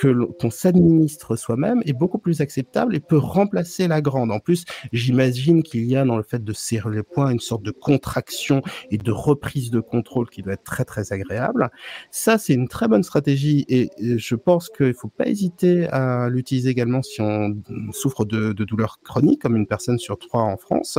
[0.00, 4.30] qu'on s'administre soi-même est beaucoup plus acceptable et peut remplacer la grande.
[4.30, 7.62] En plus, j'imagine qu'il y a dans le fait de serrer les poings une sorte
[7.62, 11.70] de contraction et de reprise de contrôle qui doit être très très agréable.
[12.10, 16.28] Ça, c'est une très bonne stratégie et je pense qu'il ne faut pas hésiter à
[16.28, 17.56] l'utiliser également si on
[17.92, 20.98] souffre de, de douleurs chroniques, comme une personne sur trois en France.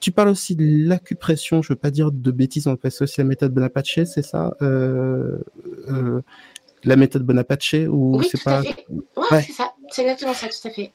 [0.00, 3.20] Tu parles aussi de l'acupression, je veux pas dire de bêtises, on appelle ça aussi
[3.20, 4.54] la méthode Bonaparte, c'est ça?
[4.62, 5.38] Euh,
[5.88, 6.22] euh,
[6.84, 10.92] la méthode Bonaparte ou c'est pas ouais, c'est ça, c'est exactement ça, tout à fait.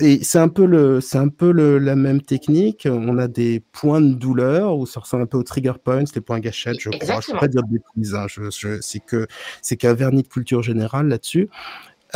[0.00, 2.88] Et c'est un peu le, c'est un peu le, la même technique.
[2.90, 6.20] On a des points de douleur où ça ressemble un peu aux trigger points, les
[6.20, 7.20] points gâchettes, je crois.
[7.20, 8.14] Je ne peux pas dire des bêtises.
[8.14, 8.26] Hein.
[8.28, 9.28] Je, je, c'est que
[9.62, 11.48] c'est qu'un vernis de culture générale là-dessus.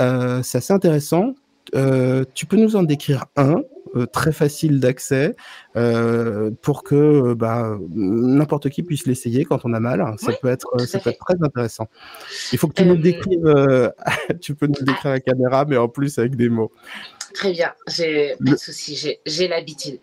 [0.01, 1.35] Euh, c'est assez intéressant.
[1.75, 3.63] Euh, tu peux nous en décrire un
[3.97, 5.35] euh, très facile d'accès
[5.77, 10.05] euh, pour que bah, n'importe qui puisse l'essayer quand on a mal.
[10.19, 11.89] Ça peut être, ça peut être très intéressant.
[12.53, 13.93] Il faut que tu nous décrives.
[14.41, 16.73] tu peux nous décrire à la caméra, mais en plus avec des mots.
[17.35, 20.01] Très bien, j'ai pas de souci, j'ai l'habitude.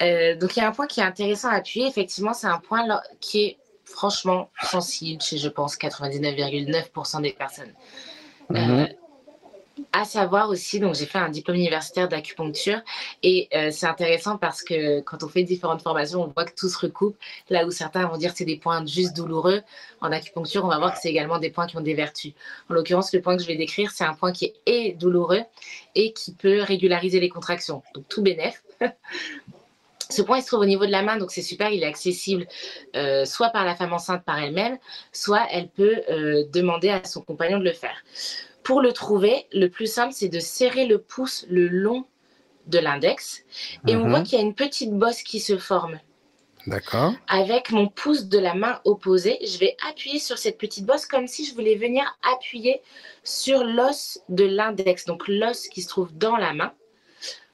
[0.00, 1.86] donc il y a un point qui est intéressant à appuyer.
[1.86, 2.84] Effectivement, c'est un point
[3.20, 7.72] qui est franchement sensible chez, je pense, 99,9% des personnes.
[8.50, 8.88] Mhm.
[9.96, 12.80] À savoir aussi, donc j'ai fait un diplôme universitaire d'acupuncture
[13.22, 16.68] et euh, c'est intéressant parce que quand on fait différentes formations, on voit que tout
[16.68, 17.16] se recoupe.
[17.48, 19.62] Là où certains vont dire que c'est des points juste douloureux,
[20.00, 22.32] en acupuncture, on va voir que c'est également des points qui ont des vertus.
[22.68, 25.42] En l'occurrence, le point que je vais décrire, c'est un point qui est douloureux
[25.94, 27.84] et qui peut régulariser les contractions.
[27.94, 28.64] Donc tout bénef.
[30.10, 31.86] Ce point, il se trouve au niveau de la main, donc c'est super, il est
[31.86, 32.46] accessible
[32.94, 34.76] euh, soit par la femme enceinte par elle-même,
[35.12, 37.96] soit elle peut euh, demander à son compagnon de le faire.
[38.64, 42.04] Pour le trouver, le plus simple, c'est de serrer le pouce le long
[42.66, 43.44] de l'index
[43.86, 44.24] et on voit mhm.
[44.24, 46.00] qu'il y a une petite bosse qui se forme.
[46.66, 47.12] D'accord.
[47.28, 51.26] Avec mon pouce de la main opposée, je vais appuyer sur cette petite bosse comme
[51.26, 52.80] si je voulais venir appuyer
[53.22, 56.72] sur l'os de l'index, donc l'os qui se trouve dans la main,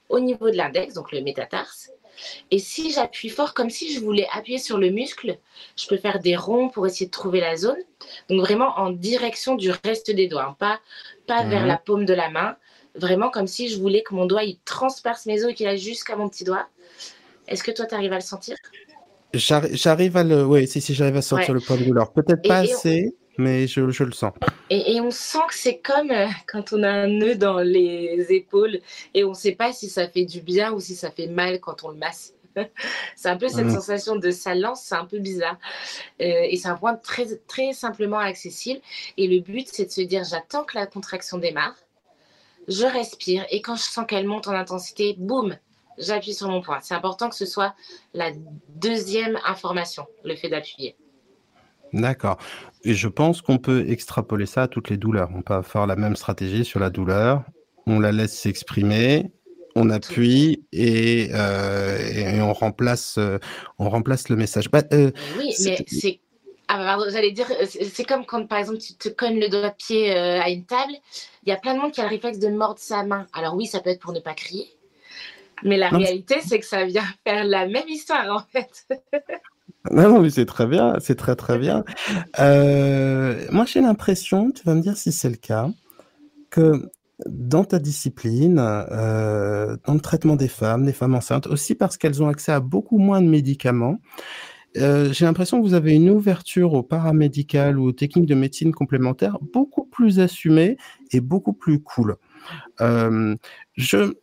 [0.07, 1.90] au niveau de l'index, donc le métatarse.
[2.51, 5.37] Et si j'appuie fort, comme si je voulais appuyer sur le muscle,
[5.75, 7.77] je peux faire des ronds pour essayer de trouver la zone.
[8.29, 10.55] Donc vraiment en direction du reste des doigts, hein.
[10.59, 10.79] pas,
[11.27, 11.67] pas vers mhm.
[11.67, 12.55] la paume de la main.
[12.95, 15.77] Vraiment comme si je voulais que mon doigt il transperce mes os et qu'il aille
[15.77, 16.67] jusqu'à mon petit doigt.
[17.47, 18.55] Est-ce que toi, tu arrives à le sentir?
[19.33, 20.45] J'arrive à le.
[20.45, 22.11] Oui, si, si, j'arrive à sentir le point de douleur.
[22.11, 24.33] Peut-être pas assez mais je, le sens.
[24.69, 28.79] Et, on sent que c'est comme euh, quand on a un nœud dans les épaules
[29.13, 31.59] et on ne sait pas si ça fait du bien ou si ça fait mal
[31.59, 32.33] quand on le masse.
[33.15, 33.75] c'est un peu cette mm.
[33.75, 35.57] sensation de ça lance, c'est un peu bizarre.
[36.21, 38.81] Euh, et c'est un point très, très simplement accessible.
[39.17, 41.75] Et le but, c'est de se dire j'attends que la contraction démarre,
[42.67, 45.57] je respire et quand je sens qu'elle monte en intensité, boum,
[45.97, 46.79] j'appuie sur mon point.
[46.81, 47.73] C'est important que ce soit
[48.13, 48.31] la
[48.69, 50.95] deuxième information, le fait d'appuyer.
[51.93, 52.37] D'accord.
[52.83, 55.29] Et je pense qu'on peut extrapoler ça à toutes les douleurs.
[55.35, 57.43] On peut faire la même stratégie sur la douleur.
[57.87, 59.31] On la laisse s'exprimer,
[59.75, 63.37] on appuie et, euh, on remplace, euh,
[63.79, 64.69] on remplace le message.
[64.69, 66.19] Bah, euh, oui, mais c'est
[66.73, 70.09] ah, j'allais dire, c'est comme quand par exemple tu te cognes le doigt de pied
[70.09, 70.93] à une table,
[71.43, 73.27] il y a plein de monde qui a le réflexe de mordre sa main.
[73.33, 74.69] Alors oui, ça peut être pour ne pas crier,
[75.63, 78.87] mais la réalité c'est que ça vient faire la même histoire en fait.
[79.89, 81.83] Non, mais c'est très bien, c'est très très bien.
[82.39, 85.69] Euh, moi, j'ai l'impression, tu vas me dire si c'est le cas,
[86.49, 86.89] que
[87.27, 92.21] dans ta discipline, euh, dans le traitement des femmes, des femmes enceintes, aussi parce qu'elles
[92.21, 93.99] ont accès à beaucoup moins de médicaments,
[94.77, 98.71] euh, j'ai l'impression que vous avez une ouverture au paramédical ou aux techniques de médecine
[98.71, 100.77] complémentaire beaucoup plus assumée
[101.11, 102.17] et beaucoup plus cool.
[102.79, 104.13] je,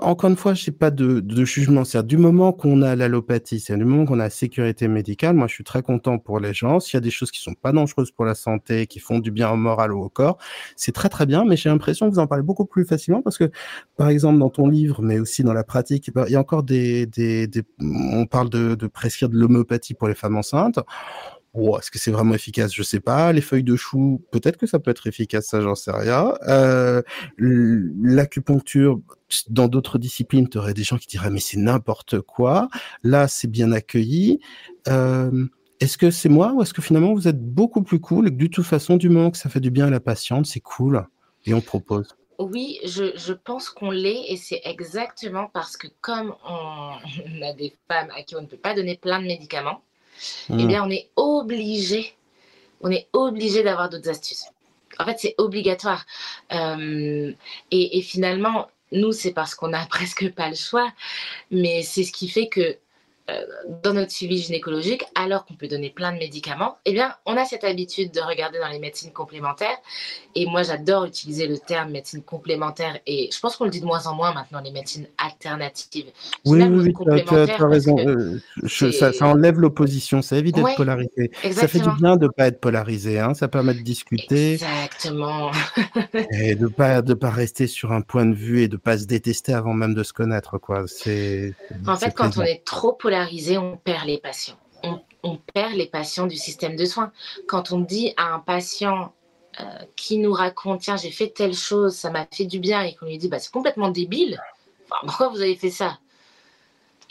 [0.00, 1.84] encore une fois, je n'ai pas de, de jugement.
[1.84, 5.46] C'est du moment qu'on a l'allopathie, c'est du moment qu'on a la sécurité médicale, moi
[5.46, 6.80] je suis très content pour les gens.
[6.80, 9.30] S'il y a des choses qui sont pas dangereuses pour la santé, qui font du
[9.30, 10.38] bien au moral ou au corps,
[10.74, 11.44] c'est très très bien.
[11.44, 13.50] Mais j'ai l'impression que vous en parlez beaucoup plus facilement parce que,
[13.96, 17.06] par exemple, dans ton livre, mais aussi dans la pratique, il y a encore des,
[17.06, 20.78] des, des on parle de, de prescrire de l'homéopathie pour les femmes enceintes.
[21.78, 22.72] Est-ce que c'est vraiment efficace?
[22.72, 23.32] Je sais pas.
[23.32, 26.34] Les feuilles de chou, peut-être que ça peut être efficace, ça j'en sais rien.
[26.48, 27.02] Euh,
[27.38, 29.00] L'acupuncture,
[29.48, 32.68] dans d'autres disciplines, tu aurais des gens qui diraient mais c'est n'importe quoi.
[33.02, 34.40] Là, c'est bien accueilli.
[34.88, 35.46] Euh,
[35.80, 38.36] est-ce que c'est moi ou est-ce que finalement vous êtes beaucoup plus cool et que
[38.36, 41.06] de toute façon, du moment que ça fait du bien à la patiente, c'est cool
[41.46, 47.42] et on propose oui, je pense qu'on l'est et c'est exactement parce que comme on,
[47.42, 49.82] a des femmes à qui on ne peut pas donner plein de médicaments,
[50.50, 50.66] eh hmm.
[50.66, 52.14] bien, on est obligé,
[52.80, 54.44] on est obligé d'avoir d'autres astuces.
[54.98, 56.04] En fait, c'est obligatoire.
[56.52, 57.32] Euh,
[57.70, 60.92] et, et, finalement, nous, c'est parce qu'on n'a presque pas le choix,
[61.50, 62.76] mais c'est ce qui fait que
[63.82, 67.44] dans notre suivi gynécologique, alors qu'on peut donner plein de médicaments, eh bien, on a
[67.44, 69.76] cette habitude de regarder dans les médecines complémentaires.
[70.34, 72.98] Et moi, j'adore utiliser le terme médecine complémentaire.
[73.06, 76.06] Et je pense qu'on le dit de moins en moins maintenant, les médecines alternatives.
[76.46, 77.98] Oui, oui, tu as, raison.
[77.98, 81.30] Euh, ça, enlève l'opposition, ça évite d'être polarisé.
[81.52, 83.18] Ça fait du bien de ne pas être polarisé.
[83.18, 83.34] Hein.
[83.34, 84.54] Ça permet de discuter.
[84.54, 85.50] Exactement.
[86.32, 88.80] et de ne pas, de pas rester sur un point de vue et de ne
[88.80, 90.58] pas se détester avant même de se connaître.
[90.58, 90.84] Quoi.
[91.86, 93.17] En fait, quand on est trop polarisé,
[93.58, 94.58] on perd les patients.
[95.22, 97.12] On, perd les patients du système de soins.
[97.48, 99.12] Quand on dit à un patient
[99.60, 99.64] euh,
[99.96, 103.06] qui nous raconte, tiens, j'ai fait telle chose, ça m'a fait du bien, et qu'on
[103.06, 104.40] lui dit, bah, c'est complètement débile,
[104.88, 105.98] pourquoi vous avez fait ça?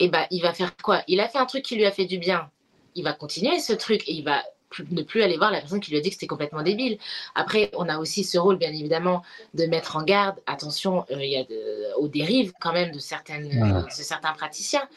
[0.00, 1.02] Et eh bah, il va faire quoi?
[1.08, 2.50] Il a fait un truc qui lui a fait du bien.
[2.94, 4.42] Il va continuer ce truc et il va
[4.90, 6.98] ne plus aller voir la personne qui lui a dit que c'était complètement débile.
[7.34, 9.22] Après, on a aussi ce rôle, bien évidemment,
[9.54, 10.36] de mettre en garde.
[10.46, 14.88] Attention, euh, il y a aux dérives quand même de, certaines, de certains praticiens.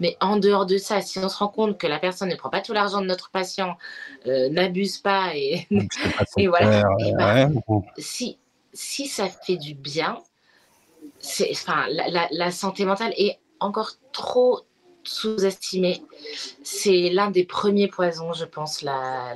[0.00, 2.50] Mais en dehors de ça, si on se rend compte que la personne ne prend
[2.50, 3.76] pas tout l'argent de notre patient,
[4.26, 5.66] euh, n'abuse pas et,
[6.46, 6.84] voilà,
[7.16, 7.52] ben,
[7.96, 8.38] si,
[8.72, 10.18] si ça fait du bien,
[11.50, 14.60] enfin, la, santé mentale est encore trop
[15.02, 16.02] sous-estimé.
[16.62, 18.82] C'est l'un des premiers poisons, je pense.
[18.82, 19.34] La,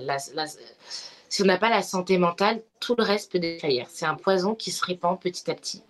[1.28, 3.86] si on n'a pas la santé mentale, tout le reste peut défaillir.
[3.90, 5.82] C'est un poison qui se répand petit à petit.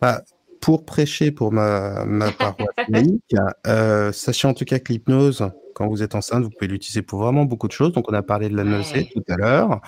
[0.00, 0.22] Bah,
[0.62, 2.68] pour prêcher pour ma, ma paroisse
[3.66, 7.20] euh, sachez en tout cas que l'hypnose, quand vous êtes enceinte, vous pouvez l'utiliser pour
[7.20, 7.92] vraiment beaucoup de choses.
[7.92, 9.80] Donc, on a parlé de la nausée tout à l'heure.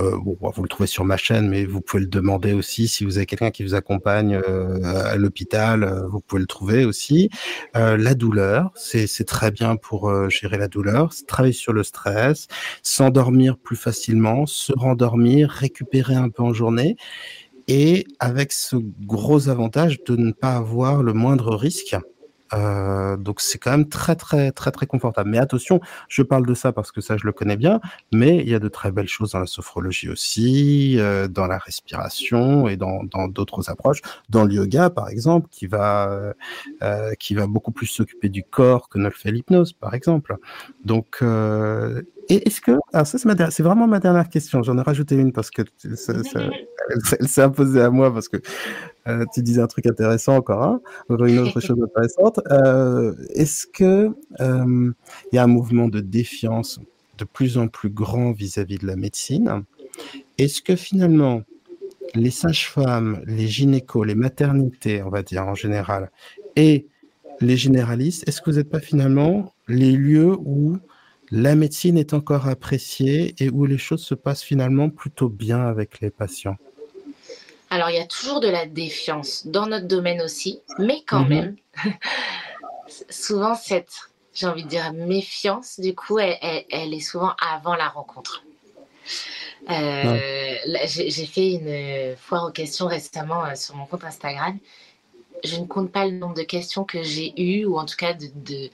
[0.00, 3.04] Euh, bon, vous le trouvez sur ma chaîne, mais vous pouvez le demander aussi si
[3.04, 5.84] vous avez quelqu'un qui vous accompagne euh, à l'hôpital.
[5.84, 7.30] Euh, vous pouvez le trouver aussi.
[7.74, 11.12] la douleur, c'est très bien pour gérer la douleur.
[11.28, 12.48] Travailler sur le stress,
[12.82, 16.96] s'endormir plus facilement, se rendormir, récupérer un peu en journée
[17.68, 21.96] et avec ce gros avantage de ne pas avoir le moindre risque
[22.52, 25.30] euh, donc c'est quand même très très très très confortable.
[25.30, 27.80] Mais attention, je parle de ça parce que ça je le connais bien,
[28.12, 31.58] mais il y a de très belles choses dans la sophrologie aussi, euh, dans la
[31.58, 36.08] respiration et dans d'autres approches, dans le yoga par exemple, qui va
[36.82, 40.36] euh, qui va beaucoup plus s'occuper du corps que ne le fait l'hypnose par exemple.
[40.84, 41.22] Donc
[42.28, 45.50] et est-ce que, alors ça c'est vraiment ma dernière question, j'en ai rajouté une parce
[45.50, 45.62] que
[45.94, 46.12] ça,
[46.88, 48.38] elle, s'est imposée à moi parce que
[49.08, 52.40] euh, tu disais un truc intéressant encore, hein, une autre chose intéressante.
[52.50, 54.10] Euh, est-ce que
[54.40, 54.92] euh,
[55.32, 56.80] il y a un mouvement de défiance
[57.18, 59.64] de plus en plus grand vis-à-vis de la médecine?
[60.38, 61.42] Est-ce que finalement
[62.14, 66.10] les sages-femmes, les gynécos, les maternités, on va dire en général,
[66.54, 66.86] et
[67.40, 70.78] les généralistes, est-ce que vous n'êtes pas finalement les lieux où
[71.30, 76.00] la médecine est encore appréciée et où les choses se passent finalement plutôt bien avec
[76.00, 76.56] les patients?
[77.76, 81.28] Alors, il y a toujours de la défiance dans notre domaine aussi, mais quand mhm.
[81.28, 81.56] même,
[83.10, 83.92] souvent cette,
[84.32, 88.44] j'ai envie de dire, méfiance, du coup, elle, est souvent avant la rencontre.
[89.68, 94.56] Euh, j'ai fait une foire aux questions récemment euh, sur mon compte Instagram.
[95.44, 98.14] Je ne compte pas le nombre de questions que j'ai eues, ou en tout cas
[98.14, 98.70] de,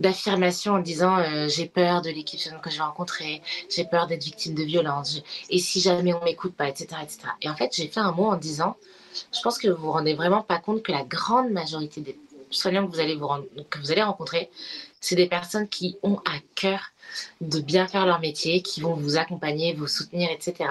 [0.00, 4.24] d'affirmation en disant euh, j'ai peur de l'équipe que je vais rencontrer, j'ai peur d'être
[4.24, 7.18] victime de violence, et si jamais on m'écoute pas, etc., etc.
[7.42, 8.76] Et en fait, j'ai fait un mot en disant,
[9.32, 12.18] je pense que vous vous rendez vraiment pas compte que la grande majorité des
[12.50, 13.28] soignants que vous allez, vous
[13.70, 14.50] que vous allez rencontrer,
[15.00, 16.80] c'est des personnes qui ont à cœur
[17.40, 20.70] de bien faire leur métier, qui vont vous accompagner, vous soutenir, etc.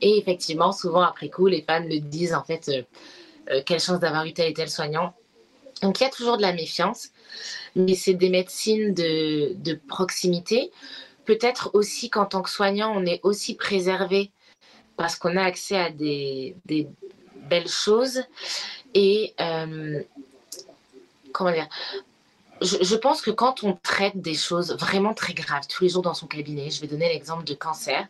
[0.00, 2.82] Et effectivement, souvent après coup, les fans le disent en fait, euh,
[3.50, 5.14] euh, quelle chance d'avoir eu tel et tel soignant.
[5.82, 7.10] Donc il y a toujours de la méfiance
[7.76, 10.72] mais c'est des médecines de, proximité.
[11.24, 14.32] Peut-être aussi qu'en tant que soignant, on est aussi préservé
[14.96, 16.56] parce qu'on a accès à des,
[17.48, 18.22] belles choses.
[18.94, 20.02] Et euh,
[21.32, 21.68] comment dire
[22.62, 26.00] je, je, pense que quand on traite des choses vraiment très graves tous les jours
[26.00, 28.08] dans son cabinet, je vais donner l'exemple de cancer,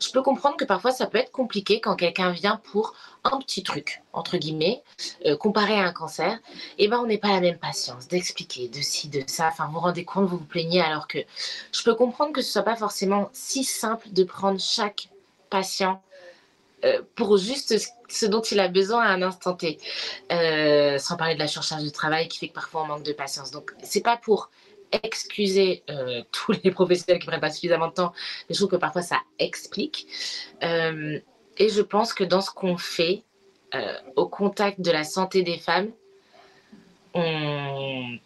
[0.00, 2.94] je peux comprendre que parfois ça peut être compliqué quand quelqu'un vient pour
[3.24, 4.82] un petit truc, entre guillemets,
[5.24, 6.38] euh, comparé à un cancer,
[6.78, 9.48] eh ben on n'est pas la même patience d'expliquer de ci, de ça.
[9.48, 11.18] Enfin, vous vous rendez compte, vous vous plaignez, alors que
[11.72, 15.08] je peux comprendre que ce soit pas forcément si simple de prendre chaque
[15.50, 16.02] patient
[16.84, 17.74] euh, pour juste
[18.08, 19.78] ce dont il a besoin à un instant T,
[20.30, 23.12] euh, sans parler de la surcharge de travail qui fait que parfois on manque de
[23.12, 23.50] patience.
[23.50, 24.50] Donc c'est pas pour
[24.92, 28.12] excuser euh, tous les professionnels qui prennent pas suffisamment de temps,
[28.48, 30.06] mais je trouve que parfois ça explique.
[30.62, 31.18] Euh,
[31.58, 33.22] et je pense que dans ce qu'on fait,
[33.74, 35.90] euh, au contact de la santé des femmes,
[37.14, 38.18] on,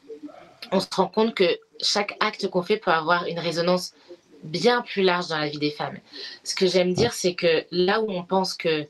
[0.73, 3.95] se rend compte que chaque acte qu'on fait peut avoir une résonance
[4.43, 5.99] bien plus large dans la vie des femmes.
[6.43, 8.87] Ce que j'aime dire, c'est que là où on pense que,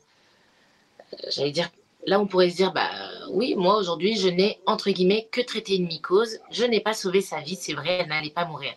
[1.29, 1.69] j'allais dire,
[2.07, 2.89] là on pourrait se dire, bah
[3.31, 7.21] oui, moi aujourd'hui, je n'ai entre guillemets que traité une mycose, je n'ai pas sauvé
[7.21, 8.73] sa vie, c'est vrai, elle n'allait pas mourir.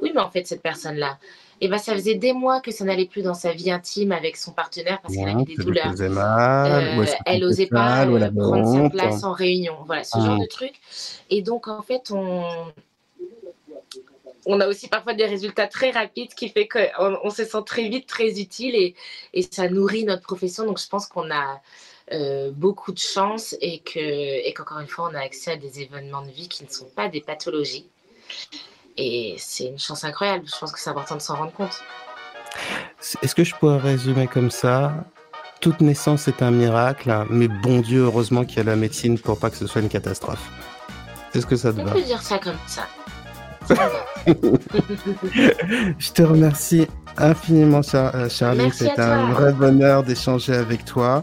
[0.00, 1.18] Oui, mais en fait, cette personne-là,
[1.60, 4.36] eh ben, ça faisait des mois que ça n'allait plus dans sa vie intime avec
[4.36, 5.94] son partenaire parce qu'elle avait des douleurs.
[5.98, 9.76] Euh, elle n'osait pas euh, prendre sa place en réunion.
[9.86, 10.42] Voilà, ce genre ah.
[10.42, 10.74] de truc.
[11.30, 12.44] Et donc, en fait, on,
[14.46, 17.88] on a aussi parfois des résultats très rapides qui fait qu'on on se sent très
[17.88, 18.94] vite très utile et,
[19.32, 20.66] et ça nourrit notre profession.
[20.66, 21.60] Donc, je pense qu'on a
[22.12, 25.80] euh, beaucoup de chance et que et qu'encore une fois on a accès à des
[25.80, 27.88] événements de vie qui ne sont pas des pathologies.
[28.96, 30.44] Et c'est une chance incroyable.
[30.46, 31.82] Je pense que c'est important de s'en rendre compte.
[33.22, 34.92] Est-ce que je pourrais résumer comme ça?
[35.60, 39.38] Toute naissance est un miracle mais bon Dieu heureusement qu'il y a la médecine pour
[39.38, 40.46] pas que ce soit une catastrophe.
[41.34, 41.92] Est-ce que ça te on va.
[41.92, 42.86] peut dire ça comme ça.
[45.98, 46.86] Je te remercie
[47.16, 48.70] infiniment, euh, Charlie.
[48.72, 51.22] C'est un vrai bonheur d'échanger avec toi.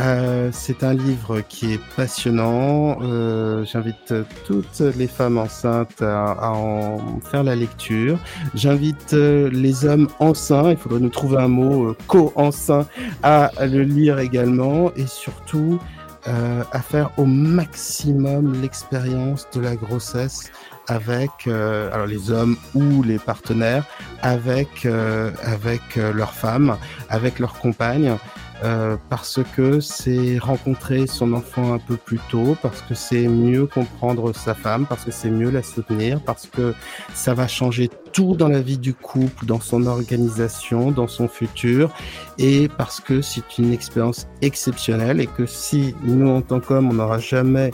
[0.00, 2.98] Euh, c'est un livre qui est passionnant.
[3.02, 4.14] Euh, J'invite
[4.44, 8.18] toutes les femmes enceintes à, en faire la lecture.
[8.54, 12.86] J'invite euh, les hommes enceints, il faudrait nous trouver un mot, euh, co-enceints,
[13.22, 14.92] à le lire également.
[14.96, 15.78] Et surtout,
[16.26, 20.50] à faire au maximum l'expérience de la grossesse
[20.88, 23.84] avec alors les hommes ou les partenaires
[24.22, 26.78] avec avec leurs femmes
[27.10, 28.16] avec leurs compagnes
[28.64, 33.66] euh, parce que c'est rencontrer son enfant un peu plus tôt, parce que c'est mieux
[33.66, 36.74] comprendre sa femme, parce que c'est mieux la soutenir, parce que
[37.12, 41.90] ça va changer tout dans la vie du couple, dans son organisation, dans son futur,
[42.38, 46.94] et parce que c'est une expérience exceptionnelle et que si nous, en tant qu'hommes, on
[46.94, 47.70] n'aura jamais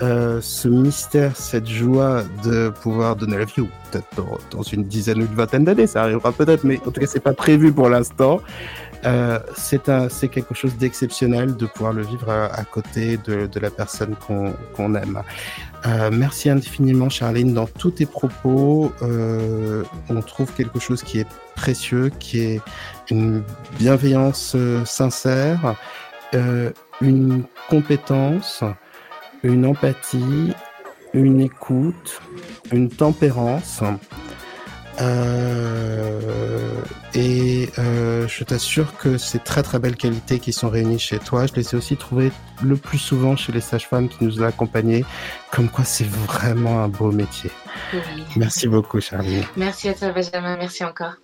[0.00, 4.06] euh, ce mystère, cette joie de pouvoir donner la vie, ou peut-être
[4.50, 7.20] dans, une dizaine ou une vingtaine d'années, ça arrivera peut-être, mais en tout cas, c'est
[7.20, 8.40] pas prévu pour l'instant.
[9.04, 14.94] Euh, c'est quelque chose d'exceptionnel de pouvoir le vivre à, côté de, la personne qu'on
[14.94, 15.22] aime.
[15.86, 17.54] Euh, merci infiniment, Charline.
[17.54, 22.60] Dans tous tes propos, euh, on trouve quelque chose qui est précieux, qui est
[23.10, 23.42] une
[23.78, 25.74] bienveillance euh, sincère,
[26.34, 26.70] euh,
[27.00, 28.62] une compétence,
[29.42, 30.52] une empathie,
[31.14, 32.20] une écoute,
[32.72, 33.82] une tempérance.
[35.00, 36.20] Euh,
[37.14, 41.46] et euh, je t'assure que c'est très très belles qualités qui sont réunies chez toi.
[41.46, 42.32] Je les ai aussi trouvées
[42.62, 45.04] le plus souvent chez les sages-femmes qui nous ont accompagnés.
[45.50, 47.50] Comme quoi, c'est vraiment un beau métier.
[48.36, 49.42] Merci beaucoup, Charlie.
[49.56, 50.56] Merci à toi, Benjamin.
[50.56, 51.14] Merci encore.